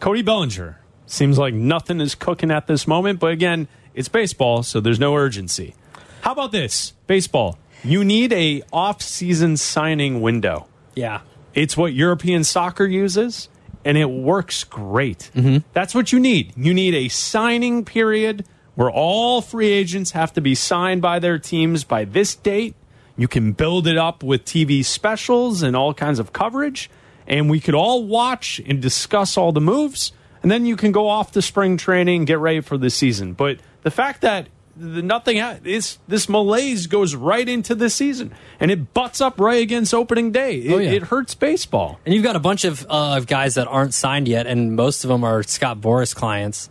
Cody 0.00 0.22
Bellinger. 0.22 0.78
Seems 1.06 1.38
like 1.38 1.54
nothing 1.54 2.00
is 2.00 2.14
cooking 2.14 2.50
at 2.50 2.66
this 2.66 2.86
moment, 2.86 3.20
but 3.20 3.32
again, 3.32 3.68
it's 3.94 4.08
baseball, 4.08 4.62
so 4.62 4.80
there's 4.80 4.98
no 4.98 5.14
urgency. 5.14 5.74
How 6.22 6.32
about 6.32 6.50
this? 6.52 6.92
Baseball. 7.06 7.58
You 7.82 8.02
need 8.02 8.32
a 8.32 8.62
off-season 8.72 9.58
signing 9.58 10.22
window. 10.22 10.66
Yeah. 10.94 11.20
It's 11.54 11.76
what 11.76 11.94
European 11.94 12.44
soccer 12.44 12.84
uses, 12.84 13.48
and 13.84 13.96
it 13.96 14.10
works 14.10 14.64
great. 14.64 15.30
Mm-hmm. 15.34 15.58
That's 15.72 15.94
what 15.94 16.12
you 16.12 16.20
need. 16.20 16.52
You 16.56 16.74
need 16.74 16.94
a 16.94 17.08
signing 17.08 17.84
period 17.84 18.44
where 18.74 18.90
all 18.90 19.40
free 19.40 19.70
agents 19.70 20.10
have 20.12 20.32
to 20.32 20.40
be 20.40 20.54
signed 20.54 21.00
by 21.00 21.18
their 21.18 21.38
teams 21.38 21.84
by 21.84 22.04
this 22.04 22.34
date. 22.34 22.74
You 23.16 23.28
can 23.28 23.52
build 23.52 23.86
it 23.86 23.96
up 23.96 24.22
with 24.22 24.44
TV 24.44 24.84
specials 24.84 25.62
and 25.62 25.76
all 25.76 25.94
kinds 25.94 26.18
of 26.18 26.32
coverage, 26.32 26.90
and 27.26 27.48
we 27.48 27.60
could 27.60 27.74
all 27.74 28.04
watch 28.04 28.60
and 28.66 28.82
discuss 28.82 29.36
all 29.36 29.52
the 29.52 29.60
moves, 29.60 30.12
and 30.42 30.50
then 30.50 30.66
you 30.66 30.76
can 30.76 30.90
go 30.90 31.08
off 31.08 31.30
to 31.32 31.42
spring 31.42 31.76
training 31.76 32.22
and 32.22 32.26
get 32.26 32.40
ready 32.40 32.60
for 32.60 32.76
the 32.76 32.90
season. 32.90 33.32
But 33.32 33.58
the 33.82 33.92
fact 33.92 34.22
that 34.22 34.48
the 34.76 35.02
nothing 35.02 35.38
ha- 35.38 35.58
is 35.64 35.98
this 36.08 36.28
malaise 36.28 36.86
goes 36.88 37.14
right 37.14 37.48
into 37.48 37.74
the 37.74 37.88
season 37.88 38.32
and 38.58 38.70
it 38.70 38.92
butts 38.92 39.20
up 39.20 39.38
right 39.38 39.62
against 39.62 39.94
opening 39.94 40.32
day. 40.32 40.56
It, 40.56 40.72
Oh, 40.72 40.78
yeah. 40.78 40.90
it 40.90 41.02
hurts 41.04 41.34
baseball. 41.34 42.00
And 42.04 42.14
you've 42.14 42.24
got 42.24 42.34
a 42.36 42.40
bunch 42.40 42.64
of 42.64 42.84
uh, 42.90 43.16
of 43.16 43.26
guys 43.26 43.54
that 43.54 43.68
aren't 43.68 43.94
signed 43.94 44.26
yet, 44.28 44.46
and 44.46 44.74
most 44.74 45.04
of 45.04 45.08
them 45.08 45.22
are 45.24 45.42
Scott 45.42 45.80
Boras 45.80 46.14
clients. 46.14 46.68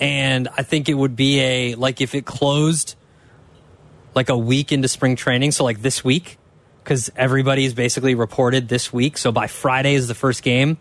And 0.00 0.48
I 0.56 0.62
think 0.64 0.88
it 0.88 0.94
would 0.94 1.14
be 1.14 1.40
a 1.40 1.74
like 1.76 2.00
if 2.00 2.14
it 2.14 2.26
closed 2.26 2.96
like 4.14 4.28
a 4.28 4.36
week 4.38 4.72
into 4.72 4.88
spring 4.88 5.16
training, 5.16 5.52
so 5.52 5.64
like 5.64 5.82
this 5.82 6.04
week, 6.04 6.38
because 6.82 7.10
everybody's 7.16 7.74
basically 7.74 8.14
reported 8.14 8.68
this 8.68 8.92
week. 8.92 9.16
So 9.18 9.32
by 9.32 9.46
Friday 9.46 9.94
is 9.94 10.08
the 10.08 10.14
first 10.14 10.42
game. 10.42 10.78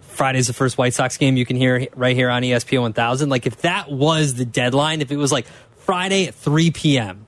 Friday's 0.00 0.46
the 0.46 0.52
first 0.52 0.76
White 0.76 0.92
Sox 0.92 1.16
game 1.16 1.36
you 1.38 1.46
can 1.46 1.56
hear 1.56 1.86
right 1.96 2.14
here 2.14 2.28
on 2.28 2.42
ESPN 2.42 2.82
1000. 2.82 3.30
Like 3.30 3.46
if 3.46 3.62
that 3.62 3.90
was 3.90 4.34
the 4.34 4.44
deadline, 4.44 5.00
if 5.00 5.10
it 5.10 5.16
was 5.16 5.32
like 5.32 5.46
Friday 5.84 6.26
at 6.26 6.34
3 6.34 6.70
p.m., 6.70 7.26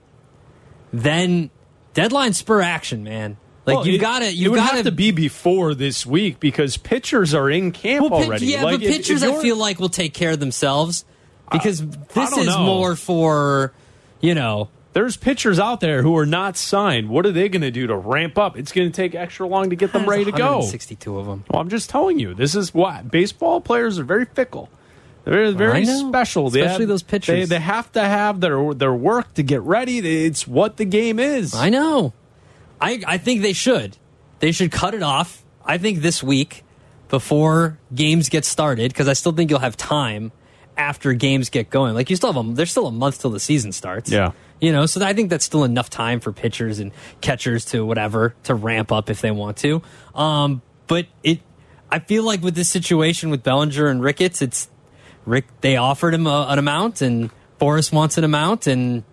then 0.93 1.51
deadline 1.93 2.33
spur 2.33 2.61
action, 2.61 3.05
man. 3.05 3.37
Like 3.67 3.77
Well, 3.79 3.87
you've 3.87 4.01
got 4.01 4.19
to, 4.21 4.49
would 4.51 4.57
got 4.57 4.75
have 4.75 4.85
to 4.85 4.93
be 4.93 5.11
before 5.11 5.75
this 5.75 6.05
week 6.05 6.38
because 6.38 6.77
pitchers 6.77 7.33
are 7.35 7.51
in 7.51 7.73
camp 7.73 8.11
Well, 8.11 8.23
already. 8.25 8.47
yeah, 8.47 8.62
Like, 8.62 8.81
but 8.81 8.83
if- 8.83 8.90
if 8.90 8.97
pitchers 8.99 9.23
I 9.23 9.40
feel 9.40 9.57
like 9.57 9.81
will 9.81 9.88
take 9.88 10.12
care 10.12 10.33
of 10.33 10.40
themselves 10.40 11.05
because 11.51 11.81
this 11.81 12.31
don't 12.31 12.40
is 12.40 12.47
know. 12.47 12.64
more 12.64 12.97
for 12.97 13.73
you 14.21 14.35
know. 14.35 14.69
There's 14.93 15.17
pitchers 15.17 15.59
out 15.59 15.81
there 15.81 16.03
who 16.03 16.17
are 16.19 16.25
not 16.27 16.57
signed. 16.57 17.09
What 17.09 17.27
are 17.27 17.33
they 17.33 17.49
going 17.49 17.62
to 17.62 17.73
do 17.73 17.88
to 17.88 17.97
ramp 17.97 18.38
up? 18.38 18.57
It's 18.57 18.71
going 18.71 18.88
to 18.88 18.95
take 18.95 19.17
extra 19.17 19.45
long 19.45 19.71
to 19.71 19.77
get 19.77 19.93
them 19.93 20.09
ready 20.09 20.25
to 20.27 20.31
go. 20.33 20.61
Sixty-two 20.62 21.19
of 21.19 21.27
them. 21.27 21.45
Well, 21.51 21.61
I'm 21.61 21.69
just 21.69 21.90
telling 21.90 22.21
you, 22.21 22.33
this 22.33 22.55
is 22.55 22.73
what 22.73 23.11
baseball 23.11 23.61
players 23.61 23.99
are 23.99 24.05
very 24.05 24.25
fickle. 24.25 24.69
They're 25.25 25.53
very 25.53 25.87
special. 25.87 26.51
They 26.51 26.61
Especially 26.61 26.83
have- 26.85 26.89
those 26.89 27.03
pitchers. 27.03 27.49
They, 27.49 27.57
they 27.57 27.61
have 27.61 27.91
to 27.93 28.03
have 28.03 28.41
their 28.41 28.75
their 28.75 28.95
work 28.95 29.35
to 29.35 29.43
get 29.43 29.63
ready. 29.63 29.99
It's 30.27 30.47
what 30.47 30.77
the 30.77 30.85
game 30.85 31.19
is. 31.19 31.55
I 31.55 31.71
know. 31.71 32.13
I 32.81 33.01
I 33.07 33.19
think 33.19 33.43
they 33.43 33.53
should. 33.55 33.97
They 34.41 34.53
should 34.53 34.71
cut 34.71 34.95
it 34.95 35.03
off. 35.03 35.43
I 35.65 35.79
think 35.79 36.01
this 36.01 36.23
week 36.23 36.63
before 37.09 37.79
games 37.95 38.29
get 38.29 38.45
started 38.45 38.93
because 38.93 39.09
I 39.09 39.15
still 39.15 39.33
think 39.33 39.51
you'll 39.51 39.61
have 39.61 39.77
time 39.77 40.33
after 40.77 41.13
games 41.15 41.49
get 41.49 41.71
going. 41.71 41.95
Like 41.95 42.11
you 42.11 42.17
still 42.17 42.33
have 42.33 42.45
a 42.45 42.53
there's 42.53 42.71
still 42.71 42.87
a 42.87 42.93
month 42.93 43.21
till 43.21 43.31
the 43.31 43.41
season 43.41 43.73
starts. 43.73 44.11
Yeah. 44.11 44.33
You 44.61 44.73
know, 44.73 44.87
so 44.87 45.05
I 45.05 45.13
think 45.13 45.31
that's 45.31 45.45
still 45.45 45.65
enough 45.65 45.91
time 45.91 46.21
for 46.21 46.33
pitchers 46.33 46.79
and 46.79 46.93
catchers 47.21 47.65
to 47.67 47.85
whatever 47.85 48.35
to 48.45 48.55
ramp 48.55 48.93
up 48.93 49.11
if 49.11 49.21
they 49.21 49.31
want 49.31 49.57
to. 49.59 49.83
Um, 50.15 50.63
but 50.87 51.07
it, 51.23 51.41
I 51.91 51.99
feel 51.99 52.25
like 52.25 52.43
with 52.43 52.55
this 52.55 52.69
situation 52.69 53.31
with 53.31 53.43
Bellinger 53.43 53.87
and 53.89 54.03
Ricketts, 54.03 54.43
it's 54.43 54.69
Rick. 55.27 55.47
They 55.61 55.77
offered 55.77 56.15
him 56.15 56.27
a, 56.27 56.47
an 56.49 56.59
amount, 56.59 57.03
and 57.03 57.31
Forrest 57.59 57.93
wants 57.93 58.19
an 58.19 58.25
amount, 58.25 58.67
and 58.67 59.05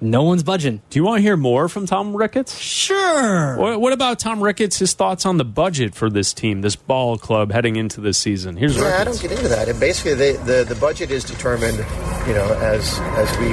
no 0.00 0.22
one's 0.22 0.42
budging. 0.42 0.82
Do 0.90 0.98
you 0.98 1.04
want 1.04 1.18
to 1.18 1.22
hear 1.22 1.36
more 1.36 1.68
from 1.68 1.86
Tom 1.86 2.14
Ricketts? 2.14 2.58
Sure. 2.58 3.56
What, 3.56 3.80
what 3.80 3.92
about 3.92 4.18
Tom 4.18 4.42
Ricketts? 4.42 4.78
His 4.78 4.92
thoughts 4.92 5.24
on 5.24 5.38
the 5.38 5.44
budget 5.44 5.94
for 5.94 6.10
this 6.10 6.34
team, 6.34 6.60
this 6.60 6.76
ball 6.76 7.16
club 7.16 7.50
heading 7.50 7.76
into 7.76 8.00
this 8.00 8.18
season. 8.18 8.56
Here's 8.56 8.76
Yeah, 8.76 8.98
I 9.00 9.04
don't 9.04 9.20
get 9.20 9.32
into 9.32 9.48
that. 9.48 9.68
And 9.68 9.80
basically, 9.80 10.14
they, 10.14 10.32
the 10.32 10.64
the 10.68 10.74
budget 10.76 11.10
is 11.10 11.24
determined, 11.24 11.78
you 12.26 12.34
know, 12.34 12.46
as 12.60 12.98
as 13.00 13.38
we, 13.38 13.48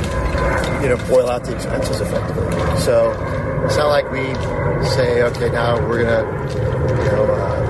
you 0.83 0.89
know, 0.89 0.97
boil 1.07 1.29
out 1.29 1.45
the 1.45 1.55
expenses 1.55 2.01
effectively. 2.01 2.51
So 2.81 3.11
it's 3.65 3.77
not 3.77 3.87
like 3.87 4.11
we 4.11 4.23
say, 4.89 5.23
okay, 5.23 5.49
now 5.49 5.79
we're 5.87 6.03
gonna, 6.03 7.03
you 7.03 7.11
know, 7.11 7.25
uh, 7.25 7.62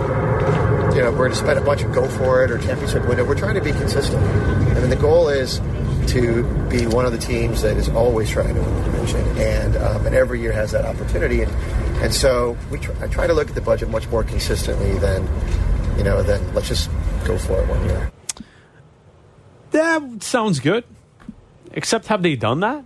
you 0.95 1.01
know, 1.01 1.12
we're 1.12 1.27
gonna 1.27 1.36
spend 1.36 1.60
a 1.60 1.62
bunch 1.62 1.84
of 1.84 1.93
go 1.93 2.08
for 2.08 2.43
it 2.43 2.51
or 2.51 2.58
championship 2.60 3.08
window. 3.08 3.25
We're 3.25 3.38
trying 3.38 3.56
to 3.56 3.62
be 3.62 3.71
consistent. 3.71 4.23
I 4.23 4.79
mean, 4.79 4.89
the 4.89 4.95
goal 4.95 5.29
is 5.29 5.60
to 6.08 6.43
be 6.69 6.86
one 6.86 7.06
of 7.06 7.12
the 7.12 7.17
teams 7.17 7.62
that 7.62 7.77
is 7.77 7.89
always 7.89 8.29
trying 8.29 8.53
to 8.53 8.62
win 8.62 8.75
the 8.75 8.91
division, 8.91 9.38
and 9.38 9.75
um, 9.77 10.06
and 10.06 10.15
every 10.15 10.41
year 10.41 10.51
has 10.51 10.71
that 10.71 10.86
opportunity. 10.86 11.41
And 11.41 11.51
and 12.03 12.13
so 12.13 12.58
we 12.69 12.79
try, 12.79 12.95
I 13.01 13.08
try 13.08 13.27
to 13.27 13.34
look 13.34 13.49
at 13.49 13.56
the 13.56 13.62
budget 13.62 13.89
much 13.89 14.08
more 14.10 14.23
consistently 14.23 14.97
than, 14.99 15.27
you 15.97 16.03
know, 16.03 16.21
than 16.21 16.53
let's 16.53 16.67
just 16.67 16.89
go 17.25 17.38
for 17.38 17.62
it 17.62 17.67
one 17.67 17.84
year. 17.86 18.12
That 19.71 20.21
sounds 20.21 20.60
good. 20.60 20.84
Except, 21.71 22.08
have 22.08 22.21
they 22.21 22.36
done 22.36 22.60
that? 22.60 22.86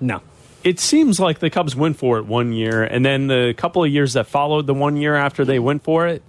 No. 0.00 0.22
It 0.62 0.78
seems 0.78 1.18
like 1.18 1.38
the 1.38 1.50
Cubs 1.50 1.74
went 1.74 1.96
for 1.96 2.18
it 2.18 2.26
one 2.26 2.52
year, 2.52 2.84
and 2.84 3.04
then 3.04 3.26
the 3.26 3.54
couple 3.56 3.82
of 3.82 3.90
years 3.90 4.12
that 4.12 4.26
followed 4.26 4.66
the 4.66 4.74
one 4.74 4.96
year 4.96 5.14
after 5.14 5.44
they 5.44 5.58
went 5.58 5.82
for 5.82 6.06
it, 6.06 6.22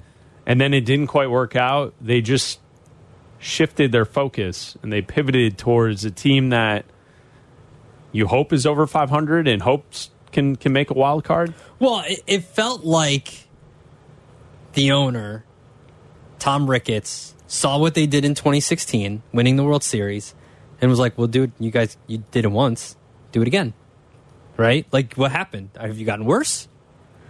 and 0.45 0.60
then 0.60 0.73
it 0.73 0.82
didn't 0.82 1.08
quite 1.08 1.30
work 1.30 1.56
out. 1.56 1.93
They 2.02 2.21
just 2.21 2.60
shifted 3.39 3.91
their 3.91 4.06
focus 4.06 4.78
and 4.84 4.91
they 4.91 5.02
pivoted 5.02 5.58
towards 5.58 6.04
a 6.06 6.12
team 6.12 6.49
that 6.49 6.86
you 8.12 8.28
hope 8.28 8.52
is 8.52 8.65
over 8.65 8.86
500 8.86 9.47
and 9.47 9.62
hopes 9.62 10.10
can 10.32 10.56
can 10.56 10.73
make 10.73 10.89
a 10.89 10.93
wild 10.93 11.23
card. 11.23 11.54
Well, 11.80 12.04
it, 12.06 12.21
it 12.28 12.43
felt 12.43 12.84
like 12.84 13.47
the 14.73 14.91
owner, 14.91 15.45
Tom 16.38 16.69
Ricketts, 16.69 17.34
saw 17.47 17.78
what 17.78 17.95
they 17.95 18.06
did 18.06 18.25
in 18.25 18.36
2016, 18.36 19.23
winning 19.32 19.56
the 19.56 19.63
World 19.63 19.84
Series, 19.84 20.36
and 20.82 20.89
was 20.89 20.99
like, 20.99 21.17
"Well, 21.17 21.28
dude, 21.28 21.52
you 21.60 21.71
guys, 21.71 21.97
you 22.08 22.23
did 22.32 22.45
it 22.45 22.52
once, 22.52 22.95
do 23.32 23.41
it 23.41 23.47
again." 23.47 23.73
Right? 24.58 24.86
Like, 24.91 25.13
what 25.13 25.32
happened? 25.32 25.69
Have 25.80 25.97
you 25.97 26.06
gotten 26.06 26.25
worse? 26.25 26.67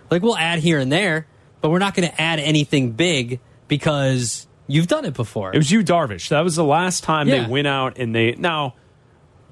Like, 0.10 0.24
we'll 0.24 0.38
add 0.38 0.60
here 0.60 0.80
and 0.80 0.92
there, 0.92 1.28
but 1.62 1.70
we're 1.70 1.80
not 1.80 1.94
going 1.94 2.08
to 2.10 2.22
add 2.22 2.40
anything 2.40 2.92
big 2.92 3.40
because 3.68 4.48
you've 4.68 4.88
done 4.88 5.06
it 5.06 5.14
before. 5.14 5.54
It 5.54 5.58
was 5.58 5.72
you, 5.72 5.84
Darvish. 5.84 6.30
That 6.30 6.44
was 6.44 6.56
the 6.56 6.64
last 6.64 7.04
time 7.04 7.28
Yeah. 7.28 7.44
they 7.44 7.50
went 7.50 7.68
out 7.68 7.98
and 7.98 8.14
they 8.16 8.34
now, 8.34 8.76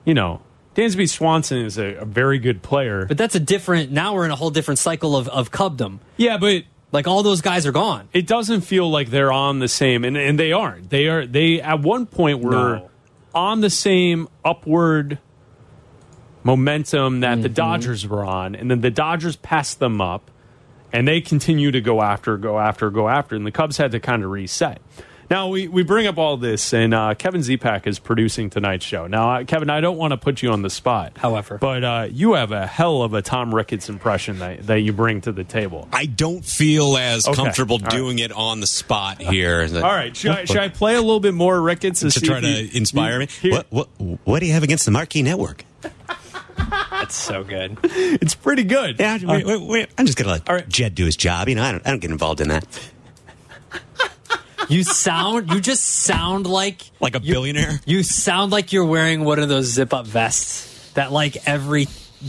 you 0.05 0.13
know, 0.13 0.41
Dansby 0.75 1.09
Swanson 1.09 1.59
is 1.65 1.77
a, 1.77 1.95
a 1.95 2.05
very 2.05 2.37
good 2.39 2.61
player. 2.61 3.05
but 3.07 3.17
that's 3.17 3.33
a 3.35 3.39
different. 3.39 3.91
Now 3.91 4.13
we're 4.13 4.25
in 4.25 4.31
a 4.31 4.35
whole 4.35 4.51
different 4.51 4.77
cycle 4.79 5.15
of 5.17 5.27
of 5.27 5.51
Cubdom. 5.51 5.99
yeah, 6.17 6.37
but 6.37 6.63
Like 6.91 7.07
all 7.07 7.23
those 7.23 7.41
guys 7.41 7.65
are 7.65 7.71
gone. 7.71 8.07
it 8.13 8.27
doesn't 8.27 8.61
feel 8.61 8.89
like 8.89 9.09
they're 9.09 9.31
on 9.31 9.59
the 9.59 9.67
same 9.67 10.05
and, 10.05 10.15
and 10.15 10.39
they 10.39 10.51
aren't 10.53 10.89
they 10.89 11.07
are 11.07 11.25
they 11.25 11.59
at 11.61 11.81
one 11.81 12.05
point 12.05 12.39
were 12.41 12.51
No. 12.77 12.89
on 13.35 13.59
the 13.61 13.69
same 13.69 14.27
upward 14.45 15.17
momentum 16.43 17.19
that 17.21 17.33
Mm-hmm. 17.33 17.41
the 17.41 17.49
dodgers 17.49 18.07
were 18.07 18.23
on 18.23 18.55
and 18.55 18.71
then 18.71 18.81
the 18.81 18.91
dodgers 18.91 19.35
passed 19.35 19.79
them 19.79 19.99
up 19.99 20.31
and 20.93 21.07
they 21.07 21.21
continue 21.21 21.71
to 21.71 21.81
go 21.81 22.01
after 22.01 22.37
go 22.37 22.59
after 22.59 22.89
go 22.89 23.07
after 23.09 23.35
and 23.35 23.45
the 23.45 23.51
cubs 23.51 23.77
had 23.77 23.91
to 23.91 23.99
kind 23.99 24.23
of 24.23 24.29
reset 24.31 24.81
now 25.29 25.49
we, 25.49 25.67
we 25.67 25.83
bring 25.83 26.07
up 26.07 26.17
all 26.17 26.37
this 26.37 26.73
and 26.73 26.93
uh, 26.93 27.13
kevin 27.13 27.41
zepak 27.41 27.85
is 27.85 27.99
producing 27.99 28.49
tonight's 28.49 28.85
show 28.85 29.07
now 29.07 29.29
uh, 29.31 29.43
kevin 29.43 29.69
i 29.69 29.81
don't 29.81 29.97
want 29.97 30.11
to 30.11 30.17
put 30.17 30.41
you 30.41 30.49
on 30.51 30.61
the 30.61 30.69
spot 30.69 31.11
However. 31.17 31.57
but 31.57 31.83
uh, 31.83 32.07
you 32.09 32.33
have 32.35 32.53
a 32.53 32.65
hell 32.65 33.01
of 33.01 33.13
a 33.13 33.21
tom 33.21 33.53
ricketts 33.53 33.89
impression 33.89 34.39
that, 34.39 34.65
that 34.67 34.79
you 34.79 34.93
bring 34.93 35.19
to 35.21 35.33
the 35.33 35.43
table 35.43 35.89
I 35.91 36.05
don't 36.05 36.45
feel 36.45 36.95
as 36.95 37.27
Okay. 37.27 37.35
comfortable 37.35 37.75
All 37.75 37.79
right. 37.81 37.91
doing 37.91 38.19
it 38.19 38.31
on 38.31 38.61
the 38.61 38.67
spot 38.67 39.21
here. 39.21 39.67
all 39.75 39.81
right 39.81 40.15
should 40.15 40.31
I, 40.31 40.45
should 40.45 40.57
I 40.57 40.69
play 40.69 40.95
a 40.95 41.01
little 41.01 41.19
bit 41.19 41.33
more 41.33 41.59
ricketts 41.61 41.99
to 41.99 42.11
see 42.11 42.25
try 42.25 42.39
to 42.39 42.47
you- 42.47 42.69
inspire 42.73 43.13
you- 43.13 43.19
me. 43.19 43.27
here- 43.27 43.51
What 43.51 43.67
what 43.69 43.89
what 44.23 44.39
do 44.39 44.45
you 44.45 44.53
have 44.53 44.63
against 44.63 44.85
the 44.85 44.91
Marquee 44.91 45.23
Network? 45.23 45.65
That's 46.57 47.15
so 47.15 47.43
good. 47.43 47.77
It's 47.83 48.35
pretty 48.35 48.63
good. 48.63 48.99
Yeah, 48.99 49.17
wait, 49.23 49.45
uh, 49.45 49.47
wait, 49.47 49.61
wait. 49.61 49.89
I'm 49.97 50.05
just 50.05 50.17
gonna 50.17 50.31
let 50.31 50.49
All 50.49 50.55
right. 50.55 50.67
Jed 50.67 50.95
do 50.95 51.05
his 51.05 51.15
job. 51.15 51.47
You 51.49 51.55
know, 51.55 51.63
I 51.63 51.71
don't 51.71 51.85
I 51.85 51.91
don't 51.91 51.99
get 51.99 52.11
involved 52.11 52.41
in 52.41 52.49
that. 52.49 52.65
You 54.69 54.83
sound. 54.83 55.49
You 55.51 55.61
just 55.61 55.83
sound 55.83 56.45
like 56.45 56.81
Like 56.99 57.15
a 57.15 57.19
you- 57.21 57.33
billionaire. 57.33 57.79
You 57.85 58.03
sound 58.03 58.51
like 58.51 58.73
you're 58.73 58.85
wearing 58.85 59.23
one 59.23 59.39
of 59.39 59.47
those 59.47 59.65
zip 59.67 59.93
up 59.93 60.05
vests 60.05 60.91
that 60.93 61.11
like 61.13 61.37
every 61.47 61.87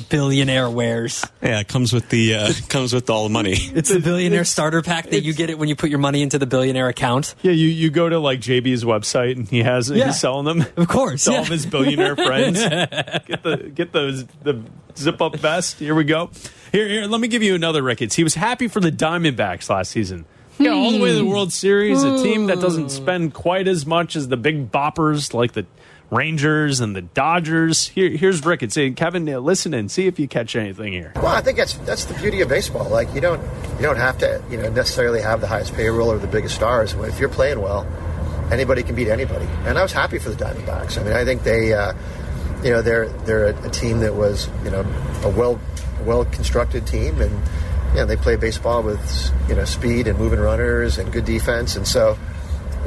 billionaire 0.09 0.69
wears. 0.71 1.25
Yeah, 1.43 1.61
it 1.61 1.69
comes 1.69 1.93
with 1.93 2.09
the 2.09 2.35
uh, 2.35 2.53
comes 2.69 2.93
with 2.93 3.09
all 3.11 3.25
the 3.25 3.31
money. 3.31 3.55
It's 3.57 3.89
the 3.91 4.01
billionaire 4.01 4.45
starter 4.45 4.83
pack 4.83 5.11
that 5.11 5.23
you 5.23 5.33
get 5.33 5.51
it 5.51 5.59
when 5.59 5.69
you 5.69 5.77
put 5.77 5.91
your 5.91 5.99
money 5.99 6.23
into 6.23 6.39
the 6.39 6.47
billionaire 6.47 6.89
account. 6.89 7.35
Yeah, 7.43 7.53
you, 7.53 7.69
you 7.69 7.91
go 7.91 8.09
to 8.09 8.19
like 8.19 8.41
JB's 8.41 8.85
website 8.85 9.37
and 9.37 9.49
he 9.49 9.63
has 9.63 9.91
Yeah. 9.91 10.07
he's 10.07 10.21
selling 10.21 10.45
them. 10.45 10.65
Of 10.77 10.89
course, 10.89 11.25
to 11.25 11.33
all 11.33 11.41
of 11.41 11.49
his 11.49 11.67
billionaire 11.67 12.17
friends. 12.17 12.59
get 12.61 13.43
the 13.43 13.71
get 13.75 13.93
those 13.93 14.25
the 14.43 14.63
zip 14.97 15.21
up 15.23 15.37
vest. 15.37 15.79
Here 15.79 15.95
we 15.95 16.05
go. 16.05 16.31
Here, 16.73 16.87
here. 16.89 17.05
Let 17.07 17.21
me 17.21 17.29
give 17.29 17.43
you 17.43 17.55
another 17.55 17.83
Ricketts. 17.83 18.15
He 18.15 18.25
was 18.25 18.35
happy 18.35 18.69
for 18.69 18.81
the 18.81 18.93
Diamondbacks 18.93 19.71
last 19.71 19.91
season. 19.91 20.27
Yeah, 20.59 20.73
all 20.73 20.91
the 20.91 20.99
way 21.01 21.11
to 21.13 21.15
the 21.19 21.25
World 21.25 21.53
Series. 21.53 22.03
A 22.03 22.21
team 22.23 22.47
that 22.47 22.61
doesn't 22.61 22.91
spend 22.91 23.33
quite 23.33 23.69
as 23.69 23.87
much 23.87 24.17
as 24.17 24.27
the 24.27 24.37
big 24.37 24.73
boppers 24.73 25.33
like 25.33 25.53
the 25.53 25.65
Rangers 26.11 26.81
and 26.81 26.97
the 26.97 27.03
Dodgers. 27.03 27.89
Here, 27.89 28.09
here's 28.11 28.45
Ricketts. 28.45 28.75
Hey, 28.75 28.91
Kevin, 28.93 29.29
uh, 29.29 29.39
listen 29.39 29.75
and 29.75 29.91
see 29.91 30.07
if 30.07 30.19
you 30.19 30.27
catch 30.27 30.57
anything 30.57 30.93
here. 30.93 31.13
Well, 31.17 31.27
I 31.27 31.41
think 31.41 31.59
that's 31.59 31.75
that's 31.79 32.07
the 32.07 32.15
beauty 32.15 32.41
of 32.41 32.49
baseball. 32.49 32.89
Like 32.89 33.13
you 33.15 33.21
don't 33.21 33.43
you 33.77 33.83
don't 33.83 33.97
have 33.97 34.19
to 34.19 34.43
you 34.51 34.57
know 34.57 34.71
necessarily 34.71 35.21
have 35.21 35.41
the 35.41 35.47
highest 35.47 35.75
payroll 35.75 36.11
or 36.11 36.19
the 36.19 36.27
biggest 36.27 36.55
stars. 36.55 36.95
If 36.95 37.21
you're 37.21 37.29
playing 37.29 37.61
well, 37.61 37.87
anybody 38.51 38.83
can 38.83 38.95
beat 38.95 39.09
anybody. 39.09 39.47
And 39.67 39.79
I 39.79 39.83
was 39.83 39.93
happy 39.93 40.19
for 40.19 40.31
the 40.31 40.43
Diamondbacks. 40.43 40.99
I 40.99 41.05
mean, 41.05 41.13
I 41.13 41.25
think 41.25 41.43
they, 41.43 41.75
uh, 41.75 41.93
you 42.63 42.71
know, 42.71 42.83
they're 42.83 43.09
they're 43.09 43.49
a, 43.49 43.67
a 43.67 43.71
team 43.71 44.01
that 44.01 44.15
was 44.15 44.49
you 44.65 44.71
know 44.71 44.81
a 45.25 45.29
well 45.29 45.61
well 46.05 46.25
constructed 46.25 46.87
team, 46.87 47.21
and 47.21 47.33
know 47.99 48.07
they 48.07 48.17
play 48.17 48.37
baseball 48.37 48.83
with 48.83 49.33
you 49.49 49.55
know 49.55 49.65
speed 49.65 50.07
and 50.07 50.19
moving 50.19 50.41
runners 50.41 50.99
and 50.99 51.13
good 51.13 51.25
defense, 51.25 51.77
and 51.77 51.87
so. 51.87 52.17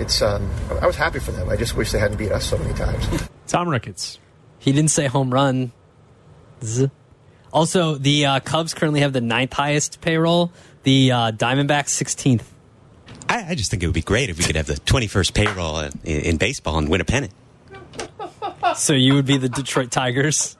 It's. 0.02 0.22
Um, 0.22 0.49
I 0.82 0.88
was 0.88 0.95
happy 0.95 1.20
for 1.20 1.32
them. 1.32 1.49
I 1.49 1.56
just 1.56 1.76
wish 1.76 1.91
they 1.91 1.99
hadn't 1.99 2.18
beat 2.18 2.32
us 2.32 2.45
so 2.45 2.58
many 2.58 2.74
times. 2.74 3.30
Tom 3.47 3.70
Ricketts. 3.70 4.20
He 4.60 4.72
didn't 4.72 4.91
say 4.91 5.08
home 5.08 5.32
run. 5.34 5.72
Z. 6.64 6.89
Also, 7.54 7.95
the 7.95 8.26
uh, 8.26 8.39
Cubs 8.39 8.74
currently 8.74 9.02
have 9.02 9.14
the 9.14 9.22
ninth 9.22 9.54
highest 9.54 10.02
payroll. 10.02 10.52
The 10.84 11.12
uh, 11.12 11.32
Diamondbacks 11.32 11.89
16th. 11.89 12.43
I, 13.30 13.52
I 13.52 13.56
just 13.56 13.72
think 13.72 13.84
it 13.84 13.88
would 13.88 13.93
be 13.93 14.02
great 14.02 14.30
if 14.30 14.38
we 14.38 14.43
could 14.43 14.56
have 14.56 14.68
the 14.68 14.76
21st 14.76 15.34
payroll 15.34 15.80
in, 15.80 15.91
in 16.04 16.38
baseball 16.38 16.78
and 16.78 16.89
win 16.89 17.02
a 17.02 17.06
pennant. 17.06 17.34
So 18.76 18.93
you 18.93 19.16
would 19.16 19.26
be 19.26 19.38
the 19.38 19.49
Detroit 19.49 19.91
Tigers, 19.91 20.56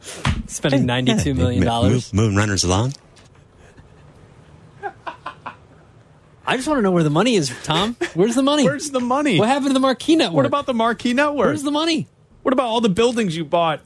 spending 0.46 0.86
ninety-two 0.86 1.34
million 1.34 1.64
dollars. 1.64 2.12
Move, 2.12 2.14
moving 2.14 2.36
runners 2.36 2.62
along. 2.62 2.92
I 6.48 6.56
just 6.56 6.66
want 6.66 6.78
to 6.78 6.82
know 6.82 6.90
where 6.92 7.02
the 7.02 7.10
money 7.10 7.34
is, 7.34 7.52
Tom. 7.62 7.94
Where's 8.14 8.34
the 8.34 8.42
money? 8.42 8.64
Where's 8.64 8.90
the 8.90 9.00
money? 9.00 9.38
What 9.38 9.48
happened 9.48 9.68
to 9.68 9.74
the 9.74 9.80
Marquee 9.80 10.16
Network? 10.16 10.34
What 10.36 10.46
about 10.46 10.64
the 10.64 10.72
Marquee 10.72 11.12
Network? 11.12 11.46
Where's 11.46 11.62
the 11.62 11.70
money? 11.70 12.08
What 12.42 12.54
about 12.54 12.68
all 12.68 12.80
the 12.80 12.88
buildings 12.88 13.36
you 13.36 13.44
bought, 13.44 13.80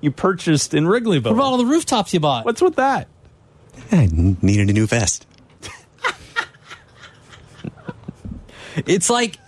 you 0.00 0.10
purchased 0.10 0.74
in 0.74 0.84
Wrigleyville? 0.86 1.26
What 1.26 1.32
about 1.34 1.44
all 1.44 1.58
the 1.58 1.66
rooftops 1.66 2.12
you 2.12 2.18
bought? 2.18 2.44
What's 2.44 2.60
with 2.60 2.74
that? 2.74 3.06
I 3.92 4.08
needed 4.12 4.68
a 4.68 4.72
new 4.72 4.88
vest. 4.88 5.26
It's 8.86 9.10
like 9.10 9.38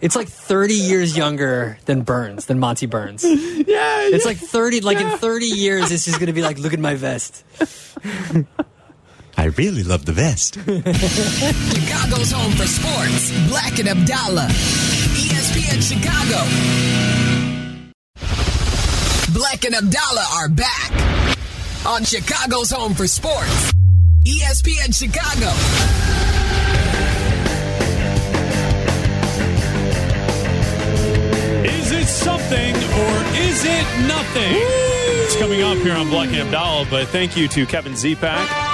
it's 0.00 0.16
like 0.16 0.28
30 0.28 0.74
years 0.74 1.16
younger 1.16 1.78
than 1.86 2.02
Burns, 2.02 2.46
than 2.46 2.58
Monty 2.58 2.86
Burns. 2.86 3.24
Yeah, 3.24 4.08
It's 4.08 4.24
like 4.24 4.36
30 4.36 4.80
like 4.82 4.98
in 4.98 5.18
30 5.18 5.46
years 5.46 5.90
it's 5.90 6.04
just 6.04 6.18
going 6.18 6.26
to 6.28 6.32
be 6.32 6.42
like 6.42 6.58
look 6.58 6.72
at 6.72 6.78
my 6.78 6.94
vest. 6.94 7.44
I 9.44 9.48
really 9.58 9.82
love 9.82 10.06
the 10.06 10.12
vest. 10.12 10.54
Chicago's 10.64 12.32
home 12.32 12.52
for 12.52 12.66
sports. 12.66 13.30
Bleck 13.52 13.78
and 13.78 13.88
Abdalla. 13.90 14.48
ESPN 15.20 15.82
Chicago. 15.84 16.40
Bleck 19.36 19.66
and 19.66 19.74
Abdalla 19.74 20.24
are 20.38 20.48
back 20.48 21.86
on 21.86 22.04
Chicago's 22.04 22.70
home 22.70 22.94
for 22.94 23.06
sports. 23.06 23.70
ESPN 24.24 24.94
Chicago. 24.98 25.50
Is 31.68 31.92
it 31.92 32.06
something 32.06 32.74
or 32.74 33.14
is 33.36 33.62
it 33.66 34.06
nothing? 34.08 34.54
It's 35.26 35.36
coming 35.36 35.60
up 35.60 35.76
here 35.76 35.94
on 35.94 36.06
Bleck 36.06 36.28
and 36.28 36.48
Abdalla, 36.50 36.88
but 36.88 37.08
thank 37.08 37.36
you 37.36 37.46
to 37.48 37.66
Kevin 37.66 37.92
Zepak 37.92 38.64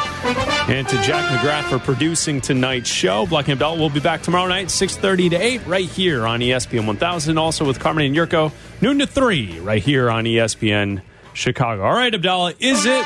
and 0.71 0.87
to 0.87 1.03
Jack 1.03 1.29
McGrath 1.33 1.69
for 1.69 1.81
producing 1.81 2.41
tonight's 2.41 2.89
show. 2.89 3.27
Bleck 3.27 3.49
and 3.49 3.59
Belt 3.59 3.79
will 3.79 3.91
be 3.91 3.99
back 3.99 4.23
tomorrow 4.23 4.49
night, 4.49 4.69
6.30 4.69 5.31
to 5.31 5.37
8, 5.37 5.67
right 5.67 5.89
here 5.89 6.27
on 6.27 6.39
ESPN 6.39 6.87
1000. 6.87 7.39
Also 7.39 7.67
with 7.67 7.81
Carmen 7.81 8.07
and 8.07 8.15
Jurko, 8.15 8.53
noon 8.81 9.01
to 9.01 9.07
3, 9.07 9.59
right 9.61 9.83
here 9.83 10.09
on 10.09 10.25
ESPN 10.25 11.03
Chicago. 11.35 11.83
All 11.83 11.93
right, 11.93 12.13
Abdalla, 12.13 12.55
is 12.61 12.87
it 12.87 13.05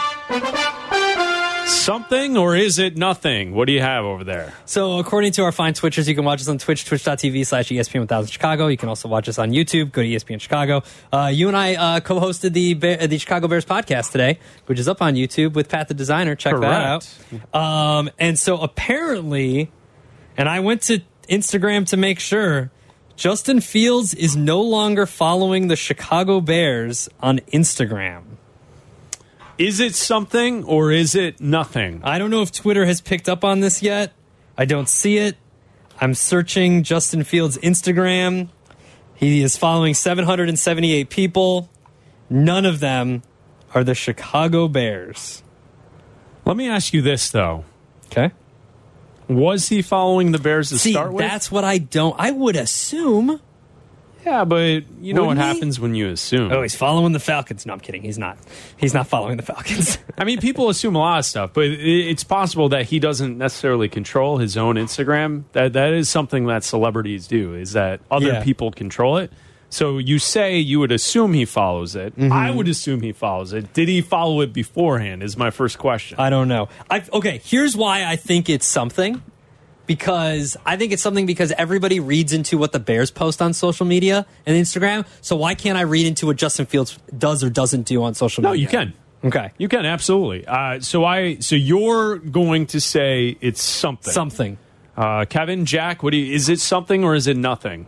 something 1.66 2.36
or 2.36 2.56
is 2.56 2.78
it 2.78 2.96
nothing? 2.96 3.54
What 3.54 3.66
do 3.66 3.72
you 3.72 3.80
have 3.80 4.04
over 4.04 4.24
there? 4.24 4.52
So, 4.66 4.98
according 4.98 5.32
to 5.32 5.42
our 5.42 5.52
fine 5.52 5.74
Twitchers, 5.74 6.08
you 6.08 6.14
can 6.14 6.24
watch 6.24 6.40
us 6.40 6.48
on 6.48 6.58
Twitch, 6.58 6.84
twitch.tv 6.84 7.46
slash 7.46 7.68
ESPN 7.68 8.00
1000 8.00 8.30
Chicago. 8.30 8.68
You 8.68 8.76
can 8.76 8.88
also 8.88 9.08
watch 9.08 9.28
us 9.28 9.38
on 9.38 9.50
YouTube. 9.50 9.92
Go 9.92 10.02
to 10.02 10.08
ESPN 10.08 10.40
Chicago. 10.40 10.82
Uh, 11.12 11.30
you 11.32 11.48
and 11.48 11.56
I 11.56 11.74
uh, 11.74 12.00
co 12.00 12.20
hosted 12.20 12.52
the, 12.52 12.74
Bear, 12.74 13.06
the 13.06 13.18
Chicago 13.18 13.48
Bears 13.48 13.64
podcast 13.64 14.12
today, 14.12 14.38
which 14.66 14.78
is 14.78 14.88
up 14.88 15.02
on 15.02 15.14
YouTube 15.14 15.54
with 15.54 15.68
Pat 15.68 15.88
the 15.88 15.94
Designer. 15.94 16.34
Check 16.34 16.54
Correct. 16.54 17.06
that 17.32 17.54
out. 17.54 17.98
Um, 17.98 18.10
and 18.18 18.38
so, 18.38 18.58
apparently, 18.58 19.70
and 20.36 20.48
I 20.48 20.60
went 20.60 20.82
to 20.82 21.00
Instagram 21.28 21.86
to 21.90 21.96
make 21.96 22.20
sure. 22.20 22.70
Justin 23.16 23.60
Fields 23.60 24.12
is 24.12 24.34
no 24.36 24.60
longer 24.60 25.06
following 25.06 25.68
the 25.68 25.76
Chicago 25.76 26.40
Bears 26.40 27.08
on 27.20 27.38
Instagram. 27.52 28.22
Is 29.58 29.78
it 29.80 29.94
something 29.94 30.64
or 30.64 30.90
is 30.90 31.14
it 31.14 31.40
nothing? 31.40 32.00
I 32.02 32.18
don't 32.18 32.30
know 32.30 32.42
if 32.42 32.50
Twitter 32.50 32.86
has 32.86 33.00
picked 33.00 33.28
up 33.28 33.44
on 33.44 33.60
this 33.60 33.82
yet. 33.82 34.12
I 34.58 34.64
don't 34.64 34.88
see 34.88 35.18
it. 35.18 35.36
I'm 36.00 36.14
searching 36.14 36.82
Justin 36.82 37.22
Fields' 37.22 37.56
Instagram. 37.58 38.48
He 39.14 39.42
is 39.42 39.56
following 39.56 39.94
778 39.94 41.08
people. 41.08 41.70
None 42.28 42.66
of 42.66 42.80
them 42.80 43.22
are 43.74 43.84
the 43.84 43.94
Chicago 43.94 44.66
Bears. 44.66 45.42
Let 46.44 46.56
me 46.56 46.68
ask 46.68 46.92
you 46.92 47.00
this, 47.00 47.30
though. 47.30 47.64
Okay. 48.06 48.32
Was 49.28 49.68
he 49.68 49.82
following 49.82 50.32
the 50.32 50.38
Bears 50.38 50.68
to 50.70 50.78
See, 50.78 50.92
start 50.92 51.12
with? 51.12 51.20
that's 51.24 51.50
what 51.50 51.64
I 51.64 51.78
don't. 51.78 52.14
I 52.18 52.30
would 52.32 52.56
assume. 52.56 53.40
Yeah, 54.24 54.44
but 54.44 54.84
you 55.00 55.12
know 55.14 55.22
what 55.22 55.28
Wouldn't 55.36 55.46
he? 55.46 55.52
happens 55.54 55.78
when 55.80 55.94
you 55.94 56.08
assume. 56.08 56.50
Oh, 56.52 56.62
he's 56.62 56.74
following 56.74 57.12
the 57.12 57.20
Falcons. 57.20 57.66
No, 57.66 57.72
I'm 57.74 57.80
kidding. 57.80 58.02
He's 58.02 58.18
not. 58.18 58.38
He's 58.76 58.94
not 58.94 59.06
following 59.06 59.36
the 59.36 59.42
Falcons. 59.42 59.98
I 60.18 60.24
mean, 60.24 60.40
people 60.40 60.68
assume 60.70 60.94
a 60.94 60.98
lot 60.98 61.18
of 61.18 61.24
stuff, 61.26 61.52
but 61.52 61.64
it's 61.66 62.24
possible 62.24 62.68
that 62.70 62.86
he 62.86 62.98
doesn't 62.98 63.36
necessarily 63.36 63.88
control 63.88 64.38
his 64.38 64.56
own 64.56 64.76
Instagram. 64.76 65.44
That 65.52 65.74
that 65.74 65.92
is 65.92 66.08
something 66.08 66.46
that 66.46 66.64
celebrities 66.64 67.26
do. 67.26 67.54
Is 67.54 67.72
that 67.72 68.00
other 68.10 68.26
Yeah. 68.28 68.42
people 68.42 68.70
control 68.70 69.18
it? 69.18 69.30
So 69.70 69.98
you 69.98 70.20
say 70.20 70.58
you 70.58 70.78
would 70.78 70.92
assume 70.92 71.32
he 71.32 71.44
follows 71.44 71.96
it. 71.96 72.16
Mm-hmm. 72.16 72.32
I 72.32 72.50
would 72.52 72.68
assume 72.68 73.00
he 73.00 73.10
follows 73.12 73.52
it. 73.52 73.72
Did 73.72 73.88
he 73.88 74.02
follow 74.02 74.40
it 74.40 74.52
beforehand? 74.52 75.22
Is 75.24 75.36
my 75.36 75.50
first 75.50 75.78
question. 75.78 76.16
I 76.20 76.30
don't 76.30 76.46
know. 76.46 76.68
I, 76.88 77.02
okay, 77.12 77.40
here's 77.44 77.76
why 77.76 78.04
I 78.04 78.14
think 78.14 78.48
it's 78.48 78.66
something. 78.66 79.20
Because 79.86 80.56
I 80.64 80.76
think 80.76 80.92
it's 80.92 81.02
something 81.02 81.26
because 81.26 81.52
everybody 81.52 82.00
reads 82.00 82.32
into 82.32 82.56
what 82.56 82.72
the 82.72 82.80
Bears 82.80 83.10
post 83.10 83.42
on 83.42 83.52
social 83.52 83.84
media 83.84 84.26
and 84.46 84.56
Instagram. 84.56 85.06
So 85.20 85.36
why 85.36 85.54
can't 85.54 85.76
I 85.76 85.82
read 85.82 86.06
into 86.06 86.26
what 86.26 86.36
Justin 86.36 86.66
Fields 86.66 86.98
does 87.16 87.44
or 87.44 87.50
doesn't 87.50 87.82
do 87.82 88.02
on 88.02 88.14
social 88.14 88.42
no, 88.42 88.52
media? 88.52 88.66
No, 88.66 88.70
you 88.70 88.86
can. 88.86 88.94
Okay. 89.24 89.52
You 89.58 89.68
can 89.68 89.86
absolutely. 89.86 90.46
Uh, 90.46 90.80
so 90.80 91.04
I. 91.04 91.36
So 91.38 91.56
you're 91.56 92.18
going 92.18 92.66
to 92.66 92.80
say 92.80 93.36
it's 93.40 93.62
something. 93.62 94.12
Something. 94.12 94.58
Uh, 94.96 95.24
Kevin, 95.24 95.64
Jack, 95.66 96.02
what 96.02 96.10
do 96.10 96.18
you? 96.18 96.34
Is 96.34 96.48
it 96.48 96.60
something 96.60 97.04
or 97.04 97.14
is 97.14 97.26
it 97.26 97.36
nothing? 97.36 97.86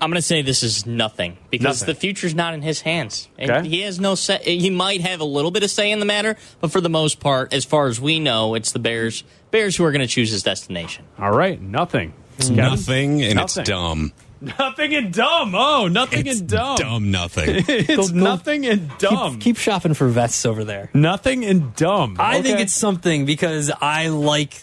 I'm 0.00 0.10
going 0.10 0.16
to 0.20 0.22
say 0.22 0.42
this 0.42 0.62
is 0.62 0.84
nothing 0.86 1.38
because 1.50 1.80
Nothing. 1.80 1.94
the 1.94 2.00
future's 2.00 2.34
not 2.34 2.52
in 2.54 2.62
his 2.62 2.80
hands. 2.82 3.28
Okay. 3.40 3.66
He 3.68 3.80
has 3.82 3.98
no 3.98 4.14
say. 4.14 4.38
He 4.44 4.70
might 4.70 5.00
have 5.00 5.20
a 5.20 5.24
little 5.24 5.50
bit 5.50 5.62
of 5.62 5.70
say 5.70 5.90
in 5.90 6.00
the 6.00 6.06
matter, 6.06 6.36
but 6.60 6.70
for 6.70 6.80
the 6.80 6.90
most 6.90 7.18
part, 7.20 7.52
as 7.54 7.64
far 7.64 7.86
as 7.86 8.00
we 8.00 8.20
know, 8.20 8.54
it's 8.54 8.72
the 8.72 8.78
Bears. 8.78 9.24
Bears 9.50 9.76
who 9.76 9.84
are 9.84 9.92
going 9.92 10.00
to 10.06 10.06
choose 10.06 10.30
his 10.30 10.42
destination. 10.42 11.04
All 11.18 11.32
right, 11.32 11.60
nothing. 11.60 12.12
It's 12.36 12.48
Kevin? 12.48 12.56
nothing 12.64 13.22
and 13.22 13.34
Nothing. 13.36 13.60
it's 13.62 13.68
dumb. 13.70 14.12
Nothing 14.38 14.94
and 14.94 15.14
dumb. 15.14 15.54
Oh, 15.54 15.88
nothing 15.88 16.26
It's 16.26 16.40
and 16.40 16.48
dumb. 16.50 16.76
dumb 16.76 17.10
nothing. 17.10 17.64
it's 17.68 18.10
go- 18.10 18.14
nothing 18.18 18.66
and 18.66 18.90
dumb. 18.98 19.34
Keep, 19.36 19.40
keep 19.42 19.56
shopping 19.56 19.94
for 19.94 20.08
vests 20.08 20.44
over 20.44 20.62
there. 20.62 20.90
nothing 20.92 21.42
and 21.46 21.74
dumb. 21.74 22.16
I 22.20 22.42
think 22.42 22.60
it's 22.60 22.74
something 22.74 23.24
because 23.24 23.72
I 23.80 24.08
like. 24.08 24.62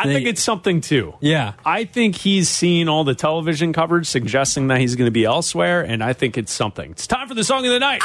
I 0.00 0.12
think 0.12 0.26
it's 0.26 0.42
something 0.42 0.80
too. 0.80 1.14
Yeah. 1.20 1.52
I 1.64 1.84
think 1.84 2.16
he's 2.16 2.48
seen 2.48 2.88
all 2.88 3.04
the 3.04 3.14
television 3.14 3.72
coverage 3.72 4.06
suggesting 4.06 4.68
that 4.68 4.78
he's 4.80 4.96
going 4.96 5.06
to 5.06 5.10
be 5.12 5.24
elsewhere, 5.24 5.82
and 5.82 6.02
I 6.02 6.12
think 6.12 6.36
it's 6.38 6.52
something. 6.52 6.90
It's 6.92 7.06
time 7.06 7.28
for 7.28 7.34
the 7.34 7.44
song 7.44 7.64
of 7.66 7.72
the 7.72 7.78
night. 7.78 8.02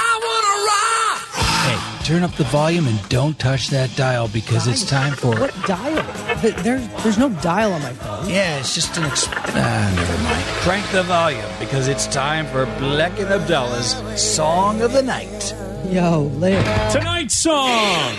Hey, 1.37 2.03
turn 2.05 2.21
up 2.23 2.31
the 2.35 2.43
volume 2.45 2.87
and 2.87 3.09
don't 3.09 3.37
touch 3.39 3.69
that 3.69 3.95
dial 3.95 4.27
because 4.27 4.67
it's 4.67 4.83
time 4.87 5.13
for. 5.13 5.31
What 5.39 5.53
dial? 5.65 6.39
Th- 6.41 6.55
There's 6.57 6.87
there's 7.03 7.17
no 7.17 7.29
dial 7.41 7.73
on 7.73 7.81
my 7.81 7.91
phone. 7.93 8.29
Yeah, 8.29 8.59
it's 8.59 8.75
just 8.75 8.95
an. 8.97 9.03
Exp- 9.03 9.33
ah, 9.33 9.93
never 9.95 10.23
mind. 10.23 10.43
Crank 10.61 10.87
the 10.91 11.03
volume 11.03 11.43
because 11.59 11.87
it's 11.87 12.05
time 12.07 12.45
for 12.47 12.65
Bleck 12.77 13.17
and 13.19 13.29
Abdalla's 13.29 13.95
Song 14.21 14.81
of 14.81 14.93
the 14.93 15.01
Night. 15.01 15.53
Yo, 15.91 16.23
later. 16.37 16.89
Tonight's 16.91 17.35
song. 17.35 18.13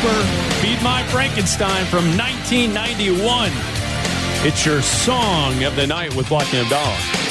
Cooper, 0.00 0.22
Feed 0.60 0.80
My 0.82 1.02
Frankenstein 1.04 1.84
from 1.86 2.04
1991. 2.16 3.50
It's 4.46 4.64
your 4.64 4.80
song 4.80 5.64
of 5.64 5.74
the 5.74 5.86
night 5.88 6.14
with 6.14 6.26
Bleck 6.26 6.54
and 6.54 6.68
Abdalla. 6.68 7.27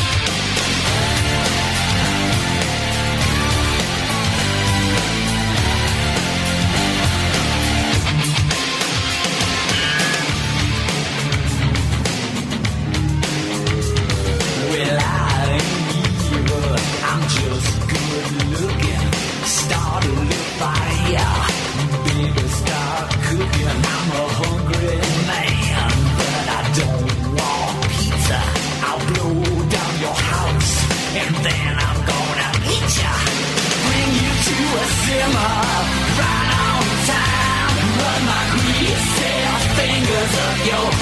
Simmer 35.03 35.55
right 36.19 36.49
on 36.67 36.85
time. 37.11 37.75
Run 38.01 38.21
my 38.31 38.43
greasy 38.53 39.35
fingers 39.77 40.33
up 40.45 40.57
your 40.69 40.96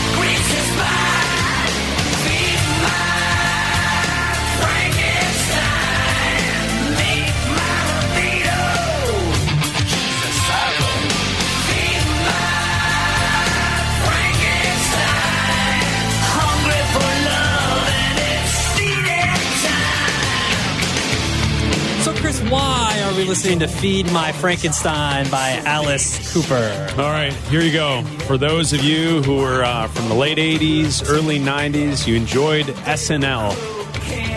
are 23.16 23.18
we 23.18 23.24
listening 23.24 23.60
to 23.60 23.68
Feed 23.68 24.12
My 24.12 24.34
Frankenstein 24.34 25.30
by 25.32 25.62
Alice 25.66 26.34
Cooper? 26.34 26.88
All 26.98 27.12
right, 27.12 27.32
here 27.50 27.62
you 27.62 27.72
go. 27.72 28.04
For 28.28 28.38
those 28.38 28.74
of 28.74 28.84
you 28.84 29.22
who 29.24 29.38
were 29.38 29.64
uh, 29.64 29.88
from 29.88 30.10
the 30.10 30.16
late 30.16 30.38
80s, 30.38 31.02
early 31.08 31.40
90s, 31.40 32.06
you 32.06 32.16
enjoyed 32.16 32.66
SNL. 32.66 33.54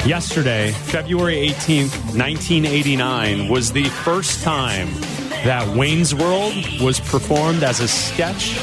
Yesterday, 0.06 0.70
February 0.70 1.48
18th, 1.48 1.90
1989, 2.14 3.48
was 3.48 3.72
the 3.72 3.84
first 3.84 4.44
time 4.44 4.88
that 5.42 5.66
Wayne's 5.76 6.14
World 6.14 6.54
was 6.80 7.00
performed 7.00 7.64
as 7.64 7.80
a 7.80 7.88
sketch 7.88 8.58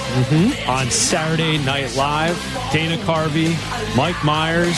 on 0.66 0.90
Saturday 0.92 1.58
Night 1.58 1.94
Live. 1.98 2.38
Dana 2.72 2.96
Carvey, 3.04 3.54
Mike 3.98 4.24
Myers, 4.24 4.78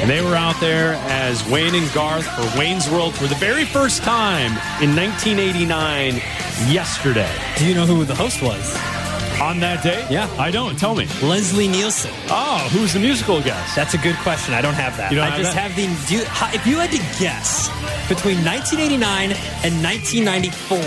and 0.00 0.10
they 0.10 0.20
were 0.22 0.34
out 0.36 0.58
there 0.60 0.94
as 1.08 1.46
Wayne 1.48 1.74
and 1.74 1.92
Garth 1.92 2.26
for 2.26 2.58
Wayne's 2.58 2.90
World 2.90 3.14
for 3.14 3.26
the 3.26 3.34
very 3.36 3.64
first 3.64 4.02
time 4.02 4.50
in 4.82 4.94
1989 4.96 6.16
yesterday. 6.70 7.30
Do 7.56 7.66
you 7.66 7.74
know 7.74 7.86
who 7.86 8.04
the 8.04 8.14
host 8.14 8.42
was? 8.42 8.76
On 9.40 9.58
that 9.60 9.82
day? 9.82 10.06
Yeah. 10.10 10.28
I 10.38 10.50
don't. 10.52 10.78
Tell 10.78 10.94
me. 10.94 11.06
Leslie 11.20 11.66
Nielsen. 11.68 12.12
Oh, 12.28 12.68
who's 12.72 12.92
the 12.92 13.00
musical 13.00 13.42
guest? 13.42 13.74
That's 13.74 13.92
a 13.94 13.98
good 13.98 14.14
question. 14.16 14.54
I 14.54 14.60
don't 14.62 14.74
have 14.74 14.96
that. 14.96 15.10
You 15.10 15.16
don't 15.18 15.26
I 15.26 15.30
have 15.30 15.38
just 15.40 15.54
that? 15.54 15.70
have 15.70 15.76
the. 15.76 15.86
Do 16.08 16.18
you, 16.18 16.24
how- 16.26 16.52
if 16.54 16.64
you 16.66 16.76
had 16.78 16.90
to 16.92 16.98
guess 17.20 17.68
between 18.08 18.44
1989 18.44 19.32
and 19.64 19.82
1994, 19.82 20.78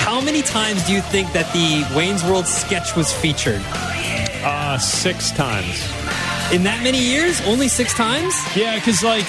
how 0.00 0.20
many 0.22 0.40
times 0.42 0.82
do 0.86 0.92
you 0.94 1.02
think 1.02 1.30
that 1.34 1.52
the 1.52 1.84
Wayne's 1.94 2.24
World 2.24 2.46
sketch 2.46 2.96
was 2.96 3.12
featured? 3.12 3.60
Uh, 4.42 4.78
six 4.78 5.30
times. 5.32 5.84
In 6.52 6.62
that 6.64 6.82
many 6.82 6.98
years? 7.00 7.40
Only 7.42 7.68
six 7.68 7.94
times? 7.94 8.34
Yeah, 8.54 8.76
because 8.76 9.02
like 9.02 9.26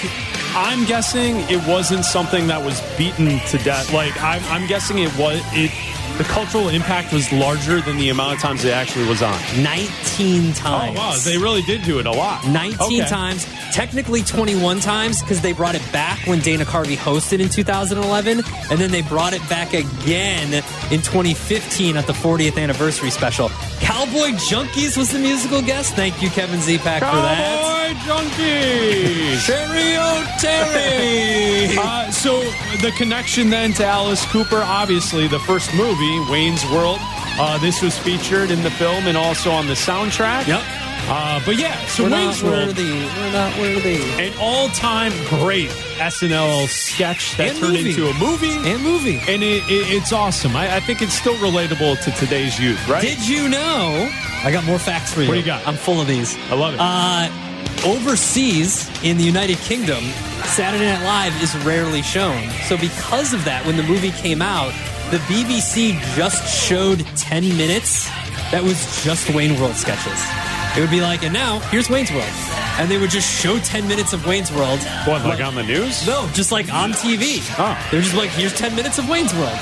I'm 0.56 0.86
guessing 0.86 1.38
it 1.50 1.66
wasn't 1.68 2.06
something 2.06 2.48
that 2.48 2.64
was 2.64 2.82
beaten 2.98 3.40
to 3.48 3.58
death. 3.60 3.92
Like 3.94 4.16
I'm, 4.22 4.44
I'm 4.46 4.68
guessing 4.68 5.00
it 5.00 5.16
was 5.18 5.42
it. 5.54 5.72
The 6.18 6.24
cultural 6.24 6.70
impact 6.70 7.12
was 7.12 7.30
larger 7.34 7.82
than 7.82 7.98
the 7.98 8.08
amount 8.08 8.36
of 8.36 8.40
times 8.42 8.64
it 8.64 8.72
actually 8.74 9.06
was 9.10 9.22
on. 9.22 9.38
19 9.62 10.52
Oh 10.52 10.54
times. 10.54 10.98
wow, 10.98 11.14
they 11.26 11.38
really 11.38 11.62
did 11.64 11.84
do 11.84 12.00
it 12.00 12.06
a 12.06 12.12
lot. 12.12 12.48
19 12.48 13.02
Okay. 13.02 13.10
times, 13.10 13.46
technically 13.74 14.22
21 14.24 14.80
times 14.80 15.22
because 15.22 15.42
they 15.42 15.52
brought 15.52 15.76
it 15.76 15.82
back 15.92 16.20
when 16.26 16.40
Dana 16.40 16.64
Carvey 16.64 16.96
hosted 16.96 17.40
in 17.42 17.50
2011, 17.50 18.42
and 18.72 18.80
then 18.80 18.92
they 18.92 19.02
brought 19.02 19.34
it 19.34 19.42
back 19.50 19.74
again 19.74 20.54
in 20.90 21.02
2015 21.02 21.98
at 21.98 22.08
the 22.08 22.14
40th 22.14 22.58
anniversary 22.58 23.10
special. 23.10 23.50
Cowboy 23.82 24.30
Junkies 24.40 24.96
was 24.98 25.12
the 25.12 25.20
musical 25.20 25.62
guest. 25.62 25.96
Thank 25.96 26.22
you, 26.22 26.30
Kevin 26.30 26.60
Zepak, 26.62 27.00
for 27.00 27.18
that. 27.18 27.98
Cowboy 28.06 28.24
Junkies. 28.24 29.46
Cheerio, 29.46 30.24
Terry. 30.40 31.76
Uh, 31.86 32.10
so 32.10 32.40
the 32.82 32.92
connection 32.98 33.50
then 33.50 33.74
to 33.74 33.86
Alice 33.86 34.26
Cooper, 34.32 34.62
obviously 34.64 35.28
the 35.28 35.40
first 35.40 35.74
movie, 35.76 36.05
Wayne's 36.32 36.64
World. 36.72 37.00
Uh, 37.38 37.58
this 37.60 37.82
was 37.82 37.98
featured 37.98 38.50
in 38.52 38.62
the 38.64 38.72
film 38.72 39.08
and 39.08 39.18
also 39.18 39.52
on 39.52 39.68
the 39.68 39.74
soundtrack. 39.74 40.48
Yep. 40.48 40.62
Uh, 41.08 41.40
but 41.46 41.58
yeah, 41.60 41.76
so 41.88 42.04
We're 42.04 42.12
Wayne's 42.12 42.42
not 42.42 42.52
World, 42.52 42.68
worthy. 42.70 42.94
We're 42.94 43.32
not 43.32 43.60
worthy. 43.60 44.02
an 44.26 44.34
all-time 44.40 45.12
great 45.28 45.70
SNL 46.00 46.68
sketch 46.68 47.36
that 47.38 47.50
And 47.50 47.58
turned 47.60 47.74
movie. 47.74 47.90
into 47.90 48.08
a 48.10 48.14
movie. 48.16 48.56
And 48.70 48.82
movie. 48.82 49.18
and 49.28 49.44
it, 49.44 49.62
it, 49.70 49.92
it's 49.94 50.12
awesome. 50.14 50.56
I, 50.56 50.78
I 50.78 50.80
think 50.80 51.02
it's 51.02 51.14
still 51.14 51.36
relatable 51.36 52.02
to 52.06 52.12
today's 52.12 52.58
youth, 52.60 52.88
right? 52.90 53.02
Did 53.04 53.28
you 53.28 53.50
know? 53.50 54.10
I 54.44 54.52
got 54.52 54.64
more 54.64 54.80
facts 54.80 55.14
for 55.14 55.22
you. 55.22 55.28
What 55.28 55.36
do 55.36 55.40
you 55.42 55.46
got? 55.46 55.68
I'm 55.68 55.76
full 55.76 56.02
of 56.02 56.08
these. 56.08 56.36
I 56.50 56.56
love 56.56 56.74
it. 56.74 56.80
Uh, 56.82 57.30
overseas 57.86 58.90
in 59.04 59.18
the 59.18 59.24
United 59.24 59.58
Kingdom, 59.58 60.04
Saturday 60.46 60.86
Night 60.86 61.04
Live 61.04 61.42
is 61.44 61.56
rarely 61.66 62.02
shown. 62.02 62.50
So, 62.68 62.78
because 62.78 63.34
of 63.34 63.44
that, 63.46 63.66
when 63.66 63.78
the 63.78 63.84
movie 63.84 64.12
came 64.12 64.42
out, 64.42 64.74
the 65.12 65.18
BBC 65.30 66.00
just 66.16 66.44
showed 66.52 67.06
10 67.18 67.58
minutes 67.58 68.10
that 68.52 68.64
was 68.64 69.04
just 69.04 69.30
Wayne 69.34 69.60
World 69.60 69.76
sketches. 69.76 70.20
It 70.76 70.82
would 70.82 70.90
be 70.90 71.02
like, 71.02 71.24
and 71.24 71.34
now 71.34 71.60
here's 71.72 71.90
Wayne's 71.90 72.12
World. 72.12 72.30
And 72.78 72.90
they 72.92 72.98
would 72.98 73.10
just 73.10 73.28
show 73.28 73.58
10 73.60 73.88
minutes 73.88 74.14
of 74.14 74.26
Wayne's 74.26 74.52
World. 74.52 74.80
what, 75.06 75.24
like 75.24 75.42
on 75.42 75.56
the 75.56 75.64
news? 75.64 76.06
No, 76.06 76.28
just 76.34 76.52
like 76.52 76.72
on 76.72 76.92
TV. 76.92 77.40
Oh. 77.58 77.78
They're 77.92 78.02
just 78.02 78.16
like, 78.16 78.30
here's 78.32 78.54
10 78.54 78.76
minutes 78.76 78.98
of 78.98 79.08
Wayne's 79.08 79.34
World. 79.34 79.58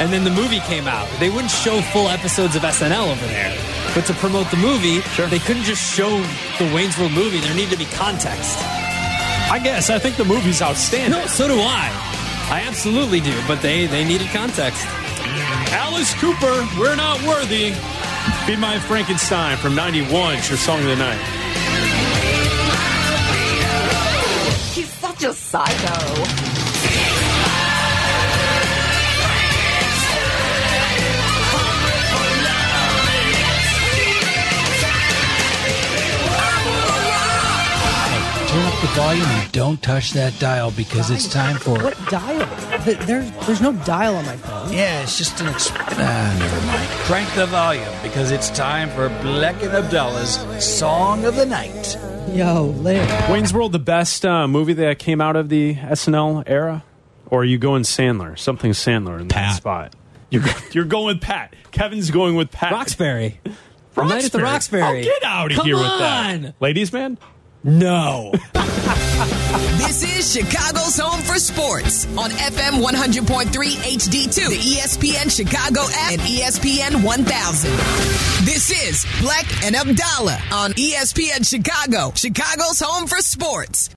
And 0.00 0.12
then 0.12 0.24
the 0.24 0.30
movie 0.30 0.60
came 0.60 0.88
out. 0.88 1.08
They 1.20 1.30
wouldn't 1.30 1.50
show 1.50 1.80
full 1.92 2.08
episodes 2.08 2.56
of 2.56 2.62
SNL 2.62 3.12
over 3.12 3.26
there. 3.26 3.56
But 3.94 4.06
to 4.06 4.14
promote 4.14 4.50
the 4.50 4.56
movie, 4.56 5.00
they 5.28 5.38
couldn't 5.38 5.64
just 5.64 5.82
show 5.82 6.10
the 6.58 6.70
Wayne's 6.74 6.98
World 6.98 7.12
movie. 7.12 7.38
There 7.40 7.54
needed 7.54 7.72
to 7.72 7.78
be 7.78 7.86
context. 7.86 8.58
I 9.50 9.60
guess. 9.62 9.90
I 9.90 9.98
think 9.98 10.16
the 10.16 10.24
movie's 10.24 10.62
outstanding. 10.62 11.18
No, 11.18 11.26
so 11.26 11.46
do 11.46 11.60
I. 11.60 12.13
I 12.50 12.64
absolutely 12.66 13.20
do. 13.20 13.34
But 13.46 13.62
they, 13.62 13.86
they 13.86 14.04
needed 14.04 14.28
context. 14.28 14.84
Alice 15.72 16.14
Cooper, 16.14 16.66
We're 16.78 16.96
Not 16.96 17.22
Worthy. 17.22 17.72
Feed 18.46 18.58
My 18.58 18.78
Frankenstein 18.78 19.56
from 19.56 19.74
91. 19.74 20.36
It's 20.36 20.48
your 20.48 20.58
song 20.58 20.80
of 20.80 20.86
the 20.86 20.96
night. 20.96 21.20
He's 24.74 24.92
such 24.92 25.24
a 25.24 25.32
psycho. 25.32 26.53
The 38.84 38.90
volume 38.90 39.24
and 39.24 39.50
don't 39.50 39.82
touch 39.82 40.10
that 40.12 40.38
dial 40.38 40.70
because 40.70 41.10
it's 41.10 41.26
time 41.26 41.56
for. 41.56 41.82
What 41.82 41.96
dial? 42.10 42.46
There's 43.06 43.30
there's 43.46 43.62
no 43.62 43.72
dial 43.72 44.14
on 44.14 44.26
my 44.26 44.36
phone. 44.36 44.70
Yeah, 44.74 45.00
it's 45.00 45.16
just 45.16 45.40
an. 45.40 45.46
Exp- 45.46 45.74
ah, 45.74 46.36
never 46.38 46.66
mind. 46.66 46.86
Crank 47.06 47.34
the 47.34 47.46
volume 47.46 47.88
because 48.02 48.30
it's 48.30 48.50
time 48.50 48.90
for 48.90 49.08
Bleck 49.08 49.62
and 49.62 49.72
Abdalla's 49.72 50.62
Song 50.62 51.24
of 51.24 51.34
the 51.34 51.46
Night. 51.46 51.96
Yo, 52.36 52.74
later. 52.82 53.32
Wayne's 53.32 53.54
World, 53.54 53.72
the 53.72 53.78
best 53.78 54.26
uh, 54.26 54.46
movie 54.46 54.74
that 54.74 54.98
came 54.98 55.22
out 55.22 55.36
of 55.36 55.48
the 55.48 55.76
SNL 55.76 56.42
era? 56.46 56.84
Or 57.30 57.40
are 57.40 57.44
you 57.46 57.56
going 57.56 57.84
Sandler? 57.84 58.38
Something 58.38 58.72
Sandler 58.72 59.18
in 59.18 59.28
that 59.28 59.56
spot. 59.56 59.94
You're, 60.28 60.42
you're 60.72 60.84
going 60.84 61.06
with 61.06 61.22
Pat. 61.22 61.54
Kevin's 61.70 62.10
going 62.10 62.34
with 62.34 62.50
Pat. 62.50 62.72
Roxbury. 62.72 63.40
The 63.94 64.04
Night 64.04 64.26
at 64.26 64.32
the 64.32 64.42
Roxbury. 64.42 64.82
Oh, 64.82 65.02
get 65.02 65.24
out 65.24 65.52
of 65.52 65.56
Come 65.56 65.66
here 65.66 65.76
with 65.76 65.86
on. 65.86 66.42
that. 66.42 66.54
Ladies, 66.60 66.92
man? 66.92 67.16
No. 67.64 68.32
This 69.78 70.02
is 70.02 70.32
Chicago's 70.32 70.98
home 70.98 71.20
for 71.22 71.36
sports 71.36 72.06
on 72.18 72.30
FM 72.30 72.82
100.3 72.82 73.46
HD2, 73.48 74.48
the 74.48 74.56
ESPN 74.56 75.30
Chicago 75.30 75.82
app, 75.82 76.12
and 76.12 76.20
ESPN 76.22 77.04
1000. 77.04 77.70
This 78.44 78.70
is 78.70 79.04
Bleck 79.20 79.64
and 79.64 79.74
Abdalla 79.76 80.40
on 80.52 80.72
ESPN 80.72 81.48
Chicago, 81.48 82.12
Chicago's 82.14 82.80
home 82.80 83.06
for 83.06 83.18
sports. 83.18 83.88